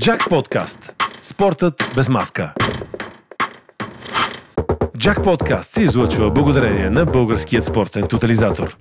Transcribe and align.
Джак 0.00 0.28
Подкаст. 0.28 0.92
Спортът 1.22 1.92
без 1.96 2.08
маска. 2.08 2.52
Джак 4.98 5.22
Подкаст 5.22 5.70
се 5.70 5.82
излъчва 5.82 6.30
благодарение 6.30 6.90
на 6.90 7.06
Българският 7.06 7.64
спортен 7.64 8.06
тотализатор. 8.06 8.76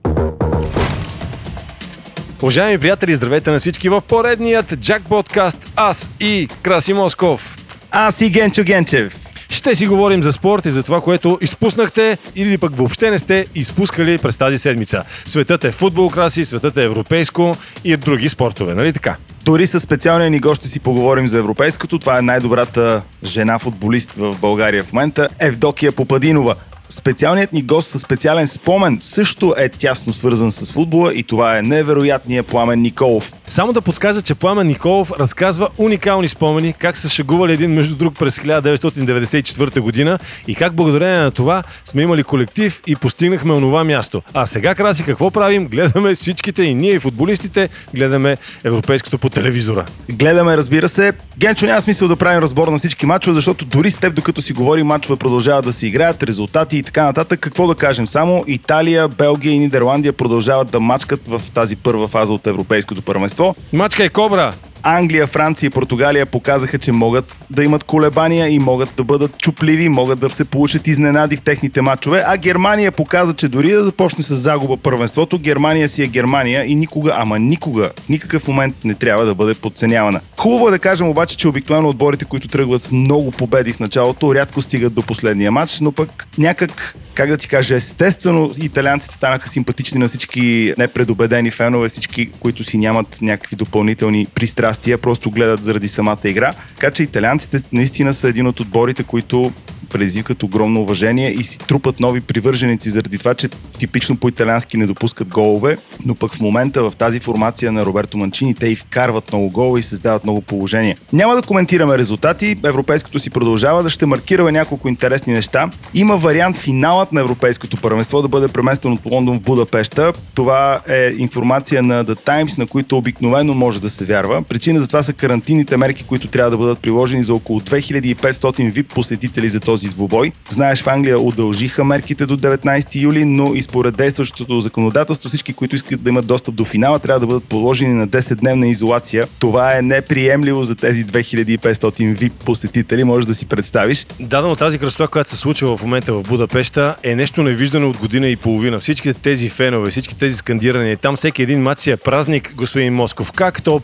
Уважаеми 2.41 2.77
приятели, 2.77 3.15
здравейте 3.15 3.51
на 3.51 3.59
всички 3.59 3.89
в 3.89 4.01
поредният 4.01 4.79
Джак 4.79 5.03
Подкаст. 5.09 5.71
Аз 5.75 6.11
и 6.19 6.49
Краси 6.61 6.93
Москов. 6.93 7.57
Аз 7.91 8.21
и 8.21 8.29
Генчо 8.29 8.63
Генчев. 8.63 9.28
Ще 9.49 9.75
си 9.75 9.87
говорим 9.87 10.23
за 10.23 10.33
спорт 10.33 10.65
и 10.65 10.69
за 10.69 10.83
това, 10.83 11.01
което 11.01 11.37
изпуснахте 11.41 12.17
или 12.35 12.57
пък 12.57 12.75
въобще 12.75 13.11
не 13.11 13.19
сте 13.19 13.45
изпускали 13.55 14.17
през 14.17 14.37
тази 14.37 14.57
седмица. 14.57 15.03
Светът 15.25 15.65
е 15.65 15.71
футбол, 15.71 16.09
краси, 16.09 16.45
светът 16.45 16.77
е 16.77 16.83
европейско 16.83 17.55
и 17.83 17.97
други 17.97 18.29
спортове, 18.29 18.73
нали 18.73 18.93
така? 18.93 19.15
Дори 19.45 19.67
с 19.67 19.79
специалния 19.79 20.29
ни 20.29 20.39
гост 20.39 20.61
ще 20.61 20.69
си 20.69 20.79
поговорим 20.79 21.27
за 21.27 21.37
европейското. 21.37 21.99
Това 21.99 22.17
е 22.17 22.21
най-добрата 22.21 23.01
жена 23.23 23.59
футболист 23.59 24.11
в 24.11 24.35
България 24.41 24.83
в 24.83 24.93
момента. 24.93 25.29
Евдокия 25.39 25.91
Попадинова. 25.91 26.55
Специалният 26.89 27.53
ни 27.53 27.61
гост 27.61 27.89
със 27.89 28.01
специален 28.01 28.47
спомен 28.47 28.97
също 29.01 29.55
е 29.57 29.69
тясно 29.69 30.13
свързан 30.13 30.51
с 30.51 30.71
футбола 30.71 31.13
и 31.13 31.23
това 31.23 31.57
е 31.57 31.61
невероятният 31.61 32.47
Пламен 32.47 32.81
Николов. 32.81 33.33
Само 33.45 33.73
да 33.73 33.81
подскажа, 33.81 34.21
че 34.21 34.35
Пламен 34.35 34.67
Николов 34.67 35.11
разказва 35.19 35.69
уникални 35.77 36.27
спомени, 36.27 36.73
как 36.73 36.97
са 36.97 37.09
шегували 37.09 37.53
един 37.53 37.71
между 37.71 37.95
друг 37.95 38.19
през 38.19 38.39
1994 38.39 39.79
година 39.79 40.19
и 40.47 40.55
как 40.55 40.73
благодарение 40.73 41.19
на 41.19 41.31
това 41.31 41.63
сме 41.85 42.01
имали 42.01 42.23
колектив 42.23 42.81
и 42.87 42.95
постигнахме 42.95 43.53
онова 43.53 43.83
място. 43.83 44.21
А 44.33 44.45
сега, 44.45 44.75
Краси, 44.75 45.03
какво 45.03 45.31
правим? 45.31 45.67
Гледаме 45.67 46.13
всичките 46.13 46.63
и 46.63 46.73
ние 46.73 46.91
и 46.91 46.99
футболистите, 46.99 47.69
гледаме 47.93 48.37
европейското 48.63 49.17
по 49.17 49.29
телевизора. 49.29 49.85
Гледаме, 50.09 50.57
разбира 50.57 50.89
се. 50.89 51.13
Генчо 51.37 51.65
няма 51.65 51.81
смисъл 51.81 52.07
да 52.07 52.15
правим 52.15 52.39
разбор 52.39 52.67
на 52.67 52.77
всички 52.77 53.05
мачове, 53.05 53.35
защото 53.35 53.65
дори 53.65 53.91
с 53.91 53.95
теб, 53.95 54.13
докато 54.13 54.41
си 54.41 54.53
говори, 54.53 54.83
мачове 54.83 55.15
продължават 55.15 55.65
да 55.65 55.73
се 55.73 55.87
играят, 55.87 56.23
резултати 56.23 56.78
и 56.79 56.83
така 56.83 57.03
нататък. 57.03 57.39
Какво 57.39 57.67
да 57.67 57.75
кажем? 57.75 58.07
Само 58.07 58.43
Италия, 58.47 59.07
Белгия 59.07 59.53
и 59.53 59.59
Нидерландия 59.59 60.13
продължават 60.13 60.71
да 60.71 60.79
мачкат 60.79 61.27
в 61.27 61.41
тази 61.53 61.75
първа 61.75 62.07
фаза 62.07 62.33
от 62.33 62.47
европейското 62.47 63.01
първенство. 63.01 63.55
Мачка 63.73 64.03
е 64.03 64.09
кобра! 64.09 64.53
Англия, 64.83 65.27
Франция 65.27 65.67
и 65.67 65.69
Португалия 65.69 66.25
показаха, 66.25 66.77
че 66.77 66.91
могат 66.91 67.35
да 67.49 67.63
имат 67.63 67.83
колебания 67.83 68.49
и 68.49 68.59
могат 68.59 68.93
да 68.97 69.03
бъдат 69.03 69.37
чупливи, 69.37 69.89
могат 69.89 70.19
да 70.19 70.29
се 70.29 70.45
получат 70.45 70.87
изненади 70.87 71.37
в 71.37 71.41
техните 71.41 71.81
матчове, 71.81 72.23
а 72.27 72.37
Германия 72.37 72.91
показа, 72.91 73.33
че 73.33 73.47
дори 73.47 73.71
да 73.71 73.83
започне 73.83 74.23
с 74.23 74.35
загуба 74.35 74.77
първенството, 74.77 75.39
Германия 75.39 75.89
си 75.89 76.03
е 76.03 76.07
Германия 76.07 76.65
и 76.65 76.75
никога, 76.75 77.13
ама 77.15 77.39
никога, 77.39 77.89
никакъв 78.09 78.47
момент 78.47 78.75
не 78.83 78.95
трябва 78.95 79.25
да 79.25 79.35
бъде 79.35 79.53
подценявана. 79.53 80.21
Хубаво 80.37 80.67
е 80.67 80.71
да 80.71 80.79
кажем 80.79 81.07
обаче, 81.07 81.37
че 81.37 81.47
обикновено 81.47 81.89
отборите, 81.89 82.25
които 82.25 82.47
тръгват 82.47 82.81
с 82.81 82.91
много 82.91 83.31
победи 83.31 83.73
в 83.73 83.79
началото, 83.79 84.35
рядко 84.35 84.61
стигат 84.61 84.93
до 84.93 85.01
последния 85.01 85.51
матч, 85.51 85.79
но 85.79 85.91
пък 85.91 86.27
някак 86.37 86.95
как 87.13 87.29
да 87.29 87.37
ти 87.37 87.47
кажа, 87.47 87.75
естествено 87.75 88.51
италианците 88.61 89.15
станаха 89.15 89.49
симпатични 89.49 89.99
на 89.99 90.07
всички 90.07 90.73
непредобедени 90.77 91.51
фенове, 91.51 91.89
всички, 91.89 92.31
които 92.31 92.63
си 92.63 92.77
нямат 92.77 93.17
някакви 93.21 93.55
допълнителни 93.55 94.25
пристрастия, 94.35 94.68
просто 95.01 95.31
гледат 95.31 95.63
заради 95.63 95.87
самата 95.87 96.17
игра. 96.23 96.51
Така 96.75 96.91
че 96.91 97.03
италианците 97.03 97.61
наистина 97.71 98.13
са 98.13 98.27
един 98.27 98.47
от 98.47 98.59
отборите, 98.59 99.03
които 99.03 99.51
предизвикат 99.89 100.43
огромно 100.43 100.81
уважение 100.81 101.31
и 101.31 101.43
си 101.43 101.59
трупат 101.59 101.99
нови 101.99 102.21
привърженици 102.21 102.89
заради 102.89 103.17
това, 103.17 103.33
че 103.33 103.49
типично 103.79 104.17
по-италиански 104.17 104.77
не 104.77 104.87
допускат 104.87 105.27
голове, 105.27 105.77
но 106.05 106.15
пък 106.15 106.35
в 106.35 106.39
момента 106.39 106.89
в 106.89 106.93
тази 106.97 107.19
формация 107.19 107.71
на 107.71 107.85
Роберто 107.85 108.17
Манчини 108.17 108.53
те 108.53 108.67
и 108.67 108.75
вкарват 108.75 109.31
много 109.31 109.49
голове 109.49 109.79
и 109.79 109.83
създават 109.83 110.23
много 110.23 110.41
положение. 110.41 110.97
Няма 111.13 111.35
да 111.35 111.41
коментираме 111.41 111.97
резултати, 111.97 112.57
европейското 112.63 113.19
си 113.19 113.29
продължава 113.29 113.83
да 113.83 113.89
ще 113.89 114.05
маркираме 114.05 114.51
няколко 114.51 114.87
интересни 114.87 115.33
неща. 115.33 115.69
Има 115.93 116.17
вариант 116.17 116.55
финалът 116.55 117.11
на 117.11 117.21
европейското 117.21 117.77
първенство 117.77 118.21
да 118.21 118.27
бъде 118.27 118.47
преместен 118.47 118.91
от 118.91 118.99
Лондон 119.05 119.39
в 119.39 119.41
Будапешта. 119.41 120.13
Това 120.33 120.81
е 120.89 121.11
информация 121.17 121.83
на 121.83 122.05
The 122.05 122.25
Times, 122.25 122.57
на 122.57 122.67
които 122.67 122.97
обикновено 122.97 123.53
може 123.53 123.81
да 123.81 123.89
се 123.89 124.05
вярва. 124.05 124.43
Причина 124.59 124.81
за 124.81 124.87
това 124.87 125.03
са 125.03 125.13
карантинните 125.13 125.77
мерки, 125.77 126.03
които 126.03 126.27
трябва 126.27 126.51
да 126.51 126.57
бъдат 126.57 126.79
приложени 126.79 127.23
за 127.23 127.33
около 127.33 127.59
2500 127.59 128.73
VIP 128.73 128.83
посетители 128.83 129.49
за 129.49 129.59
този 129.59 129.87
двубой. 129.87 130.31
Знаеш, 130.49 130.81
в 130.81 130.87
Англия 130.87 131.19
удължиха 131.19 131.83
мерките 131.83 132.25
до 132.25 132.37
19 132.37 133.01
юли, 133.01 133.25
но 133.25 133.53
и 133.55 133.61
според 133.61 133.97
действащото 133.97 134.61
законодателство 134.61 135.29
всички, 135.29 135.53
които 135.53 135.75
искат 135.75 136.03
да 136.03 136.09
имат 136.09 136.27
достъп 136.27 136.55
до 136.55 136.65
финала, 136.65 136.99
трябва 136.99 137.19
да 137.19 137.25
бъдат 137.25 137.43
положени 137.43 137.93
на 137.93 138.07
10-дневна 138.07 138.65
изолация. 138.65 139.27
Това 139.39 139.77
е 139.77 139.81
неприемливо 139.81 140.63
за 140.63 140.75
тези 140.75 141.05
2500 141.05 142.17
VIP 142.17 142.31
посетители, 142.31 143.03
може 143.03 143.27
да 143.27 143.35
си 143.35 143.45
представиш. 143.45 144.05
Да, 144.19 144.41
но 144.41 144.55
тази 144.55 144.79
красота, 144.79 145.07
която 145.07 145.29
се 145.29 145.37
случва 145.37 145.77
в 145.77 145.83
момента 145.83 146.13
в 146.13 146.23
Будапешта, 146.23 146.95
е 147.03 147.15
нещо 147.15 147.43
невиждано 147.43 147.89
от 147.89 147.97
година 147.97 148.27
и 148.27 148.35
половина. 148.35 148.79
Всичките 148.79 149.19
тези 149.19 149.49
фенове, 149.49 149.91
всички 149.91 150.15
тези 150.15 150.35
скандирания, 150.35 150.97
там 150.97 151.15
всеки 151.15 151.41
един 151.41 151.61
матч 151.61 151.81
си 151.81 151.91
е 151.91 151.97
празник, 151.97 152.53
господин 152.55 152.93
Москов. 152.93 153.31
Как 153.31 153.63
то 153.63 153.79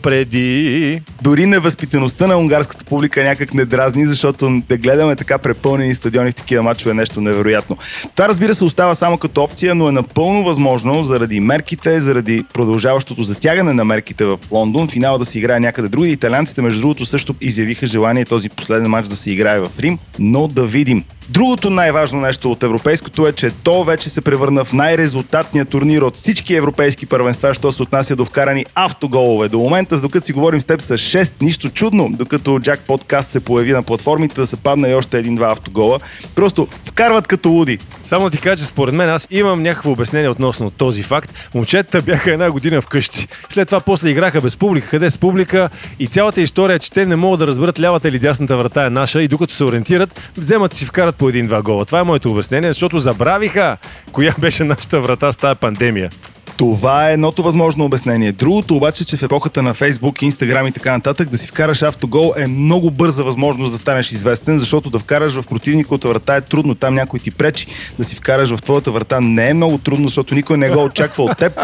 Дори 1.22 1.46
невъзпитаността 1.46 2.26
на 2.26 2.36
унгарската 2.36 2.84
публика 2.84 3.22
някак 3.22 3.54
не 3.54 3.64
дразни, 3.64 4.06
защото 4.06 4.62
да 4.68 4.76
гледаме 4.76 5.16
така 5.16 5.38
препълнени 5.38 5.76
пълнени 5.76 5.94
стадиони 5.94 6.30
в 6.30 6.34
такива 6.34 6.62
матчове 6.62 6.90
е 6.90 6.94
нещо 6.94 7.20
невероятно. 7.20 7.76
Това 8.14 8.28
разбира 8.28 8.54
се 8.54 8.64
остава 8.64 8.94
само 8.94 9.18
като 9.18 9.42
опция, 9.42 9.74
но 9.74 9.88
е 9.88 9.92
напълно 9.92 10.44
възможно 10.44 11.04
заради 11.04 11.40
мерките, 11.40 12.00
заради 12.00 12.44
продължаващото 12.54 13.22
затягане 13.22 13.72
на 13.72 13.84
мерките 13.84 14.24
в 14.24 14.38
Лондон, 14.50 14.88
финала 14.88 15.18
да 15.18 15.24
се 15.24 15.38
играе 15.38 15.60
някъде 15.60 15.88
други. 15.88 16.10
Италианците, 16.10 16.62
между 16.62 16.80
другото, 16.80 17.06
също 17.06 17.34
изявиха 17.40 17.86
желание 17.86 18.24
този 18.24 18.48
последен 18.48 18.90
матч 18.90 19.08
да 19.08 19.16
се 19.16 19.30
играе 19.30 19.60
в 19.60 19.68
Рим, 19.78 19.98
но 20.18 20.48
да 20.48 20.66
видим. 20.66 21.04
Другото 21.28 21.70
най-важно 21.70 22.20
нещо 22.20 22.52
от 22.52 22.62
европейското 22.62 23.26
е, 23.26 23.32
че 23.32 23.50
то 23.50 23.84
вече 23.84 24.10
се 24.10 24.20
превърна 24.20 24.64
в 24.64 24.72
най-резултатния 24.72 25.64
турнир 25.64 26.02
от 26.02 26.14
всички 26.14 26.54
европейски 26.54 27.06
първенства, 27.06 27.54
що 27.54 27.72
се 27.72 27.82
отнася 27.82 28.16
до 28.16 28.24
вкарани 28.24 28.66
автоголове. 28.74 29.48
До 29.48 29.58
момента, 29.58 30.00
докато 30.00 30.26
си 30.26 30.32
говорим 30.32 30.60
с 30.60 30.64
теб, 30.64 30.80
са 30.80 30.94
6, 30.94 31.32
нищо 31.40 31.68
чудно, 31.68 32.08
докато 32.12 32.58
Джак 32.60 32.80
подкаст 32.80 33.30
се 33.30 33.40
появи 33.40 33.72
на 33.72 33.82
платформите, 33.82 34.34
да 34.34 34.46
се 34.46 34.56
падна 34.56 34.88
и 34.88 34.94
още 34.94 35.18
един-два 35.18 35.52
автогола. 35.52 35.98
Просто 36.34 36.68
вкарват 36.84 37.26
като 37.26 37.48
луди. 37.48 37.78
Само 38.02 38.30
ти 38.30 38.38
кажа, 38.38 38.62
че 38.62 38.68
според 38.68 38.94
мен 38.94 39.10
аз 39.10 39.28
имам 39.30 39.62
някакво 39.62 39.90
обяснение 39.90 40.28
относно 40.28 40.70
този 40.70 41.02
факт. 41.02 41.50
Момчетата 41.54 42.02
бяха 42.02 42.32
една 42.32 42.50
година 42.50 42.80
вкъщи. 42.80 43.28
След 43.48 43.68
това 43.68 43.80
после 43.80 44.10
играха 44.10 44.40
без 44.40 44.56
публика, 44.56 44.88
къде 44.88 45.10
с 45.10 45.18
публика 45.18 45.70
и 45.98 46.06
цялата 46.06 46.40
история, 46.40 46.78
че 46.78 46.92
те 46.92 47.06
не 47.06 47.16
могат 47.16 47.38
да 47.38 47.46
разберат 47.46 47.80
лявата 47.80 48.08
или 48.08 48.18
дясната 48.18 48.56
врата 48.56 48.86
е 48.86 48.90
наша 48.90 49.22
и 49.22 49.28
докато 49.28 49.54
се 49.54 49.64
ориентират, 49.64 50.30
вземат 50.36 50.74
си 50.74 50.84
вкарат 50.84 51.15
по 51.18 51.28
един-два 51.28 51.62
гола. 51.62 51.84
Това 51.84 52.00
е 52.00 52.02
моето 52.02 52.30
обяснение, 52.30 52.70
защото 52.70 52.98
забравиха 52.98 53.76
коя 54.12 54.34
беше 54.38 54.64
нашата 54.64 55.00
врата 55.00 55.32
с 55.32 55.36
тази 55.36 55.58
пандемия. 55.58 56.10
Това 56.56 57.10
е 57.10 57.12
едното 57.12 57.42
възможно 57.42 57.84
обяснение. 57.84 58.32
Другото 58.32 58.76
обаче, 58.76 59.04
че 59.04 59.16
в 59.16 59.22
епохата 59.22 59.62
на 59.62 59.74
Фейсбук, 59.74 60.22
Инстаграм 60.22 60.66
и 60.66 60.72
така 60.72 60.92
нататък, 60.92 61.28
да 61.28 61.38
си 61.38 61.46
вкараш 61.46 61.82
автогол 61.82 62.34
е 62.36 62.46
много 62.46 62.90
бърза 62.90 63.22
възможност 63.22 63.72
да 63.72 63.78
станеш 63.78 64.12
известен, 64.12 64.58
защото 64.58 64.90
да 64.90 64.98
вкараш 64.98 65.32
в 65.32 65.42
противниковата 65.42 66.08
врата 66.08 66.36
е 66.36 66.40
трудно. 66.40 66.74
Там 66.74 66.94
някой 66.94 67.20
ти 67.20 67.30
пречи. 67.30 67.66
Да 67.98 68.04
си 68.04 68.14
вкараш 68.14 68.50
в 68.50 68.62
твоята 68.62 68.90
врата 68.90 69.20
не 69.20 69.50
е 69.50 69.54
много 69.54 69.78
трудно, 69.78 70.08
защото 70.08 70.34
никой 70.34 70.58
не 70.58 70.70
го 70.70 70.84
очаква 70.84 71.24
от 71.24 71.38
теб. 71.38 71.58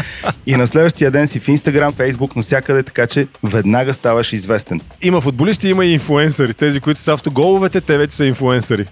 И 0.47 0.57
на 0.57 0.67
следващия 0.67 1.11
ден 1.11 1.27
си 1.27 1.41
в 1.41 1.49
Инстаграм, 1.49 1.93
Фейсбук, 1.93 2.37
навсякъде, 2.37 2.83
така 2.83 3.07
че 3.07 3.27
веднага 3.43 3.95
ставаш 3.95 4.33
известен. 4.33 4.81
Има 5.03 5.21
футболисти, 5.21 5.69
има 5.69 5.85
и 5.85 5.93
инфуенсъри. 5.93 6.55
Тези, 6.55 6.81
които 6.81 7.01
са 7.01 7.13
автоголовете, 7.13 7.81
те 7.81 7.99
вече 7.99 8.17
са 8.17 8.27
инфуенсъри. 8.27 8.87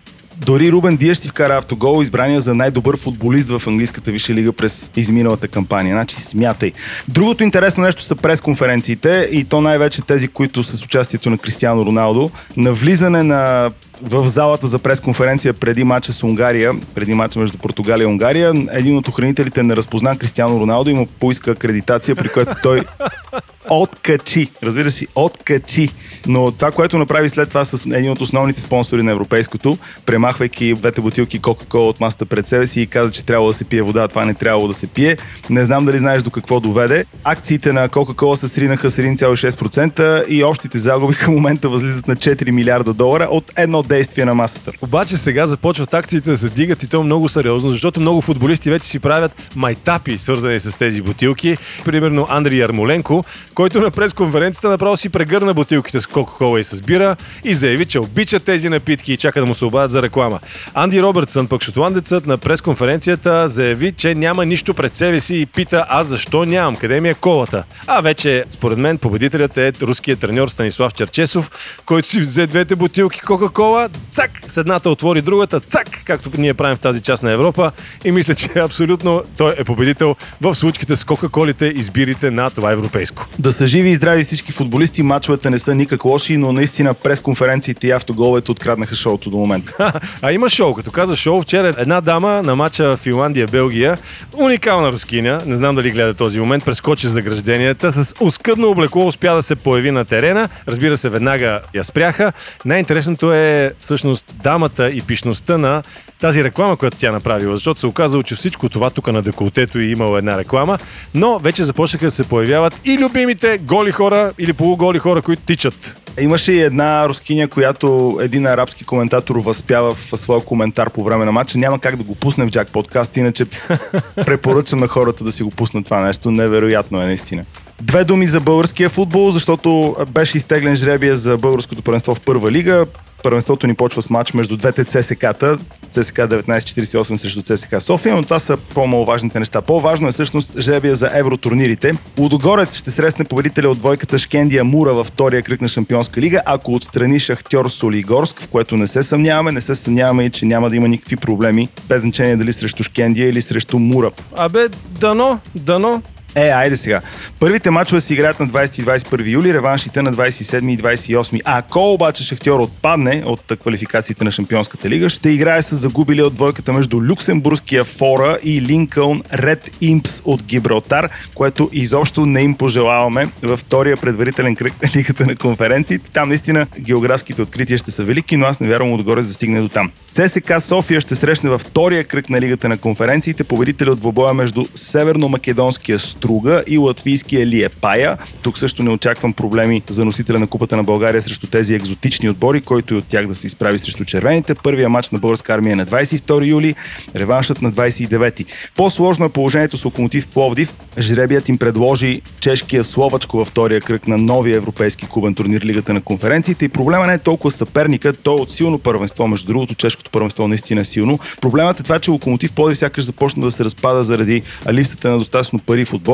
Дори 0.47 0.73
Рубен 0.73 0.97
Диеш 0.97 1.19
си 1.19 1.29
вкара 1.29 1.57
автогол, 1.57 2.03
избрания 2.03 2.41
за 2.41 2.55
най-добър 2.55 2.97
футболист 2.97 3.49
в 3.49 3.63
английската 3.67 4.11
висша 4.11 4.35
лига 4.35 4.53
през 4.53 4.91
изминалата 4.97 5.49
кампания. 5.49 5.95
Значи 5.95 6.17
смятай. 6.17 6.73
Другото 7.09 7.45
интересно 7.45 7.83
нещо 7.83 8.03
са 8.03 8.17
пресконференциите 8.17 9.29
и 9.33 9.45
то 9.45 9.61
най-вече 9.61 10.03
тези, 10.03 10.29
които 10.29 10.65
с 10.65 10.85
участието 10.85 11.31
на 11.31 11.39
Кристиано 11.39 11.87
Роналдо. 11.87 12.31
На 12.57 12.73
влизане 12.73 13.23
на 13.23 13.71
в 14.03 14.29
залата 14.29 14.67
за 14.67 14.79
пресконференция 14.79 15.55
преди 15.55 15.85
мача 15.85 16.13
с 16.13 16.23
Унгария, 16.23 16.73
преди 16.95 17.15
мача 17.15 17.39
между 17.39 17.59
Португалия 17.59 18.05
и 18.05 18.07
Унгария, 18.07 18.53
един 18.73 18.97
от 18.97 19.09
охранителите 19.09 19.63
не 19.63 19.77
разпозна 19.77 20.19
Кристиано 20.19 20.61
Роналдо 20.61 20.91
и 20.91 20.95
му 20.95 21.07
поиска 21.07 21.51
акредитация, 21.51 22.17
при 22.17 22.29
което 22.29 22.53
той 22.63 22.85
откачи. 23.71 24.51
Разбира 24.63 24.91
се, 24.91 25.07
откачи. 25.15 25.89
Но 26.27 26.51
това, 26.51 26.71
което 26.71 26.99
направи 26.99 27.29
след 27.29 27.49
това 27.49 27.65
с 27.65 27.87
един 27.87 28.11
от 28.11 28.21
основните 28.21 28.61
спонсори 28.61 29.03
на 29.03 29.13
европейското, 29.13 29.79
премахвайки 30.07 30.75
двете 30.75 31.01
бутилки 31.01 31.39
Кока-Кола 31.39 31.89
от 31.89 32.01
масата 32.01 32.27
пред 32.27 32.47
себе 32.47 32.67
си 32.67 32.81
и 32.81 32.87
каза, 32.87 33.11
че 33.11 33.25
трябва 33.25 33.47
да 33.47 33.53
се 33.53 33.65
пие 33.65 33.83
вода, 33.83 34.09
това 34.09 34.25
не 34.25 34.35
трябвало 34.35 34.69
да 34.69 34.75
се 34.75 34.87
пие. 34.87 35.17
Не 35.51 35.65
знам 35.65 35.85
дали 35.85 35.99
знаеш 35.99 36.23
до 36.23 36.31
какво 36.31 36.61
доведе. 36.61 37.05
Акциите 37.25 37.73
на 37.73 37.89
Кока-Кола 37.89 38.37
се 38.37 38.49
сринаха 38.49 38.91
с 38.91 38.97
1,6% 38.97 40.27
и 40.29 40.45
общите 40.45 40.79
загуби 40.79 41.15
към 41.15 41.35
момента 41.35 41.69
възлизат 41.69 42.09
на 42.09 42.17
4 42.17 42.51
милиарда 42.51 42.93
долара 42.93 43.29
от 43.31 43.53
едно 43.57 43.83
действие 43.91 44.25
на 44.25 44.35
масата. 44.35 44.73
Обаче 44.83 45.17
сега 45.17 45.47
започват 45.47 45.95
акциите 45.95 46.31
да 46.31 46.37
се 46.37 46.49
дигат 46.49 46.83
и 46.83 46.89
то 46.89 47.03
много 47.03 47.29
сериозно, 47.29 47.71
защото 47.71 48.01
много 48.01 48.21
футболисти 48.21 48.71
вече 48.71 48.89
си 48.89 48.99
правят 48.99 49.33
майтапи, 49.57 50.19
свързани 50.19 50.61
с 50.61 50.79
тези 50.79 51.03
бутилки. 51.03 51.57
Примерно 51.85 52.27
Андрей 52.31 52.59
Ярмоленко, 52.59 53.25
който 53.55 53.81
на 53.81 53.91
пресконференцията 53.91 54.69
направо 54.69 54.97
си 54.97 55.09
прегърна 55.09 55.55
бутилките 55.55 56.01
с 56.01 56.07
Кока-Кола 56.07 56.61
и 56.61 56.65
с 56.65 56.83
бира 56.83 57.17
и 57.45 57.55
заяви, 57.55 57.85
че 57.85 58.01
обича 58.01 58.41
тези 58.41 58.69
напитки 58.69 59.13
и 59.13 59.17
чака 59.17 59.41
да 59.41 59.47
му 59.47 59.55
се 59.55 59.65
обадят 59.65 59.91
за 59.91 60.03
реклама. 60.03 60.41
Анди 60.75 61.03
Робертсън, 61.03 61.47
пък 61.47 61.63
шотландецът 61.63 62.27
на 62.27 62.39
пресконференцията, 62.39 63.49
заяви, 63.49 63.93
че 63.93 64.15
няма 64.15 64.47
нищо 64.47 64.75
пред 64.75 64.95
себе 64.95 65.21
си 65.21 65.37
и 65.37 65.47
пита 65.47 65.87
аз 65.89 66.07
защо 66.07 66.45
нямам, 66.45 66.77
къде 66.77 67.01
ми 67.01 67.09
е 67.09 67.15
колата. 67.15 67.65
А 67.87 68.01
вече, 68.01 68.45
според 68.51 68.79
мен, 68.79 68.99
победителят 68.99 69.59
е 69.59 69.73
руският 69.83 70.21
треньор 70.21 70.49
Станислав 70.49 70.95
Черчесов, 70.95 71.51
който 71.87 72.09
си 72.09 72.21
взе 72.21 72.47
двете 72.47 72.77
бутилки 72.77 73.21
Кока-Кола, 73.21 73.80
цак, 74.11 74.31
с 74.47 74.57
едната 74.57 74.91
отвори 74.91 75.23
другата, 75.23 75.61
цак, 75.61 76.03
както 76.05 76.31
ние 76.39 76.55
правим 76.55 76.77
в 76.77 76.81
тази 76.81 77.01
част 77.01 77.23
на 77.23 77.31
Европа 77.31 77.73
и 78.05 78.13
мисля, 78.13 78.35
че 78.35 78.49
абсолютно 78.57 79.23
той 79.37 79.55
е 79.59 79.65
победител 79.65 80.17
в 80.41 80.55
случките 80.55 80.97
с 80.97 81.05
Кока-Колите 81.05 81.67
и 81.67 81.83
сбирите 81.83 82.31
на 82.31 82.51
това 82.51 82.73
европейско. 82.73 83.27
Да 83.39 83.53
са 83.53 83.67
живи 83.67 83.91
и 83.91 83.95
здрави 83.95 84.25
всички 84.25 84.53
футболисти, 84.53 85.03
мачовете 85.03 85.51
не 85.51 85.59
са 85.59 85.75
никак 85.75 86.05
лоши, 86.05 86.37
но 86.37 86.53
наистина 86.53 86.95
пресконференциите 86.95 87.87
и 87.87 87.91
автоголовете 87.91 88.51
откраднаха 88.51 88.95
шоуто 88.95 89.31
до 89.31 89.37
момента. 89.37 89.93
А 90.23 90.33
има 90.33 90.49
шоу, 90.49 90.75
като 90.75 90.91
каза 90.91 91.17
шоу, 91.17 91.43
вчера 91.43 91.75
една 91.79 92.01
дама 92.01 92.43
на 92.43 92.57
мача 92.57 92.97
Финландия-Белгия, 92.97 93.99
уникална 94.37 94.93
рускиня, 94.93 95.41
не 95.47 95.57
знам 95.57 95.75
дали 95.75 95.91
гледа 95.91 96.15
този 96.15 96.41
момент, 96.41 96.65
прескочи 96.65 97.07
загражденията, 97.07 97.93
с 97.93 98.15
оскъдно 98.21 98.71
облекло 98.71 99.07
успя 99.07 99.35
да 99.35 99.43
се 99.43 99.57
появи 99.57 99.91
на 99.91 100.05
терена, 100.05 100.49
разбира 100.69 100.97
се, 100.97 101.09
веднага 101.09 101.61
я 101.75 101.85
спряха. 101.85 102.33
Най-интересното 102.65 103.33
е 103.33 103.70
всъщност 103.79 104.37
дамата 104.43 104.91
и 104.91 105.03
пишността 105.03 105.59
на 105.59 105.83
тази 106.21 106.45
реклама, 106.45 106.77
която 106.77 106.99
тя 106.99 107.13
направила, 107.13 107.57
защото 107.57 107.81
се 107.81 107.87
оказало, 107.87 108.23
че 108.23 108.35
всичко 108.35 108.69
това 108.69 108.91
тук 108.91 109.13
на 109.13 109.23
деколтето 109.23 109.79
е 109.79 109.83
имало 109.83 110.17
една 110.17 110.39
реклама, 110.39 110.79
но 111.15 111.39
вече 111.39 111.65
започнаха 111.65 112.07
да 112.07 112.11
се 112.11 112.29
появяват 112.29 112.81
и 112.85 112.99
любимите 112.99 113.59
голи 113.59 113.91
хора 113.91 114.33
или 114.39 114.53
полуголи 114.53 114.99
хора, 114.99 115.23
които 115.23 115.43
тичат. 115.43 116.01
Имаше 116.21 116.53
и 116.53 116.61
една 116.61 117.09
рускиня, 117.09 117.49
която 117.49 118.19
един 118.23 118.47
арабски 118.47 118.85
коментатор 118.85 119.37
възпява 119.37 119.93
в 119.93 120.17
своя 120.17 120.41
коментар 120.41 120.91
по 120.91 121.05
време 121.05 121.25
на 121.25 121.33
матча. 121.33 121.59
Няма 121.59 121.79
как 121.81 121.97
да 121.97 122.03
го 122.03 122.15
пусне 122.15 122.45
в 122.45 122.51
Джак 122.51 122.69
подкаст, 122.69 123.17
иначе 123.17 123.47
препоръчвам 124.17 124.81
на 124.81 124.89
хората 124.89 125.25
да 125.25 125.33
си 125.33 125.43
го 125.43 125.51
пуснат 125.51 125.85
това 125.85 126.03
нещо. 126.03 126.31
Невероятно 126.31 127.03
е 127.03 127.05
наистина. 127.05 127.45
Две 127.83 128.05
думи 128.05 128.27
за 128.27 128.41
българския 128.41 128.89
футбол, 128.89 129.31
защото 129.31 129.97
беше 130.11 130.39
изтеглен 130.39 130.77
жребия 130.77 131.17
за 131.17 131.37
българското 131.37 131.83
първенство 131.83 132.15
в 132.15 132.21
първа 132.21 132.53
лига. 132.53 132.87
Първенството 133.23 133.67
ни 133.67 133.75
почва 133.75 134.03
с 134.03 134.11
матч 134.11 134.33
между 134.33 134.57
двете 134.57 134.85
ЦСК-та, 134.85 135.57
ЦСК 135.91 136.17
1948 136.17 137.17
срещу 137.17 137.43
ЦСК 137.43 137.83
София, 137.83 138.17
но 138.17 138.23
това 138.23 138.39
са 138.39 138.57
по-маловажните 138.57 139.39
неща. 139.39 139.61
По-важно 139.61 140.09
е 140.09 140.13
всъщност 140.13 140.61
жребия 140.61 140.97
за 140.97 141.11
евротурнирите. 141.13 141.93
Лудогорец 142.19 142.77
ще 142.77 142.91
срещне 142.91 143.25
победителя 143.25 143.69
от 143.69 143.79
двойката 143.79 144.19
Шкендия 144.19 144.65
Мура 144.65 144.95
във 144.95 145.07
втория 145.07 145.43
кръг 145.43 145.61
на 145.61 145.69
Шампионска 145.69 146.21
лига, 146.21 146.43
ако 146.47 146.75
отстрани 146.75 147.21
Шахтьор 147.21 147.69
Солигорск, 147.69 148.43
в 148.43 148.49
което 148.49 148.77
не 148.77 148.87
се 148.87 149.03
съмняваме, 149.03 149.53
не 149.53 149.61
се 149.61 149.75
съмняваме 149.75 150.25
и 150.25 150.31
че 150.31 150.47
няма 150.47 150.71
да 150.71 150.77
има 150.77 150.89
никакви 150.89 151.17
проблеми, 151.17 151.69
без 151.89 152.03
значение 152.03 152.37
дали 152.37 152.53
срещу 152.53 152.83
Шкендия 152.83 153.29
или 153.29 153.43
срещу 153.43 153.79
Мура. 153.79 154.11
Абе, 154.37 154.69
дано, 155.01 155.39
дано. 155.55 156.03
Е, 156.35 156.49
айде 156.49 156.77
сега. 156.77 157.01
Първите 157.41 157.71
мачове 157.71 158.01
се 158.01 158.15
играят 158.15 158.41
на 158.41 158.49
20 158.49 158.79
и 158.79 158.85
21 158.85 159.31
юли, 159.31 159.55
реваншите 159.55 160.03
на 160.03 160.13
27 160.13 160.73
и 160.73 160.79
28. 160.79 161.41
Ако 161.45 161.93
обаче 161.93 162.25
Шахтьор 162.25 162.61
отпадне 162.61 163.23
от 163.27 163.53
квалификациите 163.61 164.25
на 164.25 164.31
Шампионската 164.31 164.91
лига, 164.91 165.11
ще 165.11 165.31
играе 165.31 165.63
с 165.63 165.77
загубили 165.77 166.23
от 166.23 166.35
двойката 166.35 166.73
между 166.73 167.03
Люксембургския 167.03 167.85
Фора 167.85 168.39
и 168.43 168.63
Линкълн 168.63 169.23
Ред 169.33 169.71
Импс 169.81 170.23
от 170.25 170.43
Гибралтар, 170.43 171.09
което 171.35 171.71
изобщо 171.73 172.27
не 172.27 172.43
им 172.43 172.55
пожелаваме 172.55 173.29
във 173.43 173.61
втория 173.61 173.97
предварителен 173.97 174.57
кръг 174.57 174.83
на 174.83 174.91
Лигата 174.97 175.27
на 175.27 175.37
конференциите. 175.37 176.11
Там 176.13 176.29
наистина 176.29 176.67
географските 176.79 177.43
открития 177.43 177.79
ще 177.79 177.91
са 177.91 178.05
велики, 178.05 178.37
но 178.37 178.47
аз 178.47 178.61
не 178.61 178.69
вярвам 178.69 178.93
отгоре 178.93 179.23
да 179.23 179.29
стигне 179.29 179.61
до 179.61 179.69
там. 179.69 179.91
ЦСК 180.13 180.53
София 180.61 181.01
ще 181.01 181.15
срещне 181.15 181.51
във 181.51 181.61
втория 181.61 182.05
кръг 182.05 182.31
на 182.31 182.41
Лигата 182.41 182.69
на 182.69 182.79
конференциите 182.79 183.45
победителя 183.45 183.91
от 183.91 184.01
двобоя 184.01 184.35
между 184.35 184.65
Северно-Македонския 184.65 185.97
Струга 186.21 186.63
и 186.67 186.79
латвийския 186.79 187.47
Лиепая. 187.47 188.19
Тук 188.43 188.59
също 188.59 188.83
не 188.83 188.91
очаквам 188.91 189.33
проблеми 189.33 189.83
за 189.89 190.05
носителя 190.05 190.39
на 190.39 190.47
Купата 190.47 190.77
на 190.77 190.85
България 190.85 191.23
срещу 191.23 191.47
тези 191.47 191.75
екзотични 191.75 192.31
отбори, 192.31 192.61
който 192.61 192.95
и 192.95 192.97
от 192.97 193.05
тях 193.05 193.27
да 193.27 193.35
се 193.35 193.47
изправи 193.47 193.79
срещу 193.79 194.05
червените. 194.05 194.55
Първия 194.55 194.89
матч 194.89 195.11
на 195.11 195.19
българска 195.19 195.55
армия 195.55 195.73
е 195.73 195.77
на 195.77 195.87
22 195.87 196.47
юли, 196.47 196.75
реваншът 197.17 197.63
на 197.63 197.73
29. 197.73 198.45
По-сложно 198.77 199.25
е 199.25 199.29
положението 199.29 199.77
с 199.77 199.85
Локомотив 199.85 200.27
Пловдив. 200.27 200.75
Жребият 200.99 201.49
им 201.49 201.59
предложи 201.59 202.21
чешкия 202.41 202.85
Словачко 202.85 203.37
във 203.37 203.49
втория 203.49 203.81
кръг 203.81 204.09
на 204.09 204.17
новия 204.17 204.57
европейски 204.57 205.07
клубен 205.07 205.35
турнир 205.35 205.65
Лигата 205.65 205.95
на 205.95 206.01
конференциите. 206.01 206.65
И 206.65 206.69
проблема 206.69 207.07
не 207.07 207.15
е 207.15 207.19
толкова 207.19 207.51
съперника, 207.51 208.13
то 208.13 208.31
е 208.31 208.41
от 208.41 208.53
силно 208.53 208.79
първенство. 208.79 209.29
Между 209.29 209.47
другото, 209.47 209.75
чешкото 209.75 210.11
първенство 210.11 210.49
наистина 210.49 210.81
е 210.81 210.85
силно. 210.85 211.19
Проблемът 211.41 211.81
е 211.81 211.83
това, 211.83 211.99
че 211.99 212.11
Локомотив 212.11 212.53
Пловдив 212.53 212.79
сякаш 212.79 213.05
започна 213.05 213.43
да 213.43 213.51
се 213.51 213.65
разпада 213.65 214.03
заради 214.03 214.43
липсата 214.71 215.11
на 215.11 215.19
достатъчно 215.19 215.59
пари 215.59 215.85
в 215.85 215.95
отбора. 215.95 216.10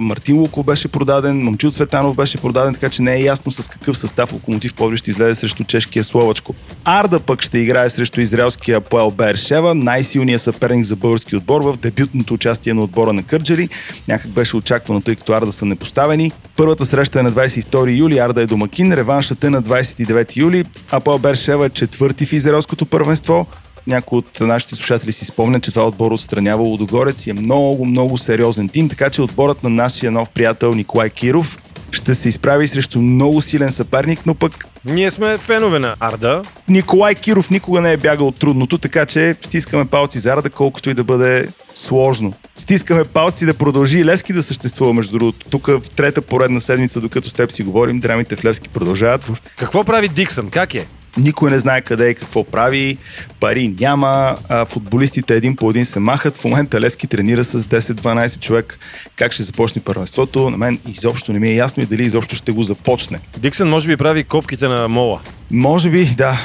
Мартин 0.00 0.36
Луко 0.36 0.62
беше 0.62 0.88
продаден, 0.88 1.44
Момчил 1.44 1.70
Цветанов 1.70 2.16
беше 2.16 2.38
продаден, 2.38 2.74
така 2.74 2.88
че 2.88 3.02
не 3.02 3.14
е 3.14 3.22
ясно 3.22 3.52
с 3.52 3.68
какъв 3.68 3.98
състав 3.98 4.32
Локомотив 4.32 4.74
Пловдив 4.74 4.98
ще 4.98 5.10
излезе 5.10 5.34
срещу 5.34 5.64
чешкия 5.64 6.04
Словачко. 6.04 6.54
Арда 6.84 7.20
пък 7.20 7.42
ще 7.42 7.58
играе 7.58 7.90
срещу 7.90 8.20
израелския 8.20 8.80
Поел 8.80 9.10
Бершева, 9.10 9.74
най-силният 9.74 10.42
съперник 10.42 10.84
за 10.84 10.96
български 10.96 11.36
отбор 11.36 11.62
в 11.62 11.76
дебютното 11.76 12.34
участие 12.34 12.74
на 12.74 12.82
отбора 12.82 13.12
на 13.12 13.22
Кърджали. 13.22 13.68
Някак 14.08 14.30
беше 14.30 14.56
очаквано, 14.56 15.00
тъй 15.00 15.16
като 15.16 15.32
Арда 15.32 15.52
са 15.52 15.64
непоставени. 15.64 16.32
Първата 16.56 16.86
среща 16.86 17.20
е 17.20 17.22
на 17.22 17.30
22 17.30 17.98
юли, 17.98 18.18
Арда 18.18 18.42
е 18.42 18.46
домакин, 18.46 18.92
реваншът 18.92 19.44
е 19.44 19.50
на 19.50 19.62
29 19.62 20.36
юли, 20.36 20.64
а 20.90 21.00
Поел 21.00 21.18
Бершева 21.18 21.66
е 21.66 21.70
четвърти 21.70 22.26
в 22.26 22.32
израелското 22.32 22.86
първенство 22.86 23.46
някои 23.86 24.18
от 24.18 24.40
нашите 24.40 24.74
слушатели 24.74 25.12
си 25.12 25.24
спомнят, 25.24 25.62
че 25.62 25.70
това 25.70 25.86
отбор 25.86 26.12
отстранява 26.12 26.62
Лудогорец 26.62 27.26
и 27.26 27.30
е 27.30 27.34
много, 27.34 27.84
много 27.84 28.18
сериозен 28.18 28.68
тим, 28.68 28.88
така 28.88 29.10
че 29.10 29.22
отборът 29.22 29.62
на 29.62 29.70
нашия 29.70 30.10
нов 30.10 30.30
приятел 30.30 30.72
Николай 30.72 31.10
Киров 31.10 31.58
ще 31.92 32.14
се 32.14 32.28
изправи 32.28 32.68
срещу 32.68 33.02
много 33.02 33.40
силен 33.40 33.72
съперник, 33.72 34.26
но 34.26 34.34
пък 34.34 34.66
Ние 34.84 35.10
сме 35.10 35.38
фенове 35.38 35.78
на 35.78 35.94
Арда. 36.00 36.42
Николай 36.68 37.14
Киров 37.14 37.50
никога 37.50 37.80
не 37.80 37.92
е 37.92 37.96
бягал 37.96 38.26
от 38.26 38.38
трудното, 38.38 38.78
така 38.78 39.06
че 39.06 39.34
стискаме 39.42 39.84
палци 39.84 40.18
за 40.18 40.32
Арда, 40.32 40.50
колкото 40.50 40.90
и 40.90 40.94
да 40.94 41.04
бъде 41.04 41.48
сложно. 41.74 42.32
Стискаме 42.56 43.04
палци 43.04 43.46
да 43.46 43.54
продължи 43.54 43.98
и 43.98 44.04
Левски 44.04 44.32
да 44.32 44.42
съществува, 44.42 44.94
между 44.94 45.18
другото. 45.18 45.46
Тук 45.50 45.66
в 45.66 45.82
трета 45.96 46.22
поредна 46.22 46.60
седмица, 46.60 47.00
докато 47.00 47.28
с 47.28 47.32
теб 47.32 47.52
си 47.52 47.62
говорим, 47.62 48.00
драмите 48.00 48.36
в 48.36 48.44
Левски 48.44 48.68
продължават. 48.68 49.30
Какво 49.56 49.84
прави 49.84 50.08
Диксън? 50.08 50.50
Как 50.50 50.74
е? 50.74 50.86
Никой 51.16 51.50
не 51.50 51.58
знае 51.58 51.82
къде 51.82 52.08
и 52.08 52.14
какво 52.14 52.44
прави, 52.44 52.96
пари 53.40 53.74
няма, 53.80 54.36
а, 54.48 54.64
футболистите 54.64 55.34
един 55.34 55.56
по 55.56 55.70
един 55.70 55.84
се 55.84 56.00
махат. 56.00 56.36
В 56.36 56.44
момента 56.44 56.80
Левски 56.80 57.06
тренира 57.06 57.44
с 57.44 57.60
10-12 57.60 58.40
човек. 58.40 58.78
Как 59.16 59.32
ще 59.32 59.42
започне 59.42 59.82
първенството? 59.82 60.50
На 60.50 60.56
мен 60.56 60.78
изобщо 60.88 61.32
не 61.32 61.38
ми 61.38 61.48
е 61.48 61.54
ясно 61.54 61.82
и 61.82 61.86
дали 61.86 62.02
изобщо 62.02 62.36
ще 62.36 62.52
го 62.52 62.62
започне. 62.62 63.18
Диксън 63.38 63.68
може 63.68 63.88
би 63.88 63.96
прави 63.96 64.24
копките 64.24 64.68
на 64.68 64.88
Мола. 64.88 65.20
Може 65.50 65.90
би, 65.90 66.04
да. 66.04 66.40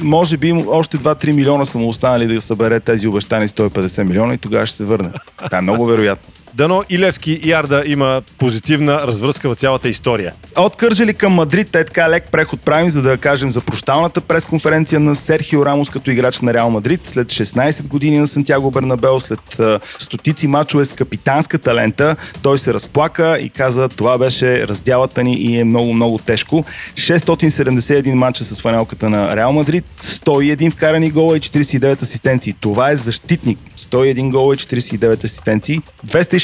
Може 0.00 0.36
би 0.36 0.52
още 0.52 0.98
2-3 0.98 1.32
милиона 1.32 1.64
са 1.64 1.78
му 1.78 1.88
останали 1.88 2.34
да 2.34 2.40
събере 2.40 2.80
тези 2.80 3.06
обещани 3.06 3.48
150 3.48 4.02
милиона 4.02 4.34
и 4.34 4.38
тогава 4.38 4.66
ще 4.66 4.76
се 4.76 4.84
върне. 4.84 5.10
Това 5.36 5.58
е 5.58 5.60
много 5.60 5.86
вероятно. 5.86 6.41
Дано 6.54 6.82
и 6.90 6.98
Левски 6.98 7.32
и 7.32 7.52
Арда 7.52 7.82
има 7.86 8.22
позитивна 8.38 8.98
развръзка 8.98 9.48
в 9.48 9.54
цялата 9.54 9.88
история. 9.88 10.32
От 10.56 10.76
Кържали 10.76 11.14
към 11.14 11.32
Мадрид 11.32 11.76
е 11.76 11.84
така 11.84 12.10
лек 12.10 12.24
преход 12.32 12.60
правим, 12.60 12.90
за 12.90 13.02
да 13.02 13.16
кажем 13.16 13.50
за 13.50 13.60
прощалната 13.60 14.20
пресконференция 14.20 15.00
на 15.00 15.14
Серхио 15.14 15.66
Рамос 15.66 15.90
като 15.90 16.10
играч 16.10 16.40
на 16.40 16.54
Реал 16.54 16.70
Мадрид. 16.70 17.00
След 17.04 17.28
16 17.28 17.82
години 17.82 18.18
на 18.18 18.26
Сантьяго 18.26 18.70
Бернабел, 18.70 19.20
след 19.20 19.60
стотици 19.98 20.46
мачове 20.46 20.84
с 20.84 20.92
капитанска 20.92 21.58
талента, 21.58 22.16
той 22.42 22.58
се 22.58 22.74
разплака 22.74 23.38
и 23.38 23.50
каза 23.50 23.88
това 23.88 24.18
беше 24.18 24.68
раздялата 24.68 25.22
ни 25.22 25.34
и 25.34 25.58
е 25.58 25.64
много, 25.64 25.94
много 25.94 26.18
тежко. 26.18 26.64
671 26.94 28.12
мача 28.12 28.44
с 28.44 28.60
фанелката 28.60 29.10
на 29.10 29.36
Реал 29.36 29.52
Мадрид, 29.52 29.84
101 30.02 30.70
вкарани 30.70 31.10
гола 31.10 31.36
и 31.36 31.40
49 31.40 32.02
асистенции. 32.02 32.54
Това 32.60 32.90
е 32.90 32.96
защитник. 32.96 33.58
101 33.78 34.30
гола 34.30 34.54
и 34.54 34.56
49 34.56 35.24
асистенции. 35.24 35.80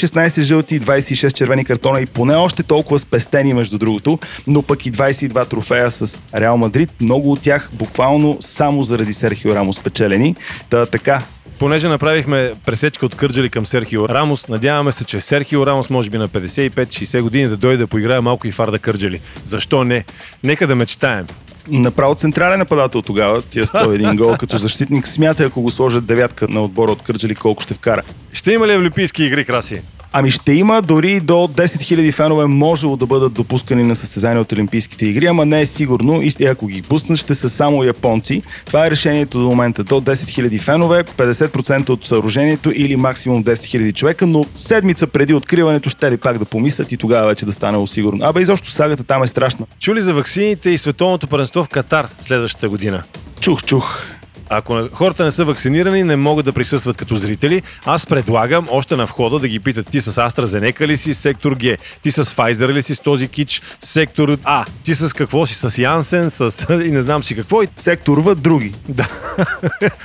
216 0.07 0.41
жълти 0.41 0.75
и 0.75 0.81
26 0.81 1.33
червени 1.33 1.65
картона 1.65 2.01
и 2.01 2.07
поне 2.07 2.35
още 2.35 2.63
толкова 2.63 2.99
спестени, 2.99 3.55
между 3.55 3.79
другото, 3.79 4.19
но 4.47 4.63
пък 4.63 4.87
и 4.87 4.93
22 4.93 5.49
трофея 5.49 5.91
с 5.91 6.23
Реал 6.35 6.57
Мадрид. 6.57 6.91
Много 7.01 7.33
от 7.33 7.43
тях 7.43 7.71
буквално 7.73 8.37
само 8.41 8.83
заради 8.83 9.13
Серхио 9.13 9.55
Рамос 9.55 9.77
спечелени. 9.77 10.37
Та 10.71 10.87
така, 10.87 11.23
Понеже 11.59 11.89
направихме 11.89 12.53
пресечка 12.67 13.07
от 13.07 13.15
Кърджали 13.15 13.49
към 13.49 13.67
Серхио 13.67 14.09
Рамос, 14.09 14.49
надяваме 14.49 14.93
се, 14.93 15.05
че 15.05 15.21
Серхио 15.21 15.67
Рамос 15.67 15.91
може 15.91 16.11
би 16.11 16.19
на 16.19 16.29
55-60 16.29 17.23
години 17.23 17.49
да 17.49 17.57
дойде 17.57 17.77
да 17.77 17.87
поиграе 17.87 18.21
малко 18.21 18.47
и 18.47 18.53
фарда 18.53 18.79
Кърджали. 18.79 19.21
Защо 19.45 19.85
не? 19.85 20.05
Нека 20.45 20.67
да 20.67 20.75
мечтаем. 20.75 21.27
Направо 21.71 22.15
централен 22.15 22.59
нападател 22.59 23.03
тогава, 23.03 23.43
тия 23.43 23.65
101 23.65 24.17
гол 24.17 24.37
като 24.37 24.59
защитник. 24.59 25.09
Смятай, 25.09 25.47
ако 25.47 25.63
го 25.63 25.71
сложат 25.71 26.07
девятка 26.07 26.49
на 26.49 26.63
отбора 26.63 26.93
от 26.93 27.03
Кърджали, 27.03 27.35
колко 27.35 27.63
ще 27.63 27.75
вкара. 27.75 28.03
Ще 28.33 28.53
има 28.53 28.67
ли 28.69 28.77
Олимпийски 28.77 29.25
игри, 29.25 29.45
Краси? 29.45 29.83
Ами 30.13 30.31
ще 30.31 30.53
има, 30.53 30.83
дори 30.83 31.21
до 31.21 31.35
10 31.35 31.65
000 31.65 32.13
фенове 32.13 32.47
можело 32.47 32.97
да 32.97 33.07
бъдат 33.07 33.33
допускани 33.33 33.83
на 33.83 33.97
състезания 33.97 34.41
от 34.41 34.53
Олимпийските 34.53 35.07
игри, 35.07 35.27
ама 35.27 35.47
не 35.47 35.61
е 35.61 35.67
сигурно 35.67 36.23
и 36.23 36.45
ако 36.45 36.67
ги 36.67 36.83
пуснат 36.83 37.19
ще 37.19 37.35
са 37.35 37.49
само 37.49 37.85
японци. 37.85 38.43
Това 38.65 38.87
е 38.87 38.91
решението 38.91 39.39
до 39.39 39.45
момента. 39.45 39.85
До 39.85 40.01
10 40.01 40.13
000 40.13 40.61
фенове, 40.61 41.05
50% 41.05 41.89
от 41.91 42.07
съоръжението 42.07 42.73
или 42.75 42.97
максимум 42.97 43.45
10 43.45 43.53
000 43.53 43.95
човека, 43.95 44.27
но 44.27 44.45
седмица 44.55 45.07
преди 45.07 45.35
откриването 45.35 45.91
ще 45.91 46.11
ли 46.11 46.17
пак 46.17 46.39
да 46.39 46.45
помислят 46.45 46.93
и 46.93 46.97
тогава 46.97 47.27
вече 47.27 47.47
да 47.47 47.53
стане 47.53 47.87
сигурно. 47.87 48.19
Абе 48.23 48.41
изобщо 48.41 48.71
сагата 48.71 49.05
там 49.05 49.23
е 49.23 49.27
страшна. 49.27 49.67
Чули 49.81 50.01
за 50.01 50.15
ваксините 50.15 50.71
и 50.71 50.79
световното 50.79 51.27
първенство 51.27 51.65
в 51.65 51.69
Катар 51.69 52.09
следващата 52.21 52.69
година? 52.69 53.03
Чух, 53.41 53.65
чух. 53.65 54.18
Ако 54.51 54.89
хората 54.93 55.25
не 55.25 55.31
са 55.31 55.45
вакцинирани, 55.45 56.05
не 56.05 56.17
могат 56.17 56.45
да 56.45 56.53
присъстват 56.53 56.97
като 56.97 57.17
зрители. 57.17 57.63
Аз 57.87 58.07
предлагам 58.07 58.69
още 58.71 58.97
на 58.97 59.05
входа 59.05 59.39
да 59.39 59.49
ги 59.49 59.61
питат 59.61 59.87
ти 59.87 60.01
с 60.01 60.13
AstraZeneca 60.13 60.87
ли 60.87 60.97
си, 60.97 61.15
сектор 61.15 61.53
Г, 61.53 61.77
ти 62.03 62.11
с 62.11 62.25
Pfizer 62.25 62.73
ли 62.73 62.83
си 62.83 62.95
с 62.95 63.01
този 63.01 63.29
кич, 63.29 63.63
сектор 63.81 64.39
А, 64.45 64.65
ти 64.83 64.95
с 64.95 65.13
какво 65.13 65.47
си, 65.47 65.55
с 65.55 65.79
Янсен, 65.79 66.31
с 66.31 66.67
и 66.71 66.91
не 66.91 67.03
знам 67.03 67.25
си 67.25 67.37
какво. 67.37 67.63
Сектор 67.77 68.19
В, 68.19 68.35
други. 68.35 68.75
Да. 68.89 69.09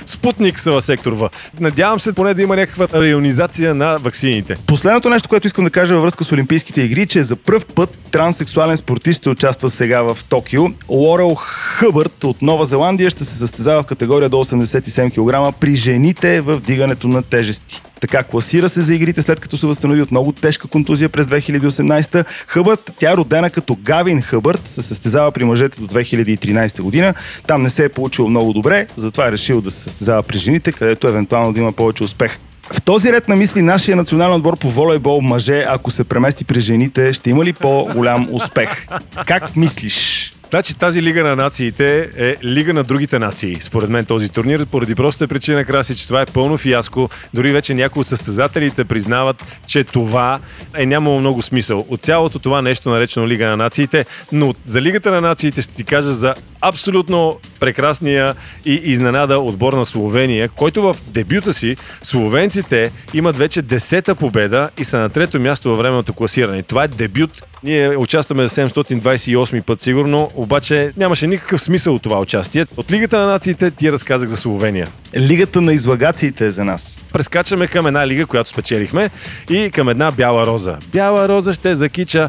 Спутник 0.06 0.58
са 0.58 0.72
в 0.72 0.82
сектор 0.82 1.12
В. 1.12 1.30
Надявам 1.60 2.00
се 2.00 2.12
поне 2.12 2.34
да 2.34 2.42
има 2.42 2.56
някаква 2.56 2.88
районизация 2.94 3.74
на 3.74 3.96
ваксините. 3.96 4.56
Последното 4.66 5.10
нещо, 5.10 5.28
което 5.28 5.46
искам 5.46 5.64
да 5.64 5.70
кажа 5.70 5.94
във 5.94 6.02
връзка 6.02 6.24
с 6.24 6.32
Олимпийските 6.32 6.82
игри, 6.82 7.06
че 7.06 7.22
за 7.22 7.36
първ 7.36 7.64
път 7.74 7.98
транссексуален 8.10 8.76
спортист 8.76 9.20
ще 9.20 9.30
участва 9.30 9.70
сега 9.70 10.02
в 10.02 10.18
Токио. 10.28 10.64
Лорел 10.88 11.34
Хъбърт 11.34 12.24
от 12.24 12.42
Нова 12.42 12.64
Зеландия 12.64 13.10
ще 13.10 13.24
се 13.24 13.38
състезава 13.38 13.82
в 13.82 13.86
категория 13.86 14.28
до 14.34 14.44
87 14.44 15.10
кг 15.10 15.58
при 15.60 15.76
жените 15.76 16.40
в 16.40 16.60
дигането 16.60 17.08
на 17.08 17.22
тежести. 17.22 17.82
Така 18.00 18.22
класира 18.22 18.68
се 18.68 18.80
за 18.80 18.94
игрите 18.94 19.22
след 19.22 19.40
като 19.40 19.56
се 19.56 19.66
възстанови 19.66 20.02
от 20.02 20.10
много 20.10 20.32
тежка 20.32 20.68
контузия 20.68 21.08
през 21.08 21.26
2018. 21.26 22.24
Хъбърт, 22.46 22.90
тя 22.98 23.12
е 23.12 23.16
родена 23.16 23.50
като 23.50 23.76
Гавин 23.82 24.22
Хъбърт, 24.22 24.68
се 24.68 24.82
състезава 24.82 25.32
при 25.32 25.44
мъжете 25.44 25.80
до 25.80 25.86
2013 25.86 26.82
година. 26.82 27.14
Там 27.46 27.62
не 27.62 27.70
се 27.70 27.84
е 27.84 27.88
получил 27.88 28.28
много 28.28 28.52
добре, 28.52 28.86
затова 28.96 29.28
е 29.28 29.32
решил 29.32 29.60
да 29.60 29.70
се 29.70 29.80
състезава 29.80 30.22
при 30.22 30.38
жените, 30.38 30.72
където 30.72 31.08
евентуално 31.08 31.52
да 31.52 31.60
има 31.60 31.72
повече 31.72 32.04
успех. 32.04 32.38
В 32.72 32.82
този 32.82 33.12
ред 33.12 33.28
на 33.28 33.36
мисли 33.36 33.62
нашия 33.62 33.96
национален 33.96 34.36
отбор 34.36 34.58
по 34.58 34.70
волейбол 34.70 35.20
мъже, 35.20 35.64
ако 35.68 35.90
се 35.90 36.04
премести 36.04 36.44
при 36.44 36.60
жените, 36.60 37.12
ще 37.12 37.30
има 37.30 37.44
ли 37.44 37.52
по-голям 37.52 38.28
успех? 38.32 38.86
Как 39.26 39.56
мислиш? 39.56 40.30
Значи 40.54 40.78
тази 40.78 41.02
Лига 41.02 41.24
на 41.24 41.36
нациите 41.36 42.10
е 42.16 42.36
Лига 42.44 42.74
на 42.74 42.82
другите 42.82 43.18
нации. 43.18 43.56
Според 43.60 43.90
мен 43.90 44.04
този 44.04 44.28
турнир, 44.28 44.66
поради 44.66 44.94
простата 44.94 45.28
причина, 45.28 45.64
Краси, 45.64 45.96
че 45.96 46.06
това 46.06 46.22
е 46.22 46.26
пълно 46.26 46.58
фиаско. 46.58 47.10
Дори 47.34 47.52
вече 47.52 47.74
някои 47.74 48.00
от 48.00 48.06
състезателите 48.06 48.84
признават, 48.84 49.44
че 49.66 49.84
това 49.84 50.40
е 50.76 50.86
нямало 50.86 51.20
много 51.20 51.42
смисъл. 51.42 51.84
От 51.88 52.00
цялото 52.00 52.38
това 52.38 52.62
нещо, 52.62 52.90
наречено 52.90 53.28
Лига 53.28 53.46
на 53.46 53.56
нациите, 53.56 54.06
но 54.32 54.54
за 54.64 54.80
Лигата 54.80 55.10
на 55.10 55.20
нациите 55.20 55.62
ще 55.62 55.74
ти 55.74 55.84
кажа 55.84 56.14
за 56.14 56.34
абсолютно 56.60 57.38
прекрасния 57.60 58.34
и 58.64 58.74
изненада 58.74 59.38
отбор 59.38 59.72
на 59.72 59.86
Словения, 59.86 60.48
който 60.48 60.82
в 60.82 60.96
дебюта 61.06 61.52
си 61.52 61.76
словенците 62.02 62.92
имат 63.14 63.36
вече 63.36 63.62
десета 63.62 64.14
победа 64.14 64.70
и 64.78 64.84
са 64.84 64.98
на 64.98 65.08
трето 65.08 65.40
място 65.40 65.68
във 65.68 65.78
времето 65.78 66.12
класиране. 66.12 66.62
Това 66.62 66.84
е 66.84 66.88
дебют. 66.88 67.42
Ние 67.62 67.96
участваме 67.96 68.48
за 68.48 68.68
728 68.68 69.62
път 69.62 69.80
сигурно, 69.80 70.30
обаче 70.44 70.92
нямаше 70.96 71.26
никакъв 71.26 71.62
смисъл 71.62 71.94
от 71.94 72.02
това 72.02 72.20
участие. 72.20 72.66
От 72.76 72.92
Лигата 72.92 73.18
на 73.18 73.26
нациите 73.26 73.70
ти 73.70 73.92
разказах 73.92 74.28
за 74.28 74.36
Словения. 74.36 74.88
Лигата 75.16 75.60
на 75.60 75.72
излагациите 75.72 76.46
е 76.46 76.50
за 76.50 76.64
нас. 76.64 76.96
Прескачаме 77.12 77.66
към 77.66 77.86
една 77.86 78.06
лига, 78.06 78.26
която 78.26 78.50
спечелихме 78.50 79.10
и 79.50 79.70
към 79.70 79.88
една 79.88 80.10
бяла 80.10 80.46
роза. 80.46 80.76
Бяла 80.92 81.28
роза 81.28 81.54
ще 81.54 81.74
закича 81.74 82.28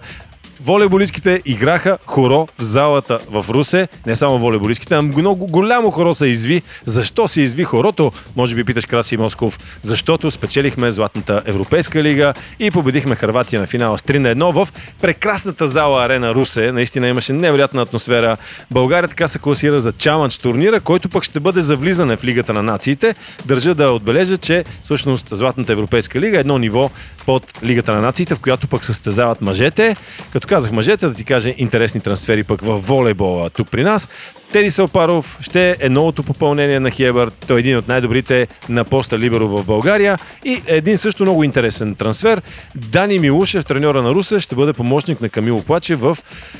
волейболистките 0.61 1.41
играха 1.45 1.97
хоро 2.05 2.47
в 2.57 2.63
залата 2.63 3.19
в 3.29 3.45
Русе. 3.49 3.87
Не 4.05 4.15
само 4.15 4.39
волейболистките, 4.39 4.95
а 4.95 5.01
много 5.01 5.47
голямо 5.47 5.91
хоро 5.91 6.13
се 6.13 6.27
изви. 6.27 6.61
Защо 6.85 7.27
се 7.27 7.41
изви 7.41 7.63
хорото? 7.63 8.11
Може 8.35 8.55
би 8.55 8.63
питаш 8.63 8.85
Краси 8.85 9.17
Москов. 9.17 9.59
Защото 9.81 10.31
спечелихме 10.31 10.91
Златната 10.91 11.41
Европейска 11.45 12.03
лига 12.03 12.33
и 12.59 12.71
победихме 12.71 13.15
Харватия 13.15 13.61
на 13.61 13.67
финала 13.67 13.97
с 13.97 14.01
3 14.01 14.17
на 14.17 14.35
1 14.35 14.65
в 14.65 14.67
прекрасната 15.01 15.67
зала 15.67 16.05
Арена 16.05 16.35
Русе. 16.35 16.71
Наистина 16.71 17.07
имаше 17.07 17.33
невероятна 17.33 17.81
атмосфера. 17.81 18.37
България 18.71 19.09
така 19.09 19.27
се 19.27 19.39
класира 19.39 19.79
за 19.79 19.91
чаландж 19.91 20.37
турнира, 20.37 20.79
който 20.79 21.09
пък 21.09 21.23
ще 21.23 21.39
бъде 21.39 21.61
за 21.61 21.75
влизане 21.75 22.17
в 22.17 22.23
Лигата 22.23 22.53
на 22.53 22.63
нациите. 22.63 23.15
Държа 23.45 23.75
да 23.75 23.91
отбележа, 23.91 24.37
че 24.37 24.63
всъщност 24.81 25.27
Златната 25.31 25.73
Европейска 25.73 26.19
лига 26.19 26.37
е 26.37 26.39
едно 26.39 26.57
ниво 26.57 26.89
под 27.25 27.63
Лигата 27.63 27.95
на 27.95 28.01
нациите, 28.01 28.35
в 28.35 28.39
която 28.39 28.67
пък 28.67 28.85
състезават 28.85 29.41
мъжете. 29.41 29.95
Като 30.31 30.44
казах 30.45 30.71
мъжете, 30.71 31.07
да 31.07 31.13
ти 31.13 31.25
кажа 31.25 31.51
интересни 31.57 32.01
трансфери 32.01 32.43
пък 32.43 32.61
в 32.61 32.77
волейбола 32.77 33.49
тук 33.49 33.71
при 33.71 33.83
нас. 33.83 34.09
Теди 34.51 34.71
Салпаров 34.71 35.37
ще 35.41 35.77
е 35.79 35.89
новото 35.89 36.23
попълнение 36.23 36.79
на 36.79 36.91
Хебър. 36.91 37.31
Той 37.47 37.57
е 37.57 37.59
един 37.59 37.77
от 37.77 37.87
най-добрите 37.87 38.47
на 38.69 38.83
поста 38.83 39.19
Либеро 39.19 39.47
в 39.47 39.63
България. 39.63 40.17
И 40.45 40.61
един 40.67 40.97
също 40.97 41.23
много 41.23 41.43
интересен 41.43 41.95
трансфер. 41.95 42.41
Дани 42.75 43.19
Милушев, 43.19 43.65
треньора 43.65 44.01
на 44.01 44.09
Русе, 44.09 44.39
ще 44.39 44.55
бъде 44.55 44.73
помощник 44.73 45.21
на 45.21 45.29
Камило 45.29 45.61
Плаче 45.61 45.95
в 45.95 46.17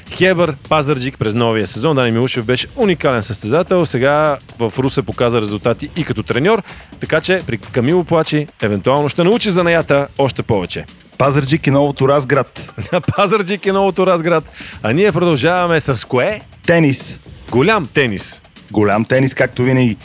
Хебър 0.09 0.55
Пазарджик 0.69 1.19
през 1.19 1.33
новия 1.33 1.67
сезон. 1.67 1.95
Дани 1.95 2.11
Милушев 2.11 2.45
беше 2.45 2.67
уникален 2.75 3.23
състезател. 3.23 3.85
Сега 3.85 4.37
в 4.59 4.73
Русе 4.79 5.01
показа 5.01 5.41
резултати 5.41 5.89
и 5.95 6.03
като 6.03 6.23
треньор. 6.23 6.63
Така 6.99 7.21
че 7.21 7.41
при 7.47 7.57
Камило 7.57 8.03
Плачи 8.03 8.47
евентуално 8.61 9.09
ще 9.09 9.23
научи 9.23 9.51
занаята 9.51 10.07
още 10.17 10.43
повече. 10.43 10.85
Пазарджик 11.17 11.67
е 11.67 11.71
новото 11.71 12.07
Разград. 12.07 12.73
Пазарджик 13.15 13.65
е 13.65 13.71
новото 13.71 14.07
Разград. 14.07 14.51
А 14.83 14.93
ние 14.93 15.11
продължаваме 15.11 15.79
с 15.79 16.07
кое? 16.07 16.41
Тенис. 16.65 17.17
Голям 17.51 17.87
тенис. 17.93 18.41
Голям 18.71 19.05
тенис, 19.05 19.33
както 19.33 19.63
винаги. 19.63 19.97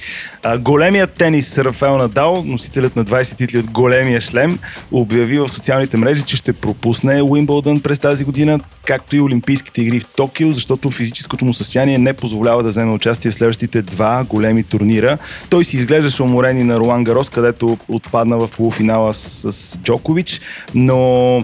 А, 0.42 0.58
големият 0.58 1.12
тенис 1.12 1.58
Рафаел 1.58 1.96
Надал, 1.96 2.42
носителят 2.46 2.96
на 2.96 3.04
20 3.04 3.36
титли 3.36 3.58
от 3.58 3.70
големия 3.70 4.20
шлем, 4.20 4.58
обяви 4.92 5.38
в 5.38 5.48
социалните 5.48 5.96
мрежи, 5.96 6.22
че 6.22 6.36
ще 6.36 6.52
пропусне 6.52 7.22
Уимбълдън 7.22 7.80
през 7.80 7.98
тази 7.98 8.24
година, 8.24 8.60
както 8.86 9.16
и 9.16 9.20
Олимпийските 9.20 9.82
игри 9.82 10.00
в 10.00 10.06
Токио, 10.16 10.52
защото 10.52 10.90
физическото 10.90 11.44
му 11.44 11.54
състояние 11.54 11.98
не 11.98 12.12
позволява 12.12 12.62
да 12.62 12.68
вземе 12.68 12.92
участие 12.92 13.30
в 13.30 13.34
следващите 13.34 13.82
два 13.82 14.24
големи 14.28 14.64
турнира. 14.64 15.18
Той 15.50 15.64
си 15.64 15.76
изглеждаше 15.76 16.22
уморен 16.22 16.58
и 16.58 16.64
на 16.64 16.78
Руан 16.78 17.04
Гарос, 17.04 17.30
където 17.30 17.78
отпадна 17.88 18.38
в 18.38 18.48
полуфинала 18.56 19.14
с, 19.14 19.52
с 19.52 19.78
Джокович, 19.78 20.40
но 20.74 21.42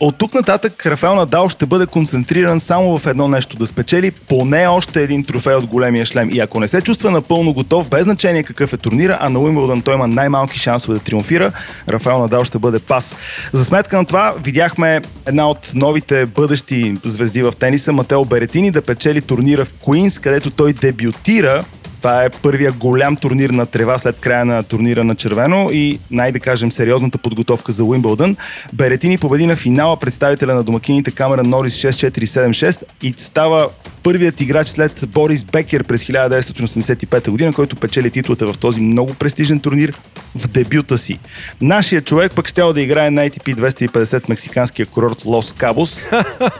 от 0.00 0.18
тук 0.18 0.34
нататък 0.34 0.86
Рафаел 0.86 1.14
Надал 1.14 1.48
ще 1.48 1.66
бъде 1.66 1.86
концентриран 1.86 2.60
само 2.60 2.98
в 2.98 3.06
едно 3.06 3.28
нещо 3.28 3.56
да 3.56 3.66
спечели 3.66 4.10
поне 4.10 4.66
още 4.66 5.02
един 5.02 5.24
трофей 5.24 5.54
от 5.54 5.66
големия 5.66 6.06
шлем. 6.06 6.30
И 6.32 6.40
ако 6.40 6.60
не 6.60 6.68
се 6.68 6.80
чувства 6.80 7.10
напълно 7.10 7.52
готов, 7.52 7.88
без 7.88 8.04
значение 8.04 8.42
какъв 8.42 8.72
е 8.72 8.76
турнира, 8.76 9.18
а 9.20 9.28
на 9.28 9.38
Уимбълдън 9.38 9.82
той 9.82 9.94
има 9.94 10.06
най-малки 10.06 10.58
шансове 10.58 10.98
да 10.98 11.04
триумфира, 11.04 11.52
Рафаел 11.88 12.18
Надал 12.18 12.44
ще 12.44 12.58
бъде 12.58 12.78
пас. 12.78 13.16
За 13.52 13.64
сметка 13.64 13.96
на 13.96 14.04
това 14.04 14.34
видяхме 14.42 15.02
една 15.26 15.50
от 15.50 15.70
новите 15.74 16.26
бъдещи 16.26 16.94
звезди 17.04 17.42
в 17.42 17.52
тениса, 17.58 17.92
Матео 17.92 18.24
Беретини, 18.24 18.70
да 18.70 18.82
печели 18.82 19.22
турнира 19.22 19.64
в 19.64 19.74
Куинс, 19.74 20.18
където 20.18 20.50
той 20.50 20.72
дебютира 20.72 21.64
това 22.06 22.24
е 22.24 22.30
първия 22.30 22.72
голям 22.72 23.16
турнир 23.16 23.50
на 23.50 23.66
трева 23.66 23.98
след 23.98 24.16
края 24.20 24.44
на 24.44 24.62
турнира 24.62 25.04
на 25.04 25.14
червено 25.14 25.68
и 25.72 25.98
най-да 26.10 26.40
кажем 26.40 26.72
сериозната 26.72 27.18
подготовка 27.18 27.72
за 27.72 27.84
Уимбълдън. 27.84 28.36
Беретини 28.72 29.18
победи 29.18 29.46
на 29.46 29.56
финала 29.56 29.96
представителя 29.96 30.54
на 30.54 30.62
домакините 30.62 31.10
Камера 31.10 31.42
Норис 31.42 31.74
6-4-7-6 31.74 32.82
и 33.02 33.14
става 33.16 33.68
първият 34.02 34.40
играч 34.40 34.68
след 34.68 35.04
Борис 35.06 35.44
Бекер 35.44 35.84
през 35.84 36.04
1985 36.04 37.30
година, 37.30 37.52
който 37.52 37.76
печели 37.76 38.10
титлата 38.10 38.52
в 38.52 38.58
този 38.58 38.80
много 38.80 39.14
престижен 39.14 39.60
турнир 39.60 39.98
в 40.36 40.48
дебюта 40.48 40.98
си. 40.98 41.18
Нашия 41.60 42.02
човек 42.02 42.32
пък 42.34 42.48
ще 42.48 42.62
да 42.62 42.80
играе 42.80 43.10
на 43.10 43.30
ATP 43.30 43.54
250 43.54 44.24
в 44.24 44.28
мексиканския 44.28 44.86
курорт 44.86 45.24
Лос 45.24 45.52
Кабос. 45.52 46.00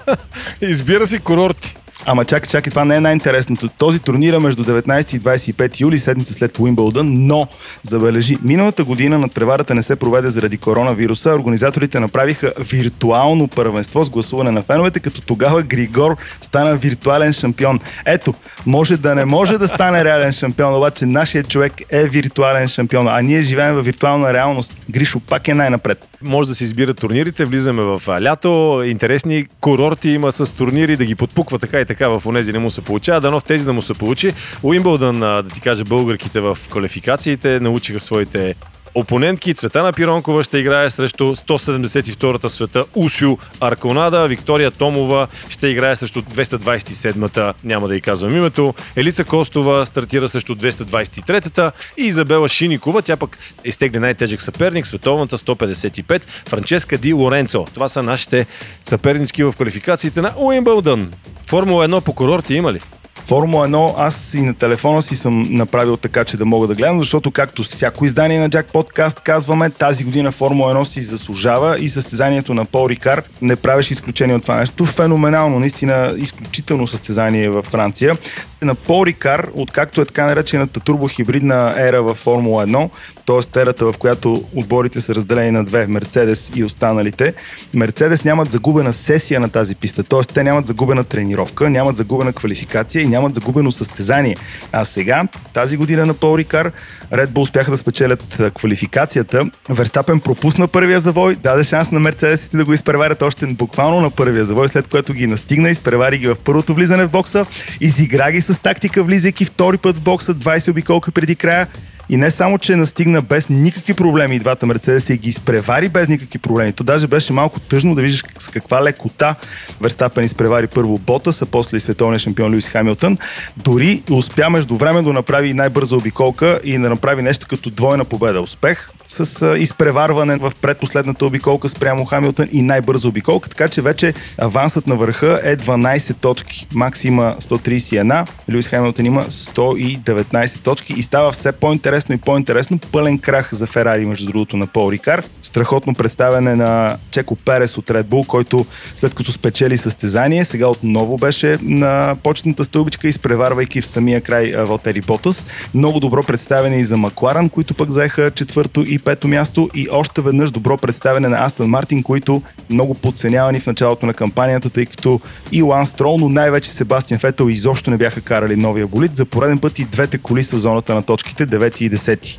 Избира 0.60 1.06
си 1.06 1.18
курорти. 1.18 1.65
Ама 2.08 2.24
чакай, 2.24 2.48
чакай, 2.48 2.70
това 2.70 2.84
не 2.84 2.96
е 2.96 3.00
най-интересното. 3.00 3.68
Този 3.68 3.98
турнир 3.98 4.32
е 4.32 4.38
между 4.38 4.64
19 4.64 5.14
и 5.14 5.20
25 5.20 5.80
юли, 5.80 5.98
седмица 5.98 6.34
след 6.34 6.58
Уимбълдън, 6.58 7.12
но, 7.26 7.48
забележи, 7.82 8.36
миналата 8.42 8.84
година 8.84 9.18
на 9.18 9.28
преварата 9.28 9.74
не 9.74 9.82
се 9.82 9.96
проведе 9.96 10.30
заради 10.30 10.58
коронавируса. 10.58 11.30
Организаторите 11.30 12.00
направиха 12.00 12.52
виртуално 12.58 13.48
първенство 13.48 14.04
с 14.04 14.10
гласуване 14.10 14.50
на 14.50 14.62
феновете, 14.62 15.00
като 15.00 15.20
тогава 15.20 15.62
Григор 15.62 16.16
стана 16.40 16.76
виртуален 16.76 17.32
шампион. 17.32 17.80
Ето, 18.04 18.34
може 18.66 18.96
да 18.96 19.14
не 19.14 19.24
може 19.24 19.58
да 19.58 19.68
стане 19.68 20.04
реален 20.04 20.32
шампион, 20.32 20.74
обаче 20.74 21.06
нашия 21.06 21.44
човек 21.44 21.72
е 21.90 22.02
виртуален 22.02 22.68
шампион, 22.68 23.08
а 23.08 23.20
ние 23.22 23.42
живеем 23.42 23.74
в 23.74 23.82
виртуална 23.82 24.32
реалност. 24.32 24.76
Гришо 24.90 25.20
пак 25.20 25.48
е 25.48 25.54
най-напред. 25.54 26.08
Може 26.22 26.48
да 26.48 26.54
се 26.54 26.64
избират 26.64 27.00
турнирите, 27.00 27.44
влизаме 27.44 27.82
в 27.82 28.02
лято, 28.22 28.82
интересни 28.86 29.46
курорти 29.60 30.10
има 30.10 30.32
с 30.32 30.54
турнири, 30.54 30.96
да 30.96 31.04
ги 31.04 31.14
подпуква 31.14 31.58
така 31.58 31.80
и 31.80 31.84
така 31.84 31.95
така 31.98 32.08
в 32.08 32.26
онези 32.26 32.52
не 32.52 32.58
му 32.58 32.70
се 32.70 32.80
получава, 32.80 33.20
дано 33.20 33.40
в 33.40 33.44
тези 33.44 33.66
да 33.66 33.72
му 33.72 33.82
се 33.82 33.94
получи. 33.94 34.32
Уимбълдън, 34.62 35.20
да 35.20 35.48
ти 35.54 35.60
кажа, 35.60 35.84
българките 35.84 36.40
в 36.40 36.58
квалификациите 36.70 37.60
научиха 37.60 38.00
своите 38.00 38.54
опонентки. 38.96 39.54
Цветана 39.54 39.92
Пиронкова 39.92 40.44
ще 40.44 40.58
играе 40.58 40.90
срещу 40.90 41.24
172-та 41.24 42.48
света 42.48 42.84
Усю 42.94 43.36
Арконада. 43.60 44.28
Виктория 44.28 44.70
Томова 44.70 45.28
ще 45.48 45.68
играе 45.68 45.96
срещу 45.96 46.22
227-та, 46.22 47.54
няма 47.64 47.88
да 47.88 47.96
й 47.96 48.00
казвам 48.00 48.36
името. 48.36 48.74
Елица 48.96 49.24
Костова 49.24 49.86
стартира 49.86 50.28
срещу 50.28 50.54
223-та 50.54 51.72
и 51.96 52.02
Изабела 52.06 52.48
Шиникова, 52.48 53.02
тя 53.02 53.16
пък 53.16 53.38
изтегли 53.64 53.98
най-тежък 53.98 54.42
съперник, 54.42 54.86
световната 54.86 55.38
155, 55.38 56.22
Франческа 56.48 56.98
Ди 56.98 57.12
Лоренцо. 57.12 57.66
Това 57.74 57.88
са 57.88 58.02
нашите 58.02 58.46
съпернички 58.84 59.44
в 59.44 59.52
квалификациите 59.52 60.20
на 60.20 60.32
Уимбълдън. 60.36 61.12
Формула 61.46 61.88
1 61.88 62.00
по 62.00 62.12
курорти 62.12 62.54
има 62.54 62.72
ли? 62.72 62.80
Формула 63.26 63.68
1 63.68 63.94
аз 63.98 64.34
и 64.34 64.42
на 64.42 64.54
телефона 64.54 65.02
си 65.02 65.16
съм 65.16 65.42
направил 65.48 65.96
така, 65.96 66.24
че 66.24 66.36
да 66.36 66.44
мога 66.44 66.66
да 66.66 66.74
гледам, 66.74 66.98
защото 66.98 67.30
както 67.30 67.62
всяко 67.62 68.04
издание 68.04 68.40
на 68.40 68.50
Jack 68.50 68.72
Podcast 68.72 69.20
казваме, 69.22 69.70
тази 69.70 70.04
година 70.04 70.32
Формула 70.32 70.74
1 70.74 70.84
си 70.84 71.02
заслужава 71.02 71.76
и 71.78 71.88
състезанието 71.88 72.54
на 72.54 72.64
Пол 72.64 72.88
Рикар 72.88 73.22
не 73.42 73.56
правеше 73.56 73.92
изключение 73.92 74.36
от 74.36 74.42
това 74.42 74.56
нещо. 74.56 74.86
Феноменално, 74.86 75.58
наистина 75.58 76.14
изключително 76.16 76.86
състезание 76.86 77.48
във 77.48 77.66
Франция. 77.66 78.16
На 78.62 78.74
Пол 78.74 79.06
Рикар, 79.06 79.50
откакто 79.54 80.00
е 80.00 80.04
така 80.04 80.26
наречената 80.26 80.80
турбохибридна 80.80 81.74
ера 81.76 82.02
в 82.02 82.14
Формула 82.14 82.66
1, 82.66 82.90
т.е. 83.26 83.60
ерата, 83.60 83.92
в 83.92 83.94
която 83.98 84.44
отборите 84.54 85.00
са 85.00 85.14
разделени 85.14 85.50
на 85.50 85.64
две, 85.64 85.86
Мерцедес 85.86 86.50
и 86.54 86.64
останалите, 86.64 87.34
Мерцедес 87.74 88.24
нямат 88.24 88.50
загубена 88.50 88.92
сесия 88.92 89.40
на 89.40 89.48
тази 89.48 89.74
писта, 89.74 90.02
т.е. 90.02 90.20
те 90.20 90.44
нямат 90.44 90.66
загубена 90.66 91.04
тренировка, 91.04 91.70
нямат 91.70 91.96
загубена 91.96 92.32
квалификация 92.32 93.02
и 93.02 93.08
нямат 93.08 93.34
загубено 93.34 93.72
състезание. 93.72 94.36
А 94.72 94.84
сега, 94.84 95.22
тази 95.52 95.76
година 95.76 96.06
на 96.06 96.14
Пол 96.14 96.38
Рикар, 96.38 96.72
Red 97.12 97.26
Bull 97.26 97.40
успяха 97.40 97.70
да 97.70 97.76
спечелят 97.76 98.42
квалификацията. 98.54 99.50
Верстапен 99.68 100.20
пропусна 100.20 100.68
първия 100.68 101.00
завой, 101.00 101.34
даде 101.34 101.64
шанс 101.64 101.90
на 101.90 102.00
мерцедесите 102.00 102.56
да 102.56 102.64
го 102.64 102.72
изпреварят 102.72 103.22
още 103.22 103.46
буквално 103.46 104.00
на 104.00 104.10
първия 104.10 104.44
завой, 104.44 104.68
след 104.68 104.88
което 104.88 105.12
ги 105.12 105.26
настигна, 105.26 105.70
изпревари 105.70 106.18
ги 106.18 106.26
в 106.26 106.36
първото 106.44 106.74
влизане 106.74 107.06
в 107.06 107.10
бокса, 107.10 107.46
изигра 107.80 108.30
ги 108.32 108.42
с 108.42 108.55
тактика, 108.60 109.02
влизайки 109.02 109.44
втори 109.44 109.78
път 109.78 109.96
в 109.96 110.00
бокса, 110.00 110.34
20 110.34 110.70
обиколка 110.70 111.10
преди 111.10 111.36
края 111.36 111.66
и 112.08 112.16
не 112.16 112.30
само, 112.30 112.58
че 112.58 112.76
настигна 112.76 113.20
без 113.20 113.48
никакви 113.48 113.94
проблеми 113.94 114.36
и 114.36 114.38
двата 114.38 114.66
Мерцедеса 114.66 115.14
и 115.14 115.16
ги 115.16 115.28
изпревари 115.28 115.88
без 115.88 116.08
никакви 116.08 116.38
проблеми. 116.38 116.72
То 116.72 116.84
даже 116.84 117.06
беше 117.06 117.32
малко 117.32 117.60
тъжно 117.60 117.94
да 117.94 118.02
виждаш 118.02 118.22
с 118.38 118.48
каква 118.48 118.84
лекота 118.84 119.34
Верстапен 119.80 120.24
изпревари 120.24 120.66
първо 120.66 120.98
Ботас, 120.98 121.42
а 121.42 121.46
после 121.46 121.76
и 121.76 121.80
световния 121.80 122.18
шампион 122.18 122.52
Луис 122.52 122.68
Хамилтън. 122.68 123.18
Дори 123.56 124.02
успя 124.10 124.50
между 124.50 124.76
време 124.76 125.02
да 125.02 125.12
направи 125.12 125.54
най-бърза 125.54 125.96
обиколка 125.96 126.60
и 126.64 126.78
да 126.78 126.88
направи 126.88 127.22
нещо 127.22 127.46
като 127.50 127.70
двойна 127.70 128.04
победа. 128.04 128.40
Успех 128.40 128.90
с 129.06 129.56
изпреварване 129.58 130.36
в 130.36 130.52
предпоследната 130.60 131.26
обиколка 131.26 131.68
спрямо 131.68 132.04
Хамилтън 132.04 132.48
и 132.52 132.62
най-бърза 132.62 133.08
обиколка, 133.08 133.48
така 133.48 133.68
че 133.68 133.82
вече 133.82 134.14
авансът 134.38 134.86
на 134.86 134.96
върха 134.96 135.40
е 135.44 135.56
12 135.56 136.16
точки. 136.16 136.66
Макс 136.74 137.04
има 137.04 137.36
131, 137.40 138.28
Луис 138.52 138.68
Хамилтън 138.68 139.06
има 139.06 139.22
119 139.22 140.62
точки 140.62 140.92
и 140.92 141.02
става 141.02 141.32
все 141.32 141.52
по-интересно 141.52 141.95
и 142.14 142.16
по-интересно. 142.16 142.78
Пълен 142.92 143.18
крах 143.18 143.54
за 143.54 143.66
Ферари, 143.66 144.06
между 144.06 144.26
другото, 144.26 144.56
на 144.56 144.66
Пол 144.66 144.92
Рикар. 144.92 145.22
Страхотно 145.42 145.94
представяне 145.94 146.54
на 146.54 146.96
Чеко 147.10 147.36
Перес 147.36 147.78
от 147.78 147.86
Red 147.86 148.04
Bull, 148.04 148.26
който 148.26 148.66
след 148.96 149.14
като 149.14 149.32
спечели 149.32 149.78
състезание, 149.78 150.44
сега 150.44 150.66
отново 150.66 151.16
беше 151.16 151.56
на 151.62 152.16
почетната 152.22 152.64
стълбичка, 152.64 153.08
изпреварвайки 153.08 153.80
в 153.80 153.86
самия 153.86 154.20
край 154.20 154.52
Валтери 154.52 155.00
Ботас. 155.00 155.46
Много 155.74 156.00
добро 156.00 156.22
представяне 156.22 156.76
и 156.76 156.84
за 156.84 156.96
Макларан, 156.96 157.48
които 157.48 157.74
пък 157.74 157.90
заеха 157.90 158.30
четвърто 158.30 158.84
и 158.86 158.98
пето 158.98 159.28
място 159.28 159.70
и 159.74 159.88
още 159.90 160.20
веднъж 160.20 160.50
добро 160.50 160.76
представяне 160.76 161.28
на 161.28 161.44
Астън 161.44 161.68
Мартин, 161.68 162.02
които 162.02 162.42
много 162.70 162.94
подценявани 162.94 163.60
в 163.60 163.66
началото 163.66 164.06
на 164.06 164.14
кампанията, 164.14 164.70
тъй 164.70 164.86
като 164.86 165.20
и 165.52 165.62
Лан 165.62 165.86
Строл, 165.86 166.18
но 166.18 166.28
най-вече 166.28 166.70
Себастиан 166.70 167.20
Фетел 167.20 167.48
изобщо 167.48 167.90
не 167.90 167.96
бяха 167.96 168.20
карали 168.20 168.56
новия 168.56 168.86
болид. 168.86 169.16
За 169.16 169.24
пореден 169.24 169.58
път 169.58 169.78
и 169.78 169.84
двете 169.84 170.18
коли 170.18 170.44
са 170.44 170.56
в 170.56 170.58
зоната 170.58 170.94
на 170.94 171.02
точките 171.02 171.46
9 171.46 171.82
и 171.82 171.85
10. 171.90 172.36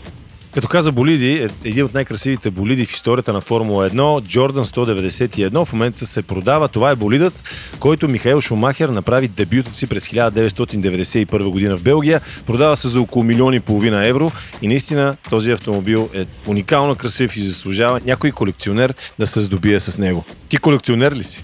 Като 0.57 0.67
каза 0.67 0.91
болиди, 0.91 1.31
е 1.31 1.47
един 1.69 1.85
от 1.85 1.93
най-красивите 1.93 2.51
болиди 2.51 2.85
в 2.85 2.93
историята 2.93 3.33
на 3.33 3.41
Формула 3.41 3.89
1, 3.89 4.23
Джордан 4.27 4.65
191, 4.65 5.65
в 5.65 5.73
момента 5.73 6.05
се 6.05 6.21
продава. 6.21 6.67
Това 6.67 6.91
е 6.91 6.95
болидът, 6.95 7.43
който 7.79 8.07
Михаил 8.07 8.41
Шумахер 8.41 8.89
направи 8.89 9.27
дебютът 9.27 9.75
си 9.75 9.87
през 9.87 10.07
1991 10.07 11.49
година 11.49 11.77
в 11.77 11.83
Белгия. 11.83 12.21
Продава 12.45 12.77
се 12.77 12.87
за 12.87 13.01
около 13.01 13.25
милион 13.25 13.53
и 13.53 13.59
половина 13.59 14.07
евро 14.07 14.31
и 14.61 14.67
наистина 14.67 15.15
този 15.29 15.51
автомобил 15.51 16.09
е 16.13 16.25
уникално 16.47 16.95
красив 16.95 17.37
и 17.37 17.41
заслужава 17.41 18.01
някой 18.05 18.31
колекционер 18.31 18.93
да 19.19 19.27
се 19.27 19.41
здобие 19.41 19.79
с 19.79 19.97
него. 19.97 20.25
Ти 20.49 20.57
колекционер 20.57 21.11
ли 21.11 21.23
си? 21.23 21.43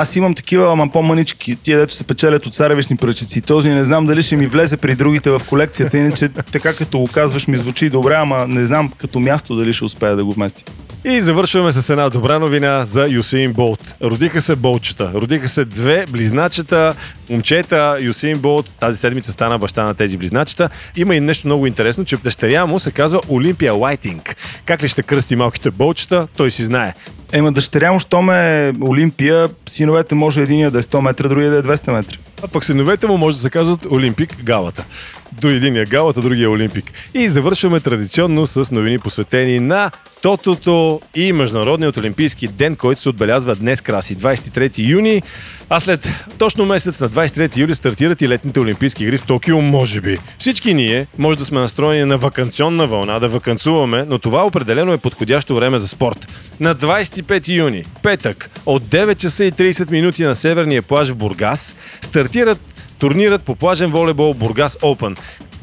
Аз 0.00 0.16
имам 0.16 0.34
такива, 0.34 0.72
ама 0.72 0.88
по-манички, 0.88 1.56
тия 1.56 1.78
дето 1.78 1.94
се 1.94 2.04
печелят 2.04 2.46
от 2.46 2.54
царевични 2.54 2.96
пръчици. 2.96 3.40
Този 3.40 3.68
не 3.68 3.84
знам 3.84 4.06
дали 4.06 4.22
ще 4.22 4.36
ми 4.36 4.46
влезе 4.46 4.76
при 4.76 4.94
другите 4.94 5.30
в 5.30 5.42
колекцията, 5.48 5.98
иначе 5.98 6.28
така 6.28 6.76
като 6.76 6.98
го 6.98 7.06
казваш 7.06 7.46
ми 7.46 7.56
звучи 7.56 7.90
добре, 7.90 8.14
ама 8.14 8.46
не 8.48 8.64
знам 8.64 8.92
като 8.98 9.20
място 9.20 9.56
дали 9.56 9.72
ще 9.72 9.84
успея 9.84 10.16
да 10.16 10.24
го 10.24 10.32
вмести. 10.32 10.64
И 11.06 11.20
завършваме 11.20 11.72
с 11.72 11.90
една 11.90 12.08
добра 12.08 12.38
новина 12.38 12.84
за 12.84 13.06
Юсейн 13.08 13.52
Болт. 13.52 13.96
Родиха 14.02 14.40
се 14.40 14.56
болчета. 14.56 15.10
Родиха 15.14 15.48
се 15.48 15.64
две 15.64 16.04
близначета, 16.10 16.94
момчета. 17.30 17.98
Юсейн 18.00 18.38
Болт 18.38 18.74
тази 18.80 18.98
седмица 18.98 19.32
стана 19.32 19.58
баща 19.58 19.82
на 19.82 19.94
тези 19.94 20.16
близначета. 20.16 20.68
Има 20.96 21.14
и 21.14 21.20
нещо 21.20 21.46
много 21.46 21.66
интересно, 21.66 22.04
че 22.04 22.16
дъщеря 22.16 22.66
му 22.66 22.78
се 22.78 22.90
казва 22.90 23.20
Олимпия 23.28 23.72
Лайтинг. 23.72 24.36
Как 24.64 24.82
ли 24.82 24.88
ще 24.88 25.02
кръсти 25.02 25.36
малките 25.36 25.70
болчета, 25.70 26.28
той 26.36 26.50
си 26.50 26.64
знае. 26.64 26.94
Ема 27.32 27.52
дъщеря 27.52 27.92
му, 27.92 27.98
що 27.98 28.22
ме 28.22 28.72
Олимпия, 28.88 29.48
синовете 29.68 30.14
може 30.14 30.42
един 30.42 30.70
да 30.70 30.78
е 30.78 30.82
100 30.82 31.00
метра, 31.00 31.28
другия 31.28 31.50
да 31.50 31.58
е 31.58 31.76
200 31.76 31.92
метра. 31.92 32.16
А 32.42 32.48
пък 32.48 32.64
синовете 32.64 33.06
му 33.06 33.16
може 33.16 33.36
да 33.36 33.42
се 33.42 33.50
казват 33.50 33.86
Олимпик 33.90 34.36
Галата. 34.42 34.84
До 35.32 35.48
единия 35.48 35.86
Галата, 35.86 36.20
другия 36.20 36.50
Олимпик. 36.50 36.92
И 37.14 37.28
завършваме 37.28 37.80
традиционно 37.80 38.46
с 38.46 38.70
новини 38.70 38.98
посветени 38.98 39.60
на 39.60 39.90
Тотото 40.22 41.00
и 41.14 41.32
Международният 41.32 41.96
олимпийски 41.96 42.48
ден, 42.48 42.76
който 42.76 43.00
се 43.00 43.08
отбелязва 43.08 43.54
днес 43.54 43.80
краси 43.80 44.16
23 44.16 44.88
юни. 44.88 45.22
А 45.70 45.80
след 45.80 46.08
точно 46.38 46.64
месец 46.64 47.00
на 47.00 47.08
23 47.08 47.56
юли 47.56 47.74
стартират 47.74 48.22
и 48.22 48.28
летните 48.28 48.60
олимпийски 48.60 49.04
игри 49.04 49.18
в 49.18 49.22
Токио, 49.22 49.60
може 49.60 50.00
би. 50.00 50.18
Всички 50.38 50.74
ние 50.74 51.06
може 51.18 51.38
да 51.38 51.44
сме 51.44 51.60
настроени 51.60 52.04
на 52.04 52.18
вакансионна 52.18 52.86
вълна, 52.86 53.18
да 53.18 53.28
вакансуваме, 53.28 54.04
но 54.08 54.18
това 54.18 54.46
определено 54.46 54.92
е 54.92 54.98
подходящо 54.98 55.54
време 55.54 55.78
за 55.78 55.88
спорт. 55.88 56.28
На 56.60 56.74
25 56.74 57.48
юни, 57.48 57.84
петък, 58.02 58.50
от 58.66 58.82
9 58.82 59.16
часа 59.16 59.44
и 59.44 59.52
30 59.52 59.90
минути 59.90 60.24
на 60.24 60.34
северния 60.34 60.82
плаж 60.82 61.08
в 61.08 61.14
Бургас, 61.14 61.74
стартират 62.00 62.73
турнират 63.04 63.42
по 63.42 63.54
плажен 63.54 63.90
волейбол 63.90 64.34
Бургас 64.34 64.76
Open. 64.76 65.18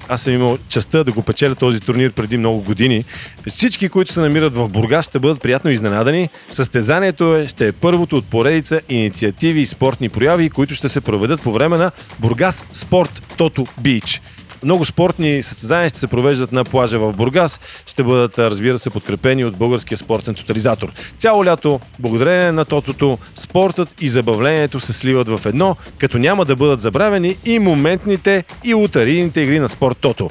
Аз 0.07 0.21
съм 0.21 0.33
имал 0.33 0.57
частта 0.69 1.03
да 1.03 1.11
го 1.11 1.21
печеля 1.21 1.55
този 1.55 1.79
турнир 1.79 2.11
преди 2.11 2.37
много 2.37 2.61
години. 2.61 3.03
Всички, 3.47 3.89
които 3.89 4.13
се 4.13 4.19
намират 4.19 4.55
в 4.55 4.69
Бургас, 4.69 5.05
ще 5.05 5.19
бъдат 5.19 5.41
приятно 5.41 5.71
изненадани. 5.71 6.29
Състезанието 6.49 7.35
е, 7.35 7.47
ще 7.47 7.67
е 7.67 7.71
първото 7.71 8.17
от 8.17 8.25
поредица 8.25 8.81
инициативи 8.89 9.59
и 9.59 9.65
спортни 9.65 10.09
прояви, 10.09 10.49
които 10.49 10.75
ще 10.75 10.89
се 10.89 11.01
проведат 11.01 11.41
по 11.41 11.51
време 11.51 11.77
на 11.77 11.91
Бургас 12.19 12.65
Спорт 12.71 13.23
Тото 13.37 13.65
Бич. 13.81 14.21
Много 14.63 14.85
спортни 14.85 15.43
състезания 15.43 15.89
ще 15.89 15.99
се 15.99 16.07
провеждат 16.07 16.51
на 16.51 16.63
плажа 16.63 16.99
в 16.99 17.13
Бургас. 17.13 17.59
Ще 17.85 18.03
бъдат, 18.03 18.39
разбира 18.39 18.79
се, 18.79 18.89
подкрепени 18.89 19.45
от 19.45 19.57
българския 19.57 19.97
спортен 19.97 20.35
тотализатор. 20.35 20.91
Цяло 21.17 21.45
лято, 21.45 21.79
благодарение 21.99 22.51
на 22.51 22.65
тотото, 22.65 23.17
спортът 23.35 24.01
и 24.01 24.09
забавлението 24.09 24.79
се 24.79 24.93
сливат 24.93 25.29
в 25.29 25.45
едно, 25.45 25.75
като 25.97 26.17
няма 26.17 26.45
да 26.45 26.55
бъдат 26.55 26.79
забравени 26.79 27.37
и 27.45 27.59
моментните 27.59 28.43
и 28.63 28.73
утарийните 28.73 29.41
игри 29.41 29.59
на 29.59 29.69
спорт 29.69 29.97
тото 30.01 30.29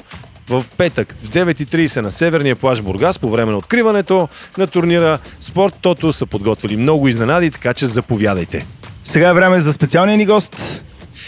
в 0.51 0.65
петък 0.77 1.15
в 1.23 1.29
9.30 1.29 2.01
на 2.01 2.11
Северния 2.11 2.55
плаж 2.55 2.81
Бургас 2.81 3.19
по 3.19 3.29
време 3.29 3.51
на 3.51 3.57
откриването 3.57 4.29
на 4.57 4.67
турнира 4.67 5.19
Спорт 5.39 5.77
Тото 5.81 6.13
са 6.13 6.25
подготвили 6.25 6.77
много 6.77 7.07
изненади, 7.07 7.51
така 7.51 7.73
че 7.73 7.87
заповядайте. 7.87 8.65
Сега 9.03 9.29
е 9.29 9.33
време 9.33 9.61
за 9.61 9.73
специалния 9.73 10.17
ни 10.17 10.25
гост. 10.25 10.57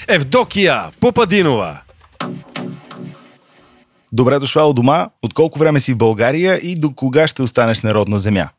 Евдокия 0.08 0.84
Попадинова. 1.00 1.80
Добре 4.13 4.39
дошла 4.39 4.69
у 4.69 4.73
дома. 4.73 5.10
От 5.21 5.34
колко 5.34 5.60
време 5.60 5.80
си 5.80 5.93
в 5.93 5.97
България 5.97 6.60
и 6.63 6.76
до 6.76 6.95
кога 6.95 7.28
ще 7.28 7.41
останеш 7.41 7.82
народна 7.82 8.17
земя? 8.17 8.49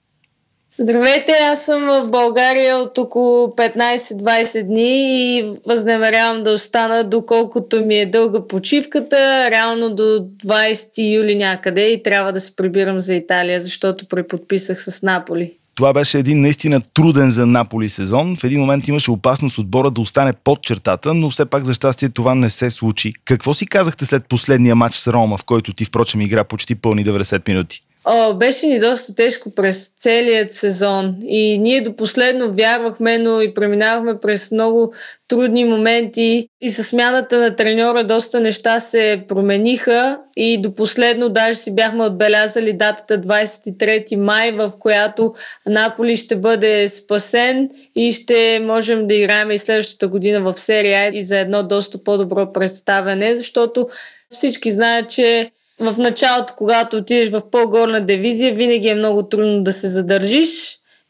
Здравейте, 0.78 1.32
аз 1.32 1.64
съм 1.64 1.82
в 1.82 2.10
България 2.10 2.76
от 2.76 2.98
около 2.98 3.46
15-20 3.46 4.66
дни 4.66 5.38
и 5.38 5.52
възнамерявам 5.66 6.42
да 6.42 6.50
остана 6.50 7.04
доколкото 7.04 7.84
ми 7.84 7.98
е 7.98 8.06
дълга 8.06 8.46
почивката, 8.46 9.50
реално 9.50 9.94
до 9.94 10.02
20 10.02 11.16
юли 11.16 11.34
някъде 11.34 11.88
и 11.88 12.02
трябва 12.02 12.32
да 12.32 12.40
се 12.40 12.56
прибирам 12.56 13.00
за 13.00 13.14
Италия, 13.14 13.60
защото 13.60 14.08
преподписах 14.08 14.84
с 14.84 15.02
Наполи. 15.02 15.54
Това 15.74 15.92
беше 15.92 16.18
един 16.18 16.40
наистина 16.40 16.80
труден 16.94 17.30
за 17.30 17.46
Наполи 17.46 17.88
сезон. 17.88 18.36
В 18.36 18.44
един 18.44 18.60
момент 18.60 18.88
имаше 18.88 19.10
опасност 19.10 19.58
отбора 19.58 19.90
да 19.90 20.00
остане 20.00 20.32
под 20.32 20.62
чертата, 20.62 21.14
но 21.14 21.30
все 21.30 21.44
пак 21.44 21.64
за 21.64 21.74
щастие 21.74 22.08
това 22.08 22.34
не 22.34 22.50
се 22.50 22.70
случи. 22.70 23.12
Какво 23.24 23.54
си 23.54 23.66
казахте 23.66 24.06
след 24.06 24.28
последния 24.28 24.76
матч 24.76 24.94
с 24.94 25.12
Рома, 25.12 25.36
в 25.36 25.44
който 25.44 25.72
ти 25.72 25.84
впрочем 25.84 26.20
игра 26.20 26.44
почти 26.44 26.74
пълни 26.74 27.04
90 27.04 27.48
минути? 27.48 27.80
О, 28.06 28.34
беше 28.34 28.66
ни 28.66 28.80
доста 28.80 29.14
тежко 29.14 29.50
през 29.54 29.88
целият 29.88 30.52
сезон. 30.52 31.16
И 31.22 31.58
ние 31.58 31.80
до 31.80 31.96
последно 31.96 32.52
вярвахме, 32.52 33.18
но 33.18 33.40
и 33.40 33.54
преминавахме 33.54 34.20
през 34.20 34.50
много 34.50 34.92
трудни 35.28 35.64
моменти. 35.64 36.48
И 36.60 36.70
с 36.70 36.84
смяната 36.84 37.38
на 37.38 37.56
треньора 37.56 38.04
доста 38.04 38.40
неща 38.40 38.80
се 38.80 39.24
промениха. 39.28 40.18
И 40.36 40.60
до 40.60 40.74
последно 40.74 41.28
даже 41.28 41.58
си 41.58 41.74
бяхме 41.74 42.04
отбелязали 42.04 42.72
датата 42.72 43.20
23 43.20 44.16
май, 44.16 44.52
в 44.52 44.72
която 44.78 45.34
Наполи 45.66 46.16
ще 46.16 46.36
бъде 46.36 46.88
спасен 46.88 47.70
и 47.96 48.12
ще 48.12 48.60
можем 48.62 49.06
да 49.06 49.14
играем 49.14 49.50
и 49.50 49.58
следващата 49.58 50.08
година 50.08 50.40
в 50.40 50.54
серия 50.54 51.18
и 51.18 51.22
за 51.22 51.38
едно 51.38 51.62
доста 51.62 52.04
по-добро 52.04 52.52
представяне, 52.52 53.36
защото 53.36 53.88
всички 54.30 54.70
знаят, 54.70 55.10
че 55.10 55.50
в 55.80 55.98
началото, 55.98 56.54
когато 56.56 56.96
отидеш 56.96 57.30
в 57.30 57.50
по-горна 57.50 58.00
дивизия, 58.00 58.54
винаги 58.54 58.88
е 58.88 58.94
много 58.94 59.22
трудно 59.22 59.62
да 59.62 59.72
се 59.72 59.86
задържиш. 59.86 60.48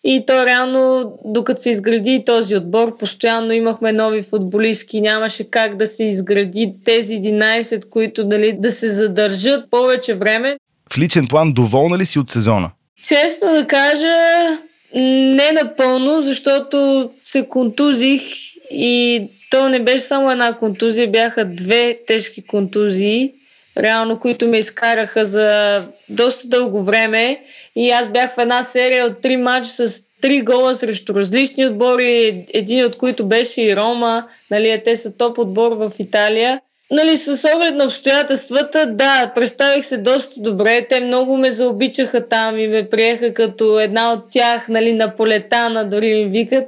И 0.07 0.27
то 0.27 0.47
реално, 0.47 1.13
докато 1.25 1.61
се 1.61 1.71
изгради 1.71 2.23
този 2.27 2.57
отбор, 2.57 2.99
постоянно 2.99 3.53
имахме 3.53 3.93
нови 3.93 4.23
футболистки, 4.23 5.01
нямаше 5.01 5.51
как 5.51 5.77
да 5.77 5.87
се 5.87 6.05
изгради 6.05 6.75
тези 6.85 7.15
11, 7.15 7.91
които 7.91 8.25
дали, 8.25 8.53
да 8.53 8.71
се 8.71 8.93
задържат 8.93 9.71
повече 9.71 10.15
време. 10.15 10.57
В 10.93 10.99
личен 10.99 11.27
план 11.29 11.53
доволна 11.53 11.99
ли 11.99 12.07
си 12.07 12.19
от 12.19 12.31
сезона? 12.31 12.71
Честно 13.09 13.53
да 13.53 13.67
кажа, 13.67 14.17
не 14.95 15.53
напълно, 15.53 16.21
защото 16.21 17.11
се 17.25 17.49
контузих 17.49 18.23
и 18.71 19.23
то 19.51 19.69
не 19.69 19.85
беше 19.85 20.05
само 20.05 20.31
една 20.31 20.53
контузия, 20.53 21.11
бяха 21.11 21.45
две 21.45 21.99
тежки 22.07 22.47
контузии 22.47 23.33
реално, 23.79 24.21
които 24.21 24.49
ме 24.49 24.59
изкараха 24.59 25.25
за 25.25 25.81
доста 26.09 26.49
дълго 26.49 26.83
време. 26.83 27.41
И 27.77 27.91
аз 27.91 28.09
бях 28.09 28.35
в 28.35 28.39
една 28.39 28.63
серия 28.63 29.07
от 29.07 29.21
три 29.21 29.37
матча 29.37 29.71
с 29.71 30.01
три 30.23 30.41
гола 30.41 30.75
срещу 30.75 31.15
различни 31.15 31.67
отбори, 31.67 32.45
един 32.55 32.85
от 32.85 32.97
които 32.97 33.27
беше 33.27 33.63
и 33.63 33.77
Рома. 33.77 34.27
Нали, 34.51 34.81
те 34.85 34.97
са 34.97 35.17
топ 35.17 35.39
отбор 35.39 35.73
в 35.73 35.93
Италия. 35.99 36.61
Нали, 36.91 37.17
с 37.17 37.49
оглед 37.55 37.75
на 37.75 37.85
обстоятелствата, 37.85 38.87
да, 38.87 39.33
представих 39.35 39.85
се 39.85 39.97
доста 39.97 40.41
добре. 40.41 40.87
Те 40.89 41.01
много 41.01 41.37
ме 41.37 41.51
заобичаха 41.51 42.29
там 42.29 42.59
и 42.59 42.69
ме 42.69 42.89
приеха 42.89 43.35
като 43.35 43.81
една 43.81 44.13
от 44.13 44.31
тях, 44.31 44.69
нали, 44.69 44.93
наполетана, 44.93 45.89
дори 45.89 46.15
ми 46.15 46.31
викат. 46.31 46.65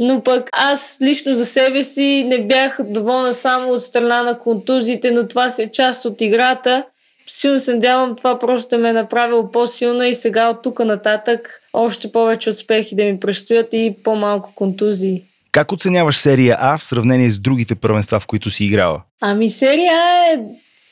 Но 0.00 0.22
пък 0.22 0.48
аз 0.52 0.98
лично 1.02 1.34
за 1.34 1.46
себе 1.46 1.82
си 1.82 2.24
не 2.28 2.46
бях 2.46 2.80
доволна 2.84 3.32
само 3.32 3.72
от 3.72 3.82
страна 3.82 4.22
на 4.22 4.38
контузите, 4.38 5.10
но 5.10 5.28
това 5.28 5.50
си 5.50 5.62
е 5.62 5.70
част 5.70 6.04
от 6.04 6.20
играта. 6.20 6.84
Силно 7.26 7.58
се 7.58 7.74
надявам 7.74 8.16
това 8.16 8.38
просто 8.38 8.78
ме 8.78 8.88
е 8.88 8.92
направило 8.92 9.50
по-силна 9.50 10.08
и 10.08 10.14
сега 10.14 10.48
от 10.48 10.62
тук 10.62 10.78
нататък 10.78 11.62
още 11.72 12.12
повече 12.12 12.50
успехи 12.50 12.96
да 12.96 13.04
ми 13.04 13.20
предстоят 13.20 13.68
и 13.72 13.96
по-малко 14.04 14.52
контузии. 14.54 15.22
Как 15.52 15.72
оценяваш 15.72 16.16
серия 16.16 16.56
А 16.60 16.78
в 16.78 16.84
сравнение 16.84 17.30
с 17.30 17.38
другите 17.38 17.74
първенства, 17.74 18.20
в 18.20 18.26
които 18.26 18.50
си 18.50 18.64
играла? 18.64 19.02
Ами 19.20 19.48
серия 19.48 19.92
А 19.92 20.32
е 20.32 20.38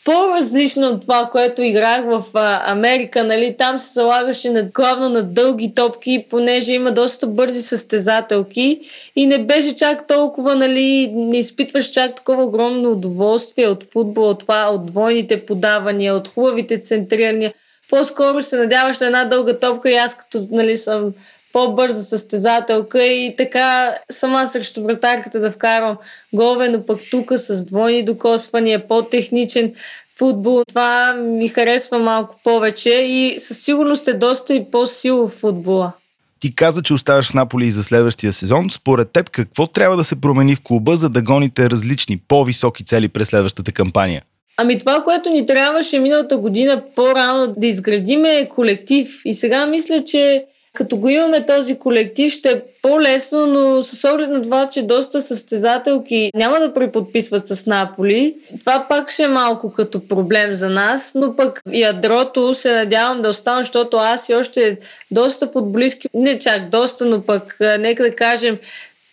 по-различно 0.08 0.88
от 0.88 1.00
това, 1.00 1.28
което 1.32 1.62
играх 1.62 2.04
в 2.04 2.24
а, 2.34 2.72
Америка. 2.72 3.24
Нали? 3.24 3.54
Там 3.58 3.78
се 3.78 3.92
залагаше 3.92 4.50
на, 4.50 4.62
главно 4.62 5.08
на 5.08 5.22
дълги 5.22 5.74
топки, 5.74 6.24
понеже 6.30 6.72
има 6.72 6.92
доста 6.92 7.26
бързи 7.26 7.62
състезателки 7.62 8.80
и 9.16 9.26
не 9.26 9.38
беше 9.38 9.76
чак 9.76 10.06
толкова, 10.06 10.56
нали, 10.56 11.12
не 11.14 11.38
изпитваш 11.38 11.90
чак 11.90 12.14
такова 12.14 12.44
огромно 12.44 12.90
удоволствие 12.90 13.68
от 13.68 13.84
футбола, 13.92 14.28
от 14.28 14.38
това, 14.38 14.70
от 14.70 14.86
двойните 14.86 15.46
подавания, 15.46 16.14
от 16.14 16.28
хубавите 16.28 16.80
центрирания. 16.80 17.52
По-скоро 17.90 18.42
се 18.42 18.56
надяваш 18.56 18.98
на 18.98 19.06
една 19.06 19.24
дълга 19.24 19.58
топка 19.58 19.90
и 19.90 19.94
аз 19.96 20.14
като 20.14 20.38
нали, 20.50 20.76
съм 20.76 21.12
по-бърза 21.52 22.02
състезателка 22.02 23.04
и 23.04 23.34
така 23.36 23.94
сама 24.10 24.46
срещу 24.46 24.82
вратарката 24.82 25.40
да 25.40 25.50
вкарам 25.50 25.96
голове, 26.32 26.68
но 26.68 26.86
пък 26.86 27.00
тук 27.10 27.32
с 27.36 27.66
двойни 27.66 28.02
докосвания, 28.02 28.88
по-техничен 28.88 29.72
футбол. 30.18 30.62
Това 30.68 31.12
ми 31.14 31.48
харесва 31.48 31.98
малко 31.98 32.36
повече 32.44 32.90
и 32.90 33.38
със 33.38 33.58
сигурност 33.58 34.08
е 34.08 34.12
доста 34.12 34.54
и 34.54 34.70
по-сило 34.70 35.26
в 35.26 35.30
футбола. 35.30 35.92
Ти 36.40 36.54
каза, 36.54 36.82
че 36.82 36.94
оставаш 36.94 37.30
в 37.30 37.34
Наполи 37.34 37.66
и 37.66 37.70
за 37.70 37.84
следващия 37.84 38.32
сезон. 38.32 38.70
Според 38.70 39.10
теб, 39.10 39.30
какво 39.30 39.66
трябва 39.66 39.96
да 39.96 40.04
се 40.04 40.20
промени 40.20 40.56
в 40.56 40.60
клуба, 40.64 40.96
за 40.96 41.08
да 41.08 41.22
гоните 41.22 41.70
различни, 41.70 42.20
по-високи 42.28 42.84
цели 42.84 43.08
през 43.08 43.28
следващата 43.28 43.72
кампания? 43.72 44.22
Ами 44.56 44.78
това, 44.78 45.02
което 45.04 45.30
ни 45.30 45.46
трябваше 45.46 45.98
миналата 45.98 46.36
година 46.36 46.82
по-рано 46.96 47.52
да 47.56 47.66
изградиме 47.66 48.48
колектив. 48.48 49.08
И 49.24 49.34
сега 49.34 49.66
мисля, 49.66 50.04
че 50.04 50.44
като 50.78 50.96
го 50.96 51.08
имаме 51.08 51.46
този 51.46 51.78
колектив, 51.78 52.32
ще 52.32 52.50
е 52.50 52.62
по-лесно, 52.82 53.46
но 53.46 53.82
с 53.82 54.10
оглед 54.12 54.30
на 54.30 54.42
това, 54.42 54.68
че 54.68 54.82
доста 54.82 55.20
състезателки 55.20 56.30
няма 56.34 56.60
да 56.60 56.72
преподписват 56.72 57.46
с 57.46 57.66
Наполи, 57.66 58.34
това 58.60 58.86
пак 58.88 59.10
ще 59.10 59.22
е 59.22 59.28
малко 59.28 59.72
като 59.72 60.08
проблем 60.08 60.54
за 60.54 60.70
нас, 60.70 61.12
но 61.14 61.36
пък 61.36 61.60
ядрото 61.72 62.54
се 62.54 62.74
надявам 62.74 63.22
да 63.22 63.28
остана, 63.28 63.62
защото 63.62 63.96
аз 63.96 64.28
и 64.28 64.34
още 64.34 64.78
доста 65.10 65.46
футболистки, 65.46 66.08
не 66.14 66.38
чак 66.38 66.68
доста, 66.68 67.06
но 67.06 67.22
пък 67.22 67.56
нека 67.78 68.02
да 68.02 68.14
кажем 68.14 68.58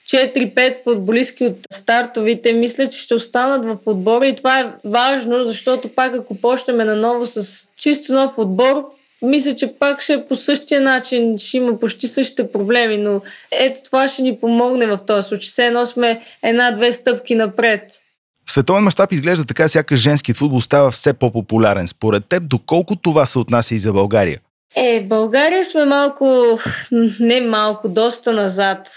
4-5 0.07 0.83
футболистки 0.83 1.45
от 1.45 1.57
стартовите, 1.71 2.53
мисля, 2.53 2.87
че 2.87 2.99
ще 2.99 3.15
останат 3.15 3.65
в 3.65 3.87
отбора 3.87 4.27
и 4.27 4.35
това 4.35 4.59
е 4.59 4.71
важно, 4.83 5.45
защото 5.45 5.89
пак 5.89 6.15
ако 6.15 6.35
почнем 6.35 6.77
наново 6.77 7.25
с 7.25 7.67
чисто 7.77 8.13
нов 8.13 8.37
отбор, 8.37 8.89
мисля, 9.21 9.55
че 9.55 9.73
пак 9.79 10.01
ще 10.01 10.13
е 10.13 10.25
по 10.27 10.35
същия 10.35 10.81
начин, 10.81 11.37
ще 11.37 11.57
има 11.57 11.79
почти 11.79 12.07
същите 12.07 12.51
проблеми, 12.51 12.97
но 12.97 13.21
ето 13.51 13.79
това 13.85 14.07
ще 14.07 14.21
ни 14.21 14.39
помогне 14.39 14.87
в 14.87 14.99
този 15.07 15.27
случай. 15.27 15.47
Все 15.47 15.65
едно 15.65 15.85
сме 15.85 16.19
една-две 16.43 16.91
стъпки 16.91 17.35
напред. 17.35 17.81
В 18.45 18.51
световен 18.51 18.83
мащаб 18.83 19.11
изглежда 19.11 19.45
така, 19.45 19.67
сякаш 19.67 19.99
женският 19.99 20.37
футбол 20.37 20.61
става 20.61 20.91
все 20.91 21.13
по-популярен. 21.13 21.87
Според 21.87 22.25
теб, 22.29 22.47
доколко 22.47 22.95
това 22.95 23.25
се 23.25 23.39
отнася 23.39 23.75
и 23.75 23.79
за 23.79 23.93
България? 23.93 24.39
Е, 24.75 25.03
България 25.03 25.63
сме 25.63 25.85
малко, 25.85 26.59
не 27.19 27.41
малко, 27.41 27.89
доста 27.89 28.33
назад 28.33 28.87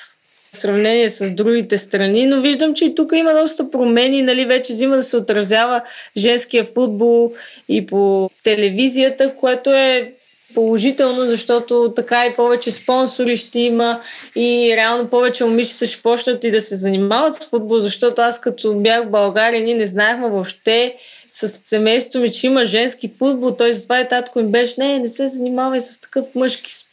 в 0.53 0.57
сравнение 0.57 1.09
с 1.09 1.31
другите 1.31 1.77
страни, 1.77 2.27
но 2.27 2.41
виждам, 2.41 2.75
че 2.75 2.85
и 2.85 2.95
тук 2.95 3.13
има 3.15 3.35
доста 3.35 3.71
промени, 3.71 4.23
нали, 4.23 4.45
вече 4.45 4.73
взима 4.73 4.97
да 4.97 5.03
се 5.03 5.17
отразява 5.17 5.83
женския 6.17 6.65
футбол 6.65 7.33
и 7.69 7.87
по 7.87 8.31
телевизията, 8.45 9.35
което 9.37 9.71
е 9.71 10.13
положително, 10.55 11.27
защото 11.27 11.93
така 11.97 12.27
и 12.27 12.33
повече 12.33 12.71
спонсори 12.71 13.37
ще 13.37 13.61
има 13.61 14.01
и 14.37 14.75
реално 14.77 15.09
повече 15.09 15.45
момичета 15.45 15.87
ще 15.87 16.03
почнат 16.03 16.45
и 16.45 16.51
да 16.51 16.61
се 16.61 16.77
занимават 16.77 17.43
с 17.43 17.51
футбол, 17.51 17.79
защото 17.79 18.23
аз 18.23 18.41
като 18.41 18.75
бях 18.75 19.05
в 19.05 19.11
България, 19.11 19.63
ние 19.63 19.75
не 19.75 19.85
знаехме 19.85 20.29
въобще 20.29 20.95
с 21.29 21.49
семейството 21.49 22.19
ми, 22.19 22.33
че 22.33 22.47
има 22.47 22.65
женски 22.65 23.09
футбол, 23.09 23.51
т.е. 23.51 23.81
това 23.83 23.99
е 23.99 24.09
татко 24.09 24.39
ми 24.39 24.49
беше, 24.49 24.75
не, 24.79 24.99
не 24.99 25.09
се 25.09 25.29
занимавай 25.29 25.81
с 25.81 26.01
такъв 26.01 26.35
мъжки 26.35 26.73
спорт, 26.75 26.88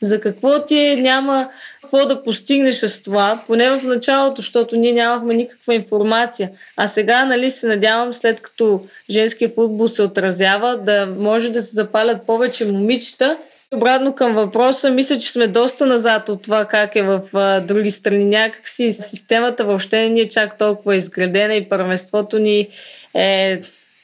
за 0.00 0.20
какво 0.20 0.64
ти 0.64 0.78
е, 0.78 0.96
няма 0.96 1.48
какво 1.82 2.06
да 2.06 2.22
постигнеш 2.22 2.74
с 2.74 3.02
това, 3.02 3.42
поне 3.46 3.70
в 3.70 3.82
началото, 3.84 4.40
защото 4.40 4.76
ние 4.76 4.92
нямахме 4.92 5.34
никаква 5.34 5.74
информация. 5.74 6.50
А 6.76 6.88
сега, 6.88 7.24
нали, 7.24 7.50
се 7.50 7.66
надявам, 7.66 8.12
след 8.12 8.40
като 8.40 8.86
женския 9.10 9.48
футбол 9.48 9.88
се 9.88 10.02
отразява, 10.02 10.76
да 10.76 11.08
може 11.18 11.50
да 11.50 11.62
се 11.62 11.74
запалят 11.74 12.26
повече 12.26 12.64
момичета 12.64 13.36
Обратно 13.74 14.14
към 14.14 14.34
въпроса, 14.34 14.90
мисля, 14.90 15.18
че 15.18 15.30
сме 15.30 15.46
доста 15.46 15.86
назад 15.86 16.28
от 16.28 16.42
това 16.42 16.64
как 16.64 16.96
е 16.96 17.02
в 17.02 17.22
а, 17.34 17.60
други 17.60 17.90
страни. 17.90 18.24
Някак 18.24 18.68
си 18.68 18.90
системата 18.90 19.64
въобще 19.64 20.08
не 20.08 20.20
е 20.20 20.28
чак 20.28 20.58
толкова 20.58 20.96
изградена 20.96 21.54
и 21.54 21.68
първенството 21.68 22.38
ни 22.38 22.68
е 23.14 23.58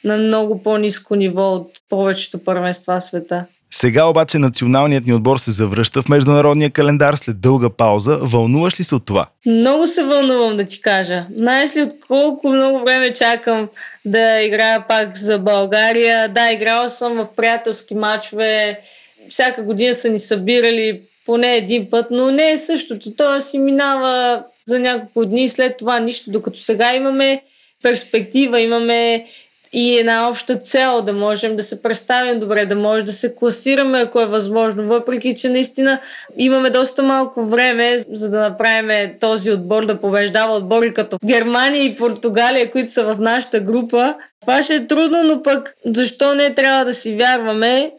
на 0.05 0.17
много 0.17 0.63
по-низко 0.63 1.15
ниво 1.15 1.55
от 1.55 1.71
повечето 1.89 2.45
първенства 2.45 3.01
в 3.01 3.05
света. 3.05 3.45
Сега 3.77 4.05
обаче 4.05 4.39
националният 4.39 5.07
ни 5.07 5.15
отбор 5.15 5.39
се 5.39 5.51
завръща 5.51 6.03
в 6.03 6.09
международния 6.09 6.71
календар 6.71 7.15
след 7.15 7.41
дълга 7.41 7.71
пауза. 7.71 8.19
Вълнуваш 8.23 8.81
ли 8.81 8.85
се 8.85 8.95
от 8.95 9.07
това? 9.07 9.27
Много 9.47 9.87
се 9.87 10.03
вълнувам 10.03 10.57
да 10.57 10.65
ти 10.65 10.81
кажа. 10.81 11.27
Знаеш 11.37 11.77
ли 11.77 11.83
от 11.83 11.93
колко 12.09 12.49
много 12.49 12.85
време 12.85 13.13
чакам 13.13 13.69
да 14.05 14.43
играя 14.43 14.87
пак 14.87 15.17
за 15.17 15.39
България? 15.39 16.29
Да, 16.29 16.53
играла 16.53 16.89
съм 16.89 17.13
в 17.13 17.27
приятелски 17.37 17.95
матчове 17.95 18.79
всяка 19.29 19.63
година 19.63 19.95
са 19.95 20.09
ни 20.09 20.19
събирали 20.19 21.01
поне 21.27 21.57
един 21.57 21.91
път, 21.91 22.07
но 22.11 22.31
не 22.31 22.51
е 22.51 22.59
същото. 22.59 23.17
То 23.17 23.41
си 23.41 23.59
минава 23.59 24.43
за 24.67 24.79
няколко 24.79 25.27
дни 25.27 25.49
след 25.49 25.77
това 25.77 25.99
нищо, 25.99 26.31
докато 26.31 26.59
сега 26.59 26.95
имаме 26.95 27.43
перспектива, 27.83 28.61
имаме 28.61 29.25
и 29.77 29.99
една 29.99 30.29
обща 30.29 30.57
цел, 30.57 31.03
да 31.03 31.13
можем 31.13 31.57
да 31.57 31.63
се 31.63 31.83
представим 31.83 32.41
добре, 32.41 32.67
да 32.67 32.77
може 32.77 33.05
да 33.05 33.13
се 33.13 33.35
класираме, 33.35 34.01
ако 34.01 34.21
е 34.21 34.27
възможно, 34.27 34.87
въпреки 34.87 35.35
че 35.35 35.49
наистина 35.49 36.01
имаме 36.37 36.71
доста 36.71 37.03
малко 37.03 37.45
време, 37.45 37.99
за 38.13 38.31
да 38.31 38.41
направим 38.41 39.11
този 39.21 39.51
отбор 39.51 39.87
да 39.87 40.01
побеждава 40.01 40.57
отбори 40.57 40.93
като 40.95 41.19
Германия 41.27 41.85
и 41.85 41.97
Португалия, 41.97 42.71
които 42.71 42.93
са 42.93 43.15
в 43.15 43.21
нашата 43.21 43.61
група. 43.61 44.15
Това 44.41 44.63
ще 44.63 44.75
е 44.75 44.87
трудно, 44.87 45.23
но 45.23 45.43
пък 45.43 45.75
защо 45.87 46.35
не 46.35 46.55
трябва 46.55 46.85
да 46.85 46.95
си 46.95 47.17
вярваме 47.17 47.93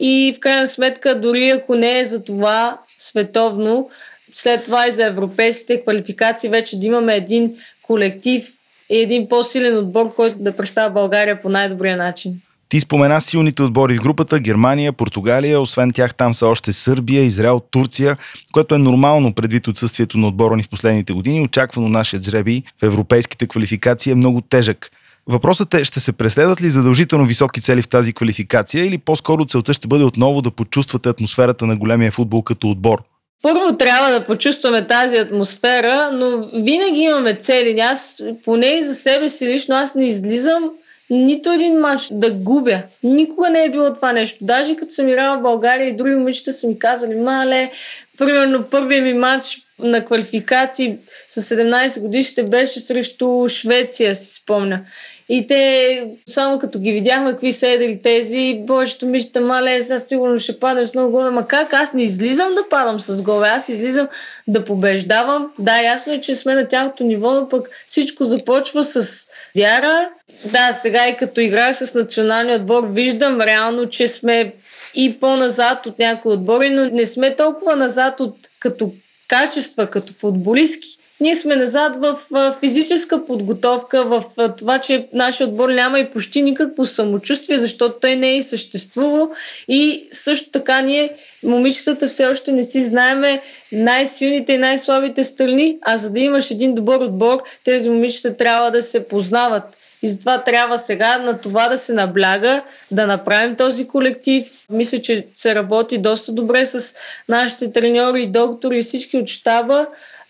и 0.00 0.34
в 0.36 0.40
крайна 0.40 0.66
сметка, 0.66 1.20
дори 1.20 1.50
ако 1.50 1.74
не 1.74 1.98
е 1.98 2.04
за 2.04 2.24
това 2.24 2.78
световно, 2.98 3.90
след 4.32 4.64
това 4.64 4.88
и 4.88 4.90
за 4.90 5.04
европейските 5.04 5.82
квалификации 5.82 6.50
вече 6.50 6.80
да 6.80 6.86
имаме 6.86 7.16
един 7.16 7.56
колектив 7.82 8.48
и 8.90 8.98
един 8.98 9.28
по-силен 9.28 9.78
отбор, 9.78 10.14
който 10.16 10.36
да 10.38 10.56
представя 10.56 10.90
България 10.90 11.40
по 11.40 11.48
най-добрия 11.48 11.96
начин. 11.96 12.40
Ти 12.68 12.80
спомена 12.80 13.20
силните 13.20 13.62
отбори 13.62 13.98
в 13.98 14.02
групата 14.02 14.38
Германия, 14.38 14.92
Португалия, 14.92 15.60
освен 15.60 15.90
тях 15.90 16.14
там 16.14 16.34
са 16.34 16.46
още 16.46 16.72
Сърбия, 16.72 17.24
Израел, 17.24 17.60
Турция, 17.70 18.16
което 18.52 18.74
е 18.74 18.78
нормално 18.78 19.34
предвид 19.34 19.68
отсъствието 19.68 20.18
на 20.18 20.28
отбора 20.28 20.56
ни 20.56 20.62
в 20.62 20.68
последните 20.68 21.12
години. 21.12 21.40
Очаквано 21.40 21.88
нашия 21.88 22.22
жреби 22.22 22.62
в 22.80 22.82
европейските 22.82 23.46
квалификации 23.46 24.12
е 24.12 24.14
много 24.14 24.40
тежък. 24.40 24.90
Въпросът 25.26 25.74
е, 25.74 25.84
ще 25.84 26.00
се 26.00 26.12
преследват 26.12 26.62
ли 26.62 26.70
задължително 26.70 27.24
високи 27.24 27.60
цели 27.60 27.82
в 27.82 27.88
тази 27.88 28.12
квалификация 28.12 28.86
или 28.86 28.98
по-скоро 28.98 29.44
целта 29.44 29.72
ще 29.74 29.88
бъде 29.88 30.04
отново 30.04 30.42
да 30.42 30.50
почувствате 30.50 31.08
атмосферата 31.08 31.66
на 31.66 31.76
големия 31.76 32.12
футбол 32.12 32.42
като 32.42 32.70
отбор? 32.70 33.02
Първо 33.44 33.76
трябва 33.76 34.10
да 34.10 34.24
почувстваме 34.24 34.86
тази 34.86 35.16
атмосфера, 35.16 36.10
но 36.12 36.48
винаги 36.54 37.00
имаме 37.00 37.34
цели. 37.34 37.80
Аз 37.80 38.22
поне 38.44 38.66
и 38.66 38.82
за 38.82 38.94
себе 38.94 39.28
си 39.28 39.46
лично 39.46 39.76
аз 39.76 39.94
не 39.94 40.06
излизам 40.06 40.70
нито 41.10 41.52
един 41.52 41.78
матч 41.78 42.08
да 42.12 42.30
губя. 42.30 42.78
Никога 43.02 43.50
не 43.50 43.64
е 43.64 43.70
било 43.70 43.92
това 43.92 44.12
нещо. 44.12 44.38
Даже 44.40 44.76
като 44.76 44.92
съм 44.92 45.08
играла 45.08 45.38
в 45.38 45.42
България 45.42 45.88
и 45.88 45.96
други 45.96 46.14
момичета 46.14 46.52
са 46.52 46.68
ми 46.68 46.78
казали, 46.78 47.14
мале, 47.14 47.70
примерно 48.18 48.64
първият 48.70 49.04
ми 49.04 49.14
матч 49.14 49.58
на 49.78 50.04
квалификации 50.04 50.96
с 51.28 51.42
17 51.42 52.00
годишните 52.00 52.42
беше 52.42 52.80
срещу 52.80 53.48
Швеция, 53.48 54.14
си 54.14 54.34
спомня. 54.34 54.80
И 55.28 55.46
те, 55.46 56.06
само 56.26 56.58
като 56.58 56.78
ги 56.78 56.92
видяхме, 56.92 57.30
какви 57.30 57.52
са 57.52 57.68
едри 57.68 58.02
тези, 58.02 58.60
повечето 58.66 59.06
мишта, 59.06 59.40
мале, 59.40 59.82
сега 59.82 59.98
сигурно 59.98 60.38
ще 60.38 60.58
паднем 60.58 60.86
с 60.86 60.94
много 60.94 61.10
голове. 61.10 61.30
Ма 61.30 61.46
как? 61.46 61.72
Аз 61.72 61.92
не 61.92 62.02
излизам 62.02 62.54
да 62.54 62.68
падам 62.68 63.00
с 63.00 63.22
голове, 63.22 63.48
аз 63.48 63.68
излизам 63.68 64.08
да 64.48 64.64
побеждавам. 64.64 65.50
Да, 65.58 65.82
ясно 65.82 66.12
е, 66.12 66.20
че 66.20 66.36
сме 66.36 66.54
на 66.54 66.68
тяхното 66.68 67.04
ниво, 67.04 67.34
но 67.34 67.48
пък 67.48 67.68
всичко 67.86 68.24
започва 68.24 68.84
с 68.84 69.26
вяра. 69.56 70.08
Да, 70.44 70.72
сега 70.72 71.08
и 71.08 71.16
като 71.16 71.40
играх 71.40 71.76
с 71.76 71.94
националния 71.94 72.56
отбор, 72.56 72.86
виждам 72.90 73.40
реално, 73.40 73.88
че 73.88 74.08
сме 74.08 74.52
и 74.94 75.20
по-назад 75.20 75.86
от 75.86 75.98
някои 75.98 76.32
отбори, 76.32 76.70
но 76.70 76.84
не 76.84 77.04
сме 77.06 77.36
толкова 77.36 77.76
назад 77.76 78.20
от 78.20 78.36
като 78.58 78.92
качества, 79.28 79.86
като 79.86 80.12
футболистки. 80.12 80.88
Ние 81.20 81.36
сме 81.36 81.56
назад 81.56 81.96
в 81.96 82.18
физическа 82.60 83.24
подготовка, 83.24 84.04
в 84.04 84.24
това, 84.58 84.78
че 84.78 85.08
нашия 85.12 85.46
отбор 85.46 85.68
няма 85.68 85.98
и 85.98 86.10
почти 86.10 86.42
никакво 86.42 86.84
самочувствие, 86.84 87.58
защото 87.58 87.98
той 88.00 88.16
не 88.16 88.30
е 88.30 88.36
и 88.36 88.42
съществувал. 88.42 89.30
И 89.68 90.08
също 90.12 90.50
така 90.50 90.80
ние, 90.80 91.12
момичетата, 91.42 92.06
все 92.06 92.26
още 92.26 92.52
не 92.52 92.62
си 92.62 92.80
знаеме 92.80 93.42
най-силните 93.72 94.52
и 94.52 94.58
най-слабите 94.58 95.22
страни, 95.22 95.78
а 95.82 95.96
за 95.96 96.10
да 96.10 96.20
имаш 96.20 96.50
един 96.50 96.74
добър 96.74 97.00
отбор, 97.00 97.42
тези 97.64 97.90
момичета 97.90 98.36
трябва 98.36 98.70
да 98.70 98.82
се 98.82 99.08
познават. 99.08 99.76
И 100.02 100.08
затова 100.08 100.42
трябва 100.42 100.78
сега 100.78 101.18
на 101.18 101.40
това 101.40 101.68
да 101.68 101.78
се 101.78 101.92
набляга, 101.92 102.62
да 102.90 103.06
направим 103.06 103.56
този 103.56 103.86
колектив. 103.86 104.46
Мисля, 104.70 104.98
че 104.98 105.26
се 105.34 105.54
работи 105.54 105.98
доста 105.98 106.32
добре 106.32 106.66
с 106.66 106.94
нашите 107.28 107.72
треньори, 107.72 108.26
доктори 108.26 108.78
и 108.78 108.82
всички 108.82 109.16
от 109.16 109.28
щаба. 109.28 109.86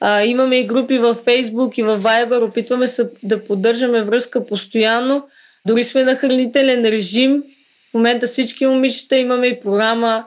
А, 0.06 0.24
имаме 0.24 0.56
и 0.56 0.66
групи 0.66 0.98
във 0.98 1.24
Facebook 1.24 1.78
и 1.78 1.82
във 1.82 2.02
Viber. 2.02 2.48
Опитваме 2.48 2.86
се 2.86 3.10
да 3.22 3.44
поддържаме 3.44 4.02
връзка 4.02 4.46
постоянно. 4.46 5.26
Дори 5.66 5.84
сме 5.84 6.04
на 6.04 6.14
хранителен 6.14 6.84
режим. 6.84 7.42
В 7.90 7.94
момента 7.94 8.26
всички 8.26 8.66
момичета 8.66 9.16
имаме 9.16 9.46
и 9.46 9.60
програма 9.60 10.24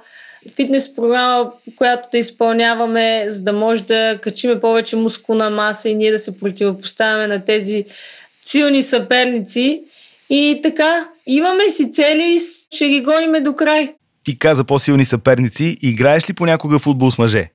фитнес 0.55 0.95
програма, 0.95 1.51
която 1.75 2.07
да 2.11 2.17
изпълняваме, 2.17 3.25
за 3.27 3.43
да 3.43 3.53
може 3.53 3.83
да 3.83 4.17
качиме 4.21 4.59
повече 4.59 4.95
мускулна 4.95 5.49
маса 5.49 5.89
и 5.89 5.95
ние 5.95 6.11
да 6.11 6.17
се 6.17 6.37
противопоставяме 6.37 7.27
на 7.27 7.45
тези 7.45 7.85
силни 8.41 8.83
съперници. 8.83 9.83
И 10.29 10.59
така, 10.63 11.07
имаме 11.27 11.69
си 11.69 11.91
цели 11.91 12.35
и 12.35 12.39
ще 12.75 12.89
ги 12.89 13.01
гониме 13.01 13.39
до 13.39 13.55
край. 13.55 13.93
Ти 14.23 14.39
каза 14.39 14.63
по-силни 14.63 15.05
съперници. 15.05 15.77
Играеш 15.81 16.29
ли 16.29 16.33
понякога 16.33 16.79
футбол 16.79 17.11
с 17.11 17.17
мъже? 17.17 17.49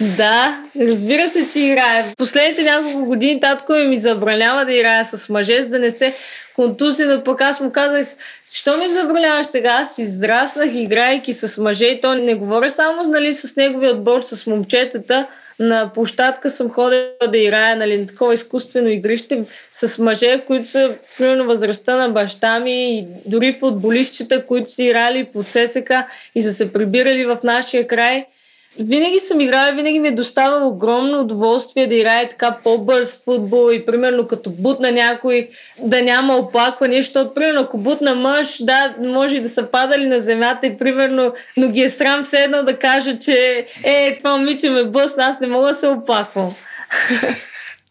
Да, 0.00 0.58
разбира 0.80 1.28
се, 1.28 1.48
че 1.52 1.60
играе. 1.60 2.04
Последните 2.16 2.62
няколко 2.62 3.04
години 3.04 3.40
татко 3.40 3.72
ми 3.72 3.96
забранява 3.96 4.64
да 4.64 4.72
играя 4.72 5.04
с 5.04 5.28
мъже, 5.28 5.62
за 5.62 5.68
да 5.68 5.78
не 5.78 5.90
се 5.90 6.14
контузи, 6.56 7.04
но 7.04 7.22
пък 7.22 7.40
аз 7.40 7.60
му 7.60 7.72
казах, 7.72 8.06
що 8.52 8.76
ми 8.76 8.88
забраняваш 8.88 9.46
сега? 9.46 9.70
Аз 9.70 9.98
израснах, 9.98 10.74
играйки 10.74 11.32
с 11.32 11.62
мъже 11.62 11.86
и 11.86 12.00
то 12.00 12.14
не 12.14 12.34
говоря 12.34 12.70
само 12.70 13.02
нали, 13.02 13.32
с 13.32 13.56
неговия 13.56 13.90
отбор, 13.90 14.20
с 14.20 14.46
момчетата. 14.46 15.26
На 15.58 15.92
площадка 15.94 16.50
съм 16.50 16.70
ходила 16.70 17.08
да 17.28 17.38
играя 17.38 17.76
нали, 17.76 17.98
на 17.98 18.06
такова 18.06 18.34
изкуствено 18.34 18.88
игрище 18.88 19.44
с 19.72 19.98
мъже, 19.98 20.44
които 20.46 20.66
са 20.66 20.94
примерно 21.18 21.44
възрастта 21.44 21.96
на 21.96 22.08
баща 22.08 22.60
ми 22.60 22.98
и 22.98 23.06
дори 23.26 23.56
футболистчета, 23.60 24.46
които 24.46 24.72
са 24.72 24.82
играли 24.82 25.24
по 25.32 25.42
ССК 25.42 25.92
и 26.34 26.42
са 26.42 26.52
се 26.52 26.72
прибирали 26.72 27.24
в 27.24 27.38
нашия 27.44 27.86
край– 27.86 28.24
винаги 28.78 29.18
съм 29.18 29.40
играла, 29.40 29.72
винаги 29.72 29.98
ми 29.98 30.08
е 30.08 30.12
доставало 30.12 30.68
огромно 30.68 31.20
удоволствие 31.20 31.86
да 31.86 31.94
играе 31.94 32.28
така 32.28 32.56
по-бърз 32.64 33.24
футбол 33.24 33.72
и 33.72 33.86
примерно 33.86 34.26
като 34.26 34.50
бутна 34.50 34.92
някой 34.92 35.48
да 35.82 36.02
няма 36.02 36.36
оплакване, 36.36 37.02
защото 37.02 37.34
примерно 37.34 37.60
ако 37.60 37.78
бутна 37.78 38.14
мъж, 38.14 38.56
да, 38.60 38.94
може 39.06 39.36
и 39.36 39.40
да 39.40 39.48
са 39.48 39.70
падали 39.70 40.06
на 40.06 40.18
земята 40.18 40.66
и 40.66 40.78
примерно, 40.78 41.32
но 41.56 41.68
ги 41.68 41.80
е 41.80 41.88
срам 41.88 42.22
все 42.22 42.38
едно 42.38 42.62
да 42.62 42.78
кажа, 42.78 43.18
че 43.18 43.66
е, 43.84 44.18
това 44.18 44.36
момиче 44.36 44.70
ме 44.70 44.84
бъсна, 44.84 45.24
аз 45.24 45.40
не 45.40 45.46
мога 45.46 45.66
да 45.66 45.74
се 45.74 45.86
оплаквам. 45.86 46.54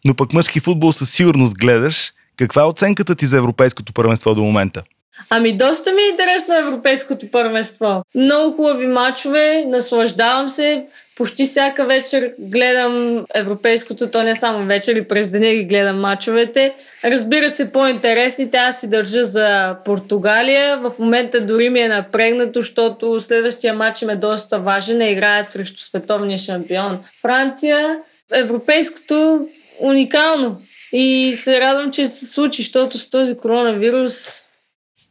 Но 0.06 0.16
пък 0.16 0.34
мъжки 0.34 0.60
футбол 0.60 0.92
със 0.92 1.12
сигурност 1.12 1.58
гледаш. 1.58 2.13
Каква 2.38 2.62
е 2.62 2.66
оценката 2.66 3.16
ти 3.16 3.26
за 3.26 3.38
Европейското 3.38 3.94
първенство 3.94 4.36
до 4.36 4.44
момента? 4.44 4.84
Ами 5.30 5.58
доста 5.58 5.91
ми 5.91 6.01
е 6.01 6.10
интересно 6.10 6.56
европейското 6.56 7.32
първенство. 7.32 8.03
Много 8.15 8.56
хубави 8.56 8.88
матчове, 8.88 9.65
наслаждавам 9.67 10.49
се. 10.49 10.86
Почти 11.15 11.45
всяка 11.45 11.86
вечер 11.86 12.34
гледам 12.39 13.25
европейското, 13.36 14.12
то 14.12 14.23
не 14.23 14.36
само 14.36 14.65
вечер 14.65 14.95
и 14.95 15.08
през 15.08 15.30
деня 15.30 15.53
ги 15.53 15.63
гледам 15.63 15.99
матчовете. 15.99 16.73
Разбира 17.03 17.49
се, 17.49 17.71
по-интересните 17.71 18.58
аз 18.58 18.80
си 18.80 18.89
държа 18.89 19.23
за 19.23 19.75
Португалия. 19.86 20.77
В 20.77 20.91
момента 20.99 21.41
дори 21.41 21.69
ми 21.69 21.80
е 21.80 21.88
напрегнато, 21.88 22.62
защото 22.62 23.19
следващия 23.19 23.73
матч 23.73 24.01
им 24.01 24.10
е 24.10 24.15
доста 24.15 24.60
важен. 24.60 25.01
Играят 25.01 25.49
срещу 25.49 25.82
световния 25.82 26.38
шампион 26.38 26.99
Франция. 27.21 27.99
Европейското 28.34 29.47
уникално. 29.80 30.62
И 30.93 31.34
се 31.36 31.62
радвам, 31.62 31.91
че 31.91 32.06
се 32.06 32.25
случи, 32.25 32.62
защото 32.62 32.97
с 32.97 33.10
този 33.10 33.38
коронавирус 33.38 34.47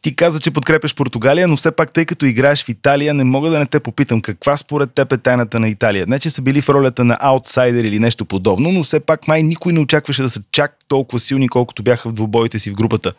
ти 0.07 0.17
каза, 0.17 0.41
че 0.41 0.51
подкрепяш 0.51 0.95
Португалия, 0.95 1.49
но 1.49 1.57
все 1.57 1.71
пак, 1.71 1.93
тъй 1.93 2.05
като 2.05 2.27
играеш 2.27 2.65
в 2.65 2.69
Италия, 2.69 3.15
не 3.15 3.25
мога 3.25 3.51
да 3.51 3.59
не 3.59 3.67
те 3.67 3.81
попитам 3.81 4.21
каква 4.21 4.57
според 4.57 4.95
теб 4.95 5.13
е 5.13 5.19
тайната 5.19 5.61
на 5.61 5.69
Италия. 5.69 6.05
Не, 6.09 6.19
че 6.19 6.31
са 6.31 6.43
били 6.43 6.61
в 6.61 6.69
ролята 6.69 7.05
на 7.05 7.17
аутсайдер 7.21 7.85
или 7.85 7.99
нещо 7.99 8.25
подобно, 8.25 8.73
но 8.73 8.83
все 8.83 9.01
пак 9.01 9.29
май 9.29 9.43
никой 9.43 9.73
не 9.73 9.81
очакваше 9.81 10.23
да 10.23 10.29
са 10.29 10.41
чак 10.53 10.77
толкова 10.89 11.21
силни, 11.21 11.49
колкото 11.49 11.83
бяха 11.83 12.09
в 12.09 12.13
двубоите 12.13 12.59
си 12.59 12.71
в 12.71 12.75
групата. 12.75 13.13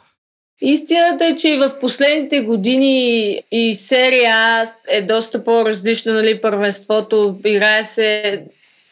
Истината 0.61 1.25
е, 1.25 1.35
че 1.35 1.57
в 1.57 1.79
последните 1.79 2.41
години 2.41 3.39
и 3.51 3.73
серия 3.73 4.35
А 4.35 4.65
е 4.89 5.01
доста 5.01 5.43
по-различно, 5.43 6.13
нали, 6.13 6.41
първенството. 6.41 7.39
Играе 7.45 7.83
се 7.83 8.41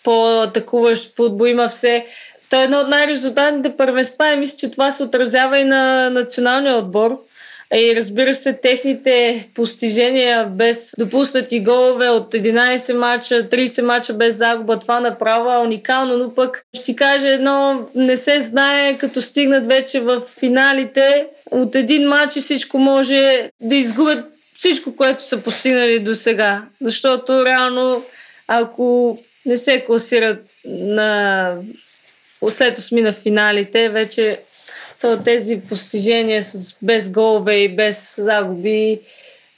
по-атакуващ 0.04 1.16
футбол, 1.16 1.48
има 1.48 1.70
все 1.70 2.06
той 2.50 2.62
е 2.62 2.64
едно 2.64 2.80
от 2.80 2.88
най-резултатните 2.88 3.78
първенства 3.78 4.34
и 4.34 4.36
мисля, 4.36 4.58
че 4.58 4.72
това 4.72 4.92
се 4.92 5.04
отразява 5.04 5.60
и 5.60 5.64
на 5.64 6.10
националния 6.10 6.76
отбор. 6.76 7.25
И 7.74 7.96
разбира 7.96 8.34
се, 8.34 8.54
техните 8.54 9.48
постижения 9.56 10.46
без 10.46 10.94
допуснати 11.00 11.60
голове 11.60 12.10
от 12.10 12.34
11 12.34 12.94
мача, 12.94 13.50
30 13.50 13.82
мача 13.82 14.14
без 14.14 14.36
загуба, 14.36 14.80
това 14.80 15.00
направо 15.00 15.52
е 15.52 15.58
уникално, 15.58 16.18
но 16.18 16.34
пък 16.34 16.64
ще 16.74 16.86
ти 16.86 16.96
кажа 16.96 17.30
едно, 17.30 17.88
не 17.96 18.18
се 18.18 18.40
знае 18.40 18.98
като 18.98 19.22
стигнат 19.22 19.66
вече 19.66 20.00
в 20.00 20.22
финалите, 20.40 21.28
от 21.52 21.76
един 21.76 22.08
матч 22.08 22.36
и 22.36 22.42
всичко 22.42 22.78
може 22.78 23.50
да 23.62 23.76
изгубят 23.76 24.26
всичко, 24.56 24.96
което 24.96 25.24
са 25.24 25.44
постигнали 25.44 26.00
до 26.00 26.14
сега. 26.14 26.64
Защото 26.82 27.46
реално, 27.46 28.04
ако 28.48 29.18
не 29.46 29.58
се 29.58 29.84
класират 29.84 30.46
на 30.66 31.54
след 32.50 32.78
осми 32.78 33.02
на 33.02 33.14
финалите, 33.14 33.90
вече 33.90 34.40
тези 35.24 35.62
постижения 35.70 36.44
с, 36.44 36.78
без 36.82 37.12
голове 37.12 37.56
и 37.56 37.76
без 37.76 38.16
загуби 38.18 39.00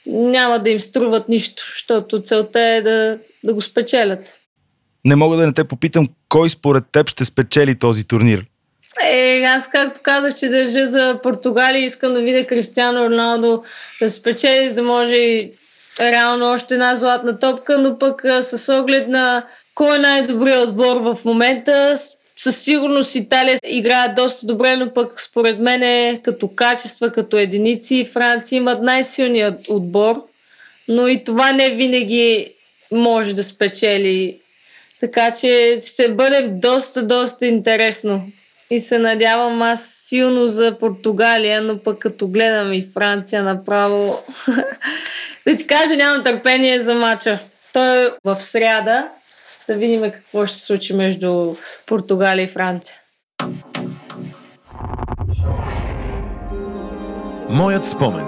няма 0.06 0.58
да 0.58 0.70
им 0.70 0.80
струват 0.80 1.28
нищо, 1.28 1.62
защото 1.72 2.22
целта 2.22 2.60
е 2.60 2.82
да, 2.82 3.18
да 3.44 3.54
го 3.54 3.60
спечелят. 3.60 4.40
Не 5.04 5.16
мога 5.16 5.36
да 5.36 5.46
не 5.46 5.54
те 5.54 5.64
попитам, 5.64 6.08
кой 6.28 6.50
според 6.50 6.84
теб 6.92 7.08
ще 7.08 7.24
спечели 7.24 7.78
този 7.78 8.04
турнир? 8.04 8.44
Е, 9.02 9.42
аз 9.42 9.68
както 9.68 10.00
казах, 10.02 10.34
че 10.34 10.48
държа 10.48 10.86
за 10.86 11.18
Португалия, 11.22 11.84
искам 11.84 12.14
да 12.14 12.20
видя 12.20 12.46
Кристиано 12.46 13.04
Роналдо 13.04 13.62
да 14.02 14.10
спечели, 14.10 14.68
за 14.68 14.74
да 14.74 14.82
може 14.82 15.14
и 15.14 15.52
реално 16.00 16.52
още 16.52 16.74
една 16.74 16.94
златна 16.94 17.38
топка, 17.38 17.78
но 17.78 17.98
пък 17.98 18.22
с 18.40 18.74
оглед 18.80 19.08
на 19.08 19.44
кой 19.74 19.96
е 19.96 19.98
най-добрият 19.98 20.68
отбор 20.68 20.96
в 20.96 21.24
момента, 21.24 21.96
със 22.38 22.62
сигурност 22.62 23.14
Италия 23.14 23.58
играе 23.64 24.08
доста 24.08 24.46
добре, 24.46 24.76
но 24.76 24.92
пък 24.92 25.20
според 25.20 25.58
мен 25.58 25.82
е 25.82 26.20
като 26.22 26.48
качества, 26.48 27.12
като 27.12 27.36
единици 27.36 28.08
Франция 28.12 28.56
имат 28.56 28.82
най-силният 28.82 29.68
отбор, 29.68 30.16
но 30.88 31.08
и 31.08 31.24
това 31.24 31.52
не 31.52 31.70
винаги 31.70 32.52
може 32.92 33.34
да 33.34 33.44
спечели. 33.44 34.40
Така 35.00 35.30
че 35.30 35.78
ще 35.86 36.14
бъде 36.14 36.42
доста, 36.42 37.02
доста 37.02 37.46
интересно. 37.46 38.22
И 38.70 38.78
се 38.78 38.98
надявам 38.98 39.62
аз 39.62 39.84
силно 39.84 40.46
за 40.46 40.78
Португалия, 40.78 41.62
но 41.62 41.78
пък 41.78 41.98
като 41.98 42.28
гледам 42.28 42.72
и 42.72 42.82
Франция 42.82 43.42
направо, 43.42 44.18
да 45.46 45.56
ти 45.56 45.66
кажа, 45.66 45.96
нямам 45.96 46.22
търпение 46.22 46.78
за 46.78 46.94
мача. 46.94 47.38
Той 47.72 48.06
е 48.06 48.10
в 48.24 48.36
сряда. 48.36 49.08
Да 49.68 49.74
видим 49.74 50.00
какво 50.00 50.46
ще 50.46 50.58
се 50.58 50.66
случи 50.66 50.96
между 50.96 51.52
Португалия 51.86 52.44
и 52.44 52.48
Франция. 52.48 52.96
Моят 57.50 57.86
спомен. 57.86 58.26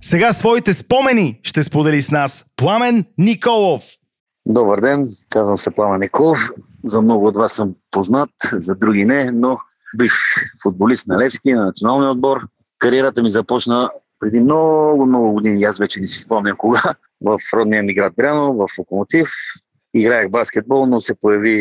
Сега 0.00 0.32
своите 0.32 0.74
спомени 0.74 1.40
ще 1.42 1.62
сподели 1.62 2.02
с 2.02 2.10
нас 2.10 2.44
Пламен 2.56 3.04
Николов. 3.18 3.84
Добър 4.46 4.80
ден, 4.80 5.06
казвам 5.30 5.56
се 5.56 5.70
Плама 5.70 5.98
Николов. 5.98 6.38
За 6.84 7.00
много 7.00 7.26
от 7.26 7.36
вас 7.36 7.52
съм 7.52 7.74
познат, 7.90 8.30
за 8.52 8.76
други 8.76 9.04
не, 9.04 9.30
но 9.30 9.58
бих 9.98 10.12
футболист 10.62 11.06
на 11.06 11.18
Левски, 11.18 11.52
на 11.52 11.64
националния 11.64 12.10
отбор. 12.10 12.46
Кариерата 12.78 13.22
ми 13.22 13.28
започна 13.28 13.90
преди 14.20 14.40
много, 14.40 15.06
много 15.06 15.32
години, 15.32 15.64
аз 15.64 15.78
вече 15.78 16.00
не 16.00 16.06
си 16.06 16.18
спомням 16.18 16.56
кога, 16.56 16.94
в 17.26 17.38
родния 17.54 17.82
ми 17.82 17.94
град 17.94 18.12
Дряно, 18.16 18.54
в 18.54 18.78
Локомотив. 18.78 19.28
Играех 19.94 20.30
баскетбол, 20.30 20.86
но 20.86 21.00
се 21.00 21.14
появи 21.14 21.54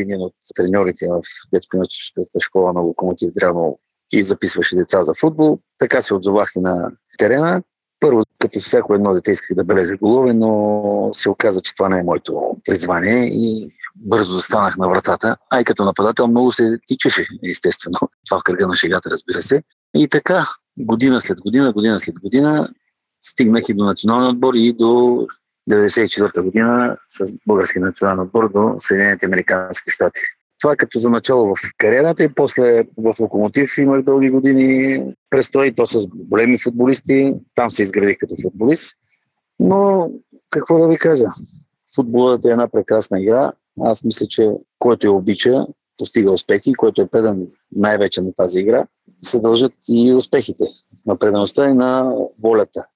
един 0.00 0.22
от 0.22 0.34
треньорите 0.56 1.06
в 1.06 1.20
детско-юношеската 1.54 2.40
школа 2.40 2.72
на 2.72 2.80
Локомотив 2.80 3.30
Дряно 3.30 3.78
и 4.12 4.22
записваше 4.22 4.76
деца 4.76 5.02
за 5.02 5.14
футбол. 5.14 5.58
Така 5.78 6.02
се 6.02 6.14
отзовах 6.14 6.50
и 6.56 6.60
на 6.60 6.90
терена. 7.18 7.62
Първо, 8.00 8.22
като 8.38 8.60
всяко 8.60 8.94
едно 8.94 9.12
дете 9.12 9.30
исках 9.30 9.56
да 9.56 9.64
бележа 9.64 9.96
голове, 9.96 10.32
но 10.32 11.10
се 11.12 11.30
оказа, 11.30 11.60
че 11.60 11.74
това 11.74 11.88
не 11.88 11.98
е 11.98 12.02
моето 12.02 12.32
призвание 12.64 13.24
и 13.24 13.68
бързо 13.96 14.32
застанах 14.32 14.76
на 14.76 14.88
вратата. 14.88 15.36
А 15.50 15.60
и 15.60 15.64
като 15.64 15.84
нападател 15.84 16.26
много 16.26 16.52
се 16.52 16.78
тичаше, 16.86 17.26
естествено. 17.50 17.98
Това 18.26 18.38
в 18.38 18.42
кръга 18.44 18.66
на 18.66 18.76
шегата, 18.76 19.10
разбира 19.10 19.42
се. 19.42 19.62
И 19.94 20.08
така, 20.08 20.46
година 20.78 21.20
след 21.20 21.40
година, 21.40 21.72
година 21.72 22.00
след 22.00 22.20
година, 22.20 22.68
стигнах 23.20 23.68
и 23.68 23.74
до 23.74 23.84
националния 23.84 24.30
отбор 24.30 24.54
и 24.54 24.72
до 24.72 25.26
1994 25.70 26.42
година 26.42 26.96
с 27.08 27.32
български 27.46 27.78
национален 27.78 28.20
отбор 28.20 28.52
до 28.52 28.74
Съединените 28.78 29.26
Американски 29.26 29.90
щати. 29.90 30.20
Това 30.60 30.72
е 30.72 30.76
като 30.76 30.98
за 30.98 31.10
начало 31.10 31.54
в 31.54 31.58
кариерата 31.78 32.24
и 32.24 32.34
после 32.34 32.84
в 32.96 33.14
Локомотив 33.20 33.78
имах 33.78 34.02
дълги 34.02 34.30
години 34.30 35.02
престой, 35.30 35.72
то 35.76 35.86
с 35.86 36.06
големи 36.14 36.58
футболисти. 36.58 37.34
Там 37.54 37.70
се 37.70 37.82
изградих 37.82 38.16
като 38.18 38.34
футболист. 38.42 38.98
Но 39.58 40.10
какво 40.50 40.78
да 40.78 40.88
ви 40.88 40.96
кажа? 40.98 41.24
Футболът 41.94 42.44
е 42.44 42.50
една 42.50 42.68
прекрасна 42.68 43.22
игра. 43.22 43.52
Аз 43.80 44.04
мисля, 44.04 44.26
че 44.26 44.50
който 44.78 45.06
я 45.06 45.12
обича, 45.12 45.66
постига 45.98 46.30
успехи, 46.30 46.74
който 46.74 47.02
е 47.02 47.06
предан 47.06 47.46
най-вече 47.72 48.22
на 48.22 48.32
тази 48.32 48.60
игра, 48.60 48.86
се 49.16 49.40
дължат 49.40 49.72
и 49.88 50.14
успехите 50.14 50.64
на 51.06 51.16
предаността 51.18 51.68
и 51.68 51.74
на 51.74 52.14
волята. 52.42 52.86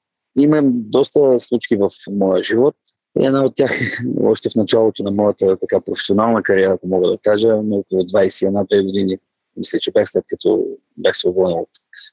Имам 0.41 0.73
доста 0.75 1.39
случки 1.39 1.77
в 1.77 1.89
моя 2.11 2.43
живот. 2.43 2.75
Една 3.21 3.45
от 3.45 3.55
тях 3.57 3.81
още 4.23 4.49
в 4.51 4.55
началото 4.55 5.03
на 5.03 5.11
моята 5.11 5.57
така 5.57 5.81
професионална 5.81 6.43
кариера, 6.43 6.73
ако 6.73 6.89
мога 6.89 7.09
да 7.11 7.19
кажа, 7.19 7.49
на 7.49 7.77
около 7.77 8.03
21-2 8.03 8.87
години. 8.87 9.19
Мисля, 9.57 9.79
че 9.79 9.93
бях 9.93 10.09
след 10.09 10.25
като 10.29 10.67
бях 10.97 11.17
се 11.17 11.29
уволнил 11.29 11.59
от 11.59 11.69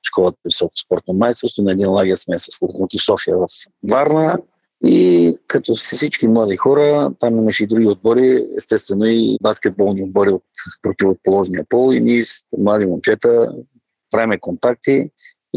школата 0.08 0.38
по 0.44 0.48
високо 0.48 0.74
спортно 0.86 1.14
майсторство. 1.14 1.64
На 1.64 1.72
един 1.72 1.90
лагер 1.90 2.16
сме 2.16 2.40
с 2.40 2.62
Локомотив 2.62 3.02
София 3.02 3.38
в 3.38 3.48
Варна. 3.90 4.38
И 4.86 5.34
като 5.48 5.76
всички 5.76 6.28
млади 6.28 6.56
хора, 6.56 7.12
там 7.20 7.38
имаше 7.38 7.64
и 7.64 7.68
други 7.68 7.88
отбори, 7.88 8.48
естествено 8.58 9.06
и 9.06 9.38
баскетболни 9.42 10.04
отбори 10.04 10.30
от 10.30 10.44
противоположния 10.82 11.66
пол 11.70 11.94
и 11.94 12.00
ние 12.00 12.24
млади 12.58 12.86
момчета 12.86 13.56
правиме 14.12 14.40
контакти 14.40 15.10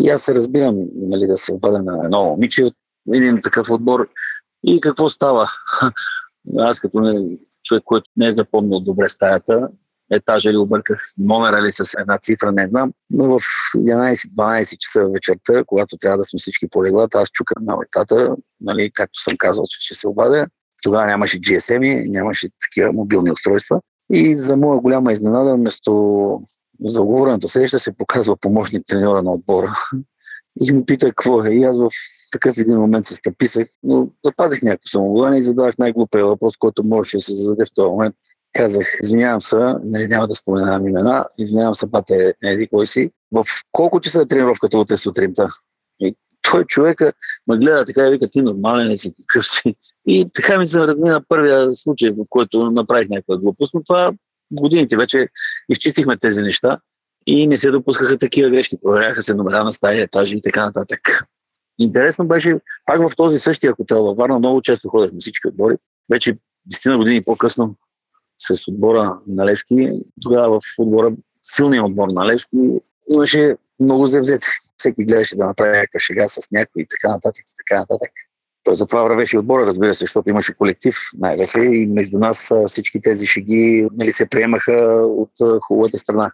и 0.04 0.08
аз 0.08 0.22
се 0.22 0.34
разбирам 0.34 0.74
нали, 0.94 1.26
да 1.26 1.36
се 1.36 1.52
обадя 1.52 1.82
на 1.82 2.04
едно 2.04 2.24
момиче 2.24 2.64
от 2.64 2.74
един 3.14 3.42
такъв 3.42 3.70
отбор 3.70 4.08
и 4.66 4.80
какво 4.80 5.08
става? 5.08 5.50
Аз 6.58 6.80
като 6.80 7.00
не, 7.00 7.36
човек, 7.64 7.82
който 7.84 8.10
не 8.16 8.26
е 8.26 8.32
запомнил 8.32 8.80
добре 8.80 9.08
стаята, 9.08 9.68
етажа 10.12 10.52
ли 10.52 10.56
обърках, 10.56 11.00
номера 11.18 11.62
ли 11.62 11.72
с 11.72 11.94
една 12.00 12.18
цифра, 12.18 12.52
не 12.52 12.68
знам. 12.68 12.92
Но 13.10 13.38
в 13.38 13.42
11-12 13.76 14.78
часа 14.78 15.08
вечерта, 15.08 15.64
когато 15.66 15.96
трябва 15.96 16.18
да 16.18 16.24
сме 16.24 16.38
всички 16.38 16.68
по 16.70 16.84
леглата, 16.84 17.18
аз 17.18 17.30
чукам 17.30 17.64
на 17.64 17.76
вратата, 17.76 18.36
нали, 18.60 18.90
както 18.94 19.20
съм 19.20 19.34
казал, 19.38 19.64
че 19.68 19.80
ще 19.80 19.94
се 19.94 20.08
обадя. 20.08 20.46
Тогава 20.82 21.06
нямаше 21.06 21.40
GSM, 21.40 22.10
нямаше 22.10 22.48
такива 22.60 22.92
мобилни 22.92 23.30
устройства. 23.30 23.80
И 24.12 24.34
за 24.34 24.56
моя 24.56 24.80
голяма 24.80 25.12
изненада, 25.12 25.54
вместо 25.54 25.92
за 26.84 27.02
оговорената 27.02 27.48
среща 27.48 27.78
се 27.78 27.92
показва 27.92 28.36
помощник 28.36 28.82
треньора 28.86 29.22
на 29.22 29.32
отбора. 29.32 29.74
И 30.60 30.72
ми 30.72 30.84
пита 30.84 31.06
какво 31.06 31.44
е. 31.44 31.50
И 31.50 31.64
аз 31.64 31.78
в 31.78 31.90
такъв 32.32 32.58
един 32.58 32.78
момент 32.78 33.04
се 33.04 33.14
стъписах, 33.14 33.68
но 33.82 34.08
запазих 34.24 34.62
някакво 34.62 34.88
самообладание 34.88 35.38
и 35.38 35.42
задавах 35.42 35.78
най-глупия 35.78 36.26
въпрос, 36.26 36.56
който 36.56 36.84
можеше 36.84 37.16
да 37.16 37.20
се 37.20 37.34
зададе 37.34 37.64
в 37.64 37.74
този 37.74 37.90
момент. 37.90 38.14
Казах, 38.52 38.86
извинявам 39.02 39.40
се, 39.40 39.56
не, 39.56 39.74
нали, 39.84 40.06
няма 40.08 40.28
да 40.28 40.34
споменавам 40.34 40.88
имена, 40.88 41.26
извинявам 41.38 41.74
се, 41.74 41.86
бате, 41.86 42.32
еди 42.44 42.66
кой 42.66 42.86
си. 42.86 43.10
В 43.32 43.44
колко 43.72 44.00
часа 44.00 44.22
е 44.22 44.26
тренировката 44.26 44.78
утре 44.78 44.96
сутринта? 44.96 45.48
И 46.00 46.14
той 46.42 46.64
човека 46.64 47.12
ме 47.46 47.56
гледа 47.56 47.84
така 47.84 48.06
и 48.06 48.10
вика, 48.10 48.28
ти 48.28 48.42
нормален 48.42 48.88
ли 48.88 48.98
си, 48.98 49.12
какъв 49.20 49.46
си? 49.46 49.74
И 50.06 50.30
така 50.34 50.58
ми 50.58 50.66
се 50.66 50.78
размина 50.78 51.22
първия 51.28 51.74
случай, 51.74 52.10
в 52.10 52.24
който 52.30 52.70
направих 52.70 53.08
някаква 53.08 53.36
глупост, 53.36 53.74
но 53.74 53.82
това 53.82 54.12
годините 54.52 54.96
вече 54.96 55.28
изчистихме 55.68 56.16
тези 56.16 56.42
неща 56.42 56.78
и 57.26 57.46
не 57.46 57.56
се 57.56 57.70
допускаха 57.70 58.18
такива 58.18 58.50
грешки. 58.50 58.76
Проверяха 58.82 59.22
се 59.22 59.34
номера 59.34 59.64
на 59.64 59.72
стая, 59.72 60.02
етажи 60.02 60.36
и 60.36 60.40
така 60.40 60.64
нататък. 60.64 61.00
Интересно 61.78 62.26
беше, 62.26 62.56
пак 62.86 63.08
в 63.08 63.16
този 63.16 63.38
същия 63.38 63.72
хотел 63.72 64.04
във 64.04 64.16
Варна 64.16 64.38
много 64.38 64.62
често 64.62 64.88
ходехме 64.88 65.18
всички 65.20 65.48
отбори. 65.48 65.76
Вече 66.10 66.38
10 66.72 66.96
години 66.96 67.22
по-късно 67.24 67.76
с 68.38 68.68
отбора 68.68 69.20
на 69.26 69.46
Левски, 69.46 69.90
тогава 70.22 70.60
в 70.60 70.62
отбора, 70.78 71.12
силният 71.42 71.86
отбор 71.86 72.08
на 72.08 72.26
Левски, 72.26 72.56
имаше 73.10 73.56
много 73.80 74.06
завзети. 74.06 74.46
Всеки 74.76 75.04
гледаше 75.04 75.36
да 75.36 75.46
направи 75.46 75.76
някаква 75.76 76.00
шега 76.00 76.28
с 76.28 76.50
някой 76.50 76.82
и 76.82 76.86
така 76.90 77.08
нататък 77.08 77.44
и 77.48 77.52
така 77.56 77.80
нататък. 77.80 78.10
Той 78.64 78.74
затова 78.74 79.02
вървеше 79.02 79.38
отбора, 79.38 79.66
разбира 79.66 79.94
се, 79.94 80.00
защото 80.00 80.30
имаше 80.30 80.54
колектив 80.54 80.96
най-вече 81.18 81.58
и 81.58 81.86
между 81.86 82.18
нас 82.18 82.52
всички 82.66 83.00
тези 83.00 83.26
шеги 83.26 83.88
нали, 83.96 84.12
се 84.12 84.26
приемаха 84.26 85.02
от 85.04 85.32
хубавата 85.60 85.98
страна. 85.98 86.30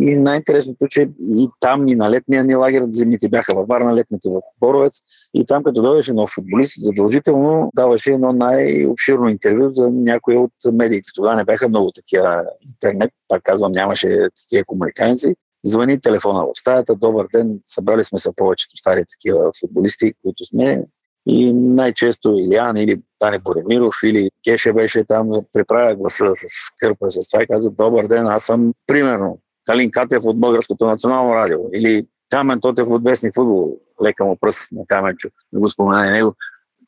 И 0.00 0.16
най-интересното, 0.16 0.86
че 0.88 1.08
и 1.20 1.48
там, 1.60 1.88
и 1.88 1.94
на 1.94 2.10
летния 2.10 2.44
ни 2.44 2.54
лагер, 2.54 2.86
зимните 2.90 3.28
бяха 3.28 3.54
във 3.54 3.68
Варна, 3.68 3.94
летните 3.94 4.28
в 4.28 4.40
Боровец. 4.60 5.00
И 5.34 5.46
там, 5.46 5.62
като 5.62 5.82
дойдеше 5.82 6.12
нов 6.12 6.30
футболист, 6.30 6.84
задължително 6.84 7.70
даваше 7.76 8.10
едно 8.10 8.32
най-обширно 8.32 9.28
интервю 9.28 9.68
за 9.68 9.90
някои 9.94 10.36
от 10.36 10.52
медиите. 10.72 11.08
Тогава 11.14 11.36
не 11.36 11.44
бяха 11.44 11.68
много 11.68 11.92
такива 11.94 12.42
интернет, 12.66 13.10
пак 13.28 13.42
казвам, 13.42 13.72
нямаше 13.72 14.28
такива 14.42 14.64
комуникации. 14.64 15.34
Звъни 15.64 16.00
телефона 16.00 16.46
в 16.46 16.58
стаята, 16.60 16.96
добър 16.96 17.26
ден, 17.34 17.58
събрали 17.66 18.04
сме 18.04 18.18
се 18.18 18.30
повечето 18.36 18.76
стари 18.76 19.04
такива 19.08 19.50
футболисти, 19.60 20.12
които 20.22 20.44
сме. 20.44 20.84
И 21.26 21.52
най-често 21.52 22.34
Илиан 22.38 22.76
или 22.76 23.02
Дани 23.22 23.38
Боремиров 23.38 23.94
или 24.04 24.30
Кеше 24.44 24.72
беше 24.72 25.04
там, 25.04 25.30
преправя 25.52 25.96
гласа 25.96 26.24
с 26.34 26.70
кърпа 26.80 27.10
с 27.10 27.30
това 27.30 27.42
и 27.42 27.46
казва, 27.46 27.70
добър 27.70 28.06
ден, 28.06 28.26
аз 28.26 28.44
съм 28.44 28.72
примерно 28.86 29.38
Калин 29.64 29.90
Катев 29.90 30.24
от 30.24 30.40
Българското 30.40 30.86
национално 30.86 31.34
радио 31.34 31.58
или 31.74 32.06
Камен 32.30 32.60
Тотев 32.60 32.88
от 32.88 33.04
Вестник 33.04 33.34
футбол, 33.34 33.76
лека 34.04 34.24
му 34.24 34.36
пръст 34.40 34.72
на 34.72 34.82
Каменчо, 34.86 35.28
да 35.52 35.60
го 35.60 35.68
спомена 35.68 36.06
и 36.06 36.10
него. 36.10 36.34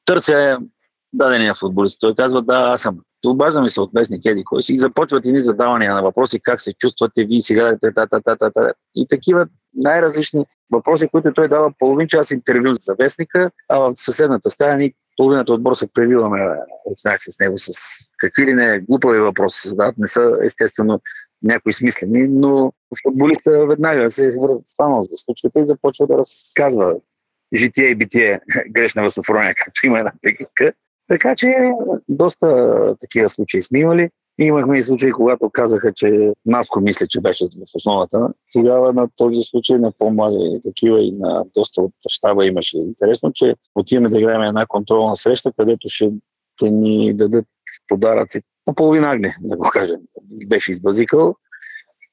Търся 0.04 0.58
дадения 1.12 1.54
футболист. 1.54 2.00
Той 2.00 2.14
казва, 2.14 2.42
да, 2.42 2.54
аз 2.54 2.82
съм. 2.82 2.98
обаждаме 3.26 3.68
се 3.68 3.80
от 3.80 3.94
местник 3.94 4.26
Еди 4.26 4.44
кой 4.44 4.62
си 4.62 4.72
и 4.72 4.76
започват 4.76 5.24
ни 5.24 5.40
задавания 5.40 5.94
на 5.94 6.02
въпроси, 6.02 6.40
как 6.42 6.60
се 6.60 6.72
чувствате 6.72 7.24
вие 7.24 7.40
сега, 7.40 7.76
та, 7.80 7.92
та, 7.92 8.20
та, 8.20 8.36
та, 8.36 8.50
та, 8.50 8.72
и 8.94 9.06
такива 9.08 9.46
най-различни 9.74 10.44
въпроси, 10.72 11.08
които 11.08 11.32
той 11.32 11.48
дава 11.48 11.72
половин 11.78 12.06
час 12.06 12.30
интервю 12.30 12.72
за 12.72 12.94
вестника, 13.00 13.50
а 13.68 13.78
в 13.78 13.92
съседната 13.94 14.50
стая 14.50 14.76
ни 14.76 14.92
половината 15.16 15.52
отбор 15.52 15.74
се 15.74 15.92
превиваме 15.92 16.40
от 16.84 16.98
с 16.98 17.40
него 17.40 17.58
с 17.58 17.70
какви 18.18 18.46
ли 18.46 18.54
не 18.54 18.80
глупави 18.80 19.20
въпроси 19.20 19.68
задават. 19.68 19.98
Не 19.98 20.08
са 20.08 20.38
естествено 20.42 21.00
някои 21.42 21.72
смислени, 21.72 22.28
но 22.28 22.72
футболиста 23.02 23.66
веднага 23.66 24.10
се 24.10 24.26
е 24.26 24.30
хванал 24.74 25.00
за 25.00 25.16
случката 25.16 25.60
и 25.60 25.64
започва 25.64 26.06
да 26.06 26.16
разказва 26.16 26.94
житие 27.54 27.86
и 27.88 27.94
битие 27.94 28.40
грешна 28.70 29.02
възофрония, 29.02 29.54
както 29.54 29.86
има 29.86 29.98
една 29.98 30.12
приказка. 30.22 30.72
Така 31.08 31.36
че 31.36 31.54
доста 32.08 32.96
такива 33.00 33.28
случаи 33.28 33.62
сме 33.62 33.78
имали. 33.78 34.10
Имахме 34.38 34.78
и 34.78 34.82
случаи, 34.82 35.12
когато 35.12 35.50
казаха, 35.50 35.92
че 35.92 36.32
Наско 36.46 36.80
мисля, 36.80 37.06
че 37.06 37.20
беше 37.20 37.44
в 37.44 37.74
основата. 37.74 38.28
Тогава 38.52 38.92
на 38.92 39.08
този 39.16 39.42
случай 39.42 39.78
на 39.78 39.92
по-млади 39.92 40.60
такива 40.62 41.02
и 41.02 41.12
на 41.12 41.44
доста 41.56 41.82
от 41.82 41.92
щаба 42.08 42.46
имаше. 42.46 42.76
Интересно, 42.76 43.32
че 43.32 43.54
отиваме 43.74 44.08
да 44.08 44.18
играем 44.18 44.42
една 44.42 44.66
контролна 44.66 45.16
среща, 45.16 45.52
където 45.56 45.88
ще 45.88 46.12
те 46.58 46.70
ни 46.70 47.14
дадат 47.14 47.46
подаръци 47.88 48.40
по 48.64 48.74
половина 48.74 49.10
агне, 49.10 49.36
да 49.40 49.56
го 49.56 49.68
кажем. 49.72 50.00
Беше 50.46 50.70
избазикал 50.70 51.34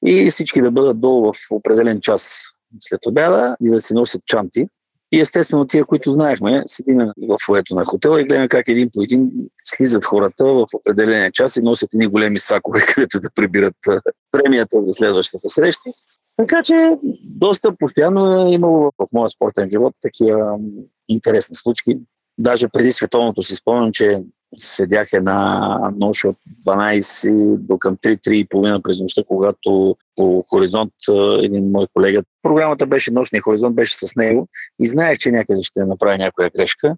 и 0.06 0.30
всички 0.30 0.60
да 0.60 0.70
бъдат 0.70 1.00
долу 1.00 1.32
в 1.32 1.36
определен 1.50 2.00
час 2.00 2.42
след 2.80 3.06
обяда 3.06 3.56
и 3.62 3.70
да 3.70 3.80
си 3.80 3.94
носят 3.94 4.22
чанти. 4.26 4.66
И 5.12 5.20
естествено 5.20 5.66
тия, 5.66 5.84
които 5.84 6.10
знаехме, 6.10 6.62
седим 6.66 6.98
в 6.98 7.36
фуето 7.46 7.74
на 7.74 7.84
хотела 7.84 8.20
и 8.20 8.24
гледаме 8.24 8.48
как 8.48 8.68
един 8.68 8.90
по 8.92 9.02
един 9.02 9.30
слизат 9.64 10.04
хората 10.04 10.44
в 10.44 10.66
определения 10.74 11.32
час 11.32 11.56
и 11.56 11.62
носят 11.62 11.94
едни 11.94 12.06
големи 12.06 12.38
сакове, 12.38 12.80
където 12.94 13.20
да 13.20 13.28
прибират 13.34 13.76
премията 14.30 14.82
за 14.82 14.92
следващата 14.92 15.48
среща. 15.48 15.90
Така 16.36 16.62
че 16.62 16.90
доста 17.24 17.76
постоянно 17.76 18.46
е 18.46 18.50
имало 18.50 18.92
в 18.98 19.06
моя 19.12 19.30
спортен 19.30 19.68
живот 19.68 19.94
такива 20.00 20.58
интересни 21.08 21.54
случки. 21.54 21.98
Даже 22.38 22.68
преди 22.68 22.92
световното 22.92 23.42
си 23.42 23.54
спомням, 23.54 23.92
че 23.92 24.22
седях 24.56 25.08
една 25.12 25.78
нощ 25.96 26.24
от 26.24 26.36
12 26.66 27.58
до 27.58 27.78
към 27.78 27.96
3-3,5 27.96 28.82
през 28.82 29.00
нощта, 29.00 29.22
когато 29.28 29.96
по 30.16 30.44
хоризонт 30.50 30.92
един 31.42 31.70
мой 31.70 31.86
колега, 31.94 32.22
програмата 32.42 32.86
беше 32.86 33.10
нощния 33.10 33.42
хоризонт, 33.42 33.76
беше 33.76 33.96
с 34.06 34.16
него 34.16 34.48
и 34.80 34.88
знаех, 34.88 35.18
че 35.18 35.30
някъде 35.30 35.62
ще 35.62 35.84
направи 35.84 36.18
някоя 36.18 36.50
грешка. 36.56 36.96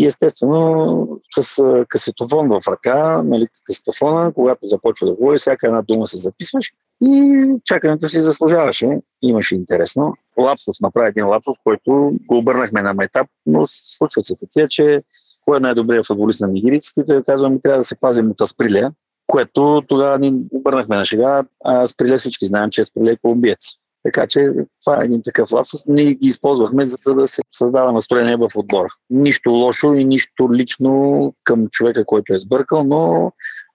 И 0.00 0.06
естествено 0.06 1.08
с 1.38 1.62
касетофон 1.88 2.48
в 2.48 2.60
ръка, 2.68 3.22
нали, 3.22 3.46
касетофона, 3.64 4.32
когато 4.32 4.66
започва 4.66 5.06
да 5.06 5.14
говори, 5.14 5.38
всяка 5.38 5.66
една 5.66 5.82
дума 5.82 6.06
се 6.06 6.18
записваш 6.18 6.72
и 7.04 7.46
чакането 7.64 8.08
си 8.08 8.20
заслужаваше. 8.20 8.98
Имаше 9.22 9.54
интересно. 9.54 10.14
Лапсус 10.38 10.80
направи 10.80 11.08
един 11.08 11.26
лапсус, 11.26 11.56
който 11.64 12.12
го 12.26 12.38
обърнахме 12.38 12.82
на 12.82 12.94
метап, 12.94 13.26
но 13.46 13.62
случва 13.66 14.22
се 14.22 14.36
такива, 14.36 14.68
че 14.68 15.02
кой 15.48 15.56
е 15.56 15.60
най-добрият 15.60 16.06
футболист 16.06 16.40
на 16.40 16.48
нигериците, 16.48 17.06
той 17.06 17.22
казва, 17.22 17.50
ми 17.50 17.60
трябва 17.60 17.78
да 17.78 17.84
се 17.84 18.00
пазим 18.00 18.30
от 18.30 18.40
Асприлия, 18.40 18.92
което 19.26 19.82
тогава 19.88 20.18
ни 20.18 20.34
обърнахме 20.52 20.96
на 20.96 21.04
шега, 21.04 21.44
а 21.64 21.82
Асприлия 21.82 22.18
всички 22.18 22.46
знаем, 22.46 22.70
че 22.70 22.80
Асприлия 22.80 23.12
е 23.12 23.16
колумбиец. 23.16 23.58
Така 24.02 24.26
че 24.26 24.44
това 24.84 25.02
е 25.02 25.04
един 25.04 25.22
такъв 25.24 25.52
лапсус. 25.52 25.86
Ние 25.86 26.14
ги 26.14 26.26
използвахме, 26.26 26.84
за 26.84 27.14
да 27.14 27.26
се 27.26 27.42
създава 27.48 27.92
настроение 27.92 28.36
в 28.36 28.48
отбора. 28.56 28.88
Нищо 29.10 29.50
лошо 29.50 29.94
и 29.94 30.04
нищо 30.04 30.48
лично 30.52 31.32
към 31.44 31.68
човека, 31.68 32.04
който 32.04 32.34
е 32.34 32.38
сбъркал, 32.38 32.84
но 32.84 33.32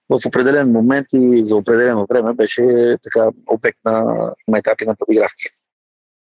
в 0.08 0.26
определен 0.26 0.72
момент 0.72 1.06
и 1.12 1.44
за 1.44 1.56
определено 1.56 2.06
време 2.10 2.32
беше 2.32 2.96
така 3.02 3.28
обект 3.50 3.78
на 3.84 4.30
етапи 4.56 4.84
на 4.84 4.94
подигравки. 4.98 5.44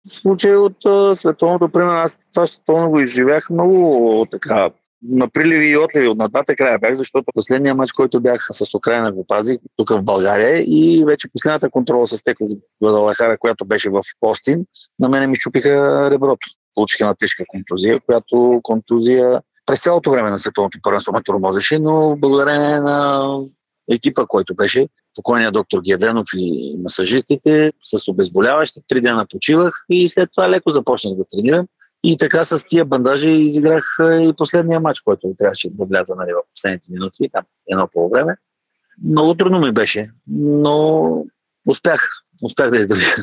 В 0.08 0.16
случай 0.16 0.56
от 0.56 0.78
световното, 1.18 1.70
примерно, 1.70 1.98
аз 1.98 2.30
това 2.34 2.48
ще 2.48 2.62
го 2.72 3.00
изживях 3.00 3.50
много 3.50 4.28
така 4.32 4.70
на 5.04 5.30
приливи 5.30 5.68
и 5.68 5.78
отливи 5.78 6.08
от 6.08 6.18
на 6.18 6.30
двата 6.30 6.56
края 6.56 6.80
бях, 6.80 6.94
защото 6.94 7.26
последния 7.34 7.76
матч, 7.76 7.92
който 7.92 8.22
бях 8.22 8.48
с 8.52 8.74
Украина 8.78 9.12
го 9.12 9.26
пазих 9.28 9.58
тук 9.76 9.90
в 9.90 10.02
България 10.02 10.60
и 10.60 11.04
вече 11.08 11.28
последната 11.34 11.70
контрола 11.70 12.08
с 12.08 12.24
Теко 12.24 12.44
Гвадалахара, 12.84 13.38
която 13.38 13.66
беше 13.66 13.90
в 13.90 14.02
Остин, 14.22 14.66
на 15.00 15.10
мене 15.10 15.28
ми 15.28 15.38
чупиха 15.38 16.08
реброто. 16.12 16.48
Получих 16.76 17.00
една 17.00 17.14
тежка 17.14 17.44
контузия, 17.48 18.00
която 18.06 18.60
контузия 18.64 19.42
през 19.66 19.84
цялото 19.84 20.12
време 20.12 20.30
на 20.30 20.40
световното 20.40 20.80
първенство 20.84 21.14
ме 21.14 21.24
тормозеше, 21.24 21.80
но 21.80 22.16
благодарение 22.18 22.80
на 22.80 23.30
екипа, 23.92 24.26
който 24.28 24.56
беше, 24.56 24.88
покойният 25.16 25.54
доктор 25.54 25.82
Гевенов 25.82 26.28
и 26.36 26.76
масажистите, 26.84 27.72
с 27.84 28.08
обезболяващи, 28.08 28.80
три 28.88 29.02
дена 29.02 29.26
почивах 29.32 29.86
и 29.90 30.08
след 30.08 30.30
това 30.32 30.50
леко 30.50 30.70
започнах 30.70 31.16
да 31.16 31.24
тренирам. 31.32 31.66
И 32.08 32.18
така 32.18 32.46
с 32.46 32.66
тия 32.68 32.86
бандажи 32.86 33.30
изиграх 33.30 33.98
и 34.02 34.34
последния 34.38 34.80
матч, 34.80 35.02
който 35.02 35.36
трябваше 35.38 35.70
да 35.72 35.86
вляза 35.86 36.16
нали, 36.16 36.32
в 36.34 36.54
последните 36.54 36.92
минути, 36.92 37.30
там 37.32 37.44
едно 37.68 37.88
по 37.94 38.10
време. 38.10 38.36
Много 39.04 39.36
трудно 39.36 39.60
ми 39.60 39.72
беше, 39.72 40.12
но 40.28 41.26
успях, 41.70 42.10
успях 42.44 42.70
да 42.70 42.78
издържа. 42.78 43.16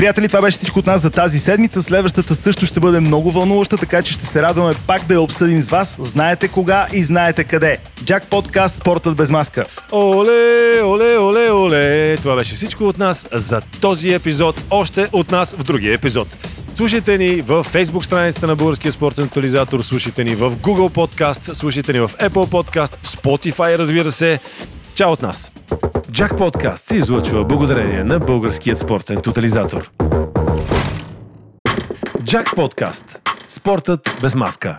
Приятели, 0.00 0.28
това 0.28 0.40
беше 0.40 0.56
всичко 0.56 0.78
от 0.78 0.86
нас 0.86 1.02
за 1.02 1.10
тази 1.10 1.38
седмица. 1.40 1.82
Следващата 1.82 2.34
също 2.34 2.66
ще 2.66 2.80
бъде 2.80 3.00
много 3.00 3.30
вълнуваща, 3.30 3.76
така 3.76 4.02
че 4.02 4.12
ще 4.12 4.26
се 4.26 4.42
радваме 4.42 4.74
пак 4.86 5.06
да 5.06 5.14
я 5.14 5.20
обсъдим 5.20 5.62
с 5.62 5.68
вас. 5.68 5.96
Знаете 5.98 6.48
кога 6.48 6.86
и 6.92 7.02
знаете 7.02 7.44
къде. 7.44 7.78
Джак 8.04 8.26
Подкаст 8.26 8.76
Спортът 8.76 9.16
без 9.16 9.30
маска. 9.30 9.64
Оле, 9.92 10.82
оле, 10.82 11.18
оле, 11.18 11.50
оле. 11.50 12.16
Това 12.16 12.36
беше 12.36 12.54
всичко 12.54 12.84
от 12.84 12.98
нас 12.98 13.28
за 13.32 13.60
този 13.80 14.12
епизод. 14.12 14.64
Още 14.70 15.08
от 15.12 15.30
нас 15.30 15.54
в 15.54 15.64
другия 15.64 15.94
епизод. 15.94 16.28
Слушайте 16.74 17.18
ни 17.18 17.40
в 17.40 17.66
Facebook 17.72 18.02
страницата 18.02 18.46
на 18.46 18.56
Българския 18.56 18.92
спортен 18.92 19.28
тотализатор, 19.28 19.82
слушайте 19.82 20.24
ни 20.24 20.34
в 20.34 20.50
Google 20.50 20.90
Podcast, 20.90 21.52
слушайте 21.52 21.92
ни 21.92 22.00
в 22.00 22.08
Apple 22.08 22.30
Podcast, 22.30 22.96
в 23.02 23.08
Spotify, 23.08 23.78
разбира 23.78 24.12
се. 24.12 24.40
Чао 24.94 25.12
от 25.12 25.22
нас! 25.22 25.52
Джак 26.12 26.36
Подкаст 26.36 26.84
се 26.84 26.96
излъчва 26.96 27.44
благодарение 27.44 28.04
на 28.04 28.18
Българският 28.18 28.78
спортен 28.78 29.20
тотализатор. 29.20 29.90
Джак 32.24 32.56
Подкаст. 32.56 33.18
Спортът 33.48 34.18
без 34.22 34.34
маска. 34.34 34.78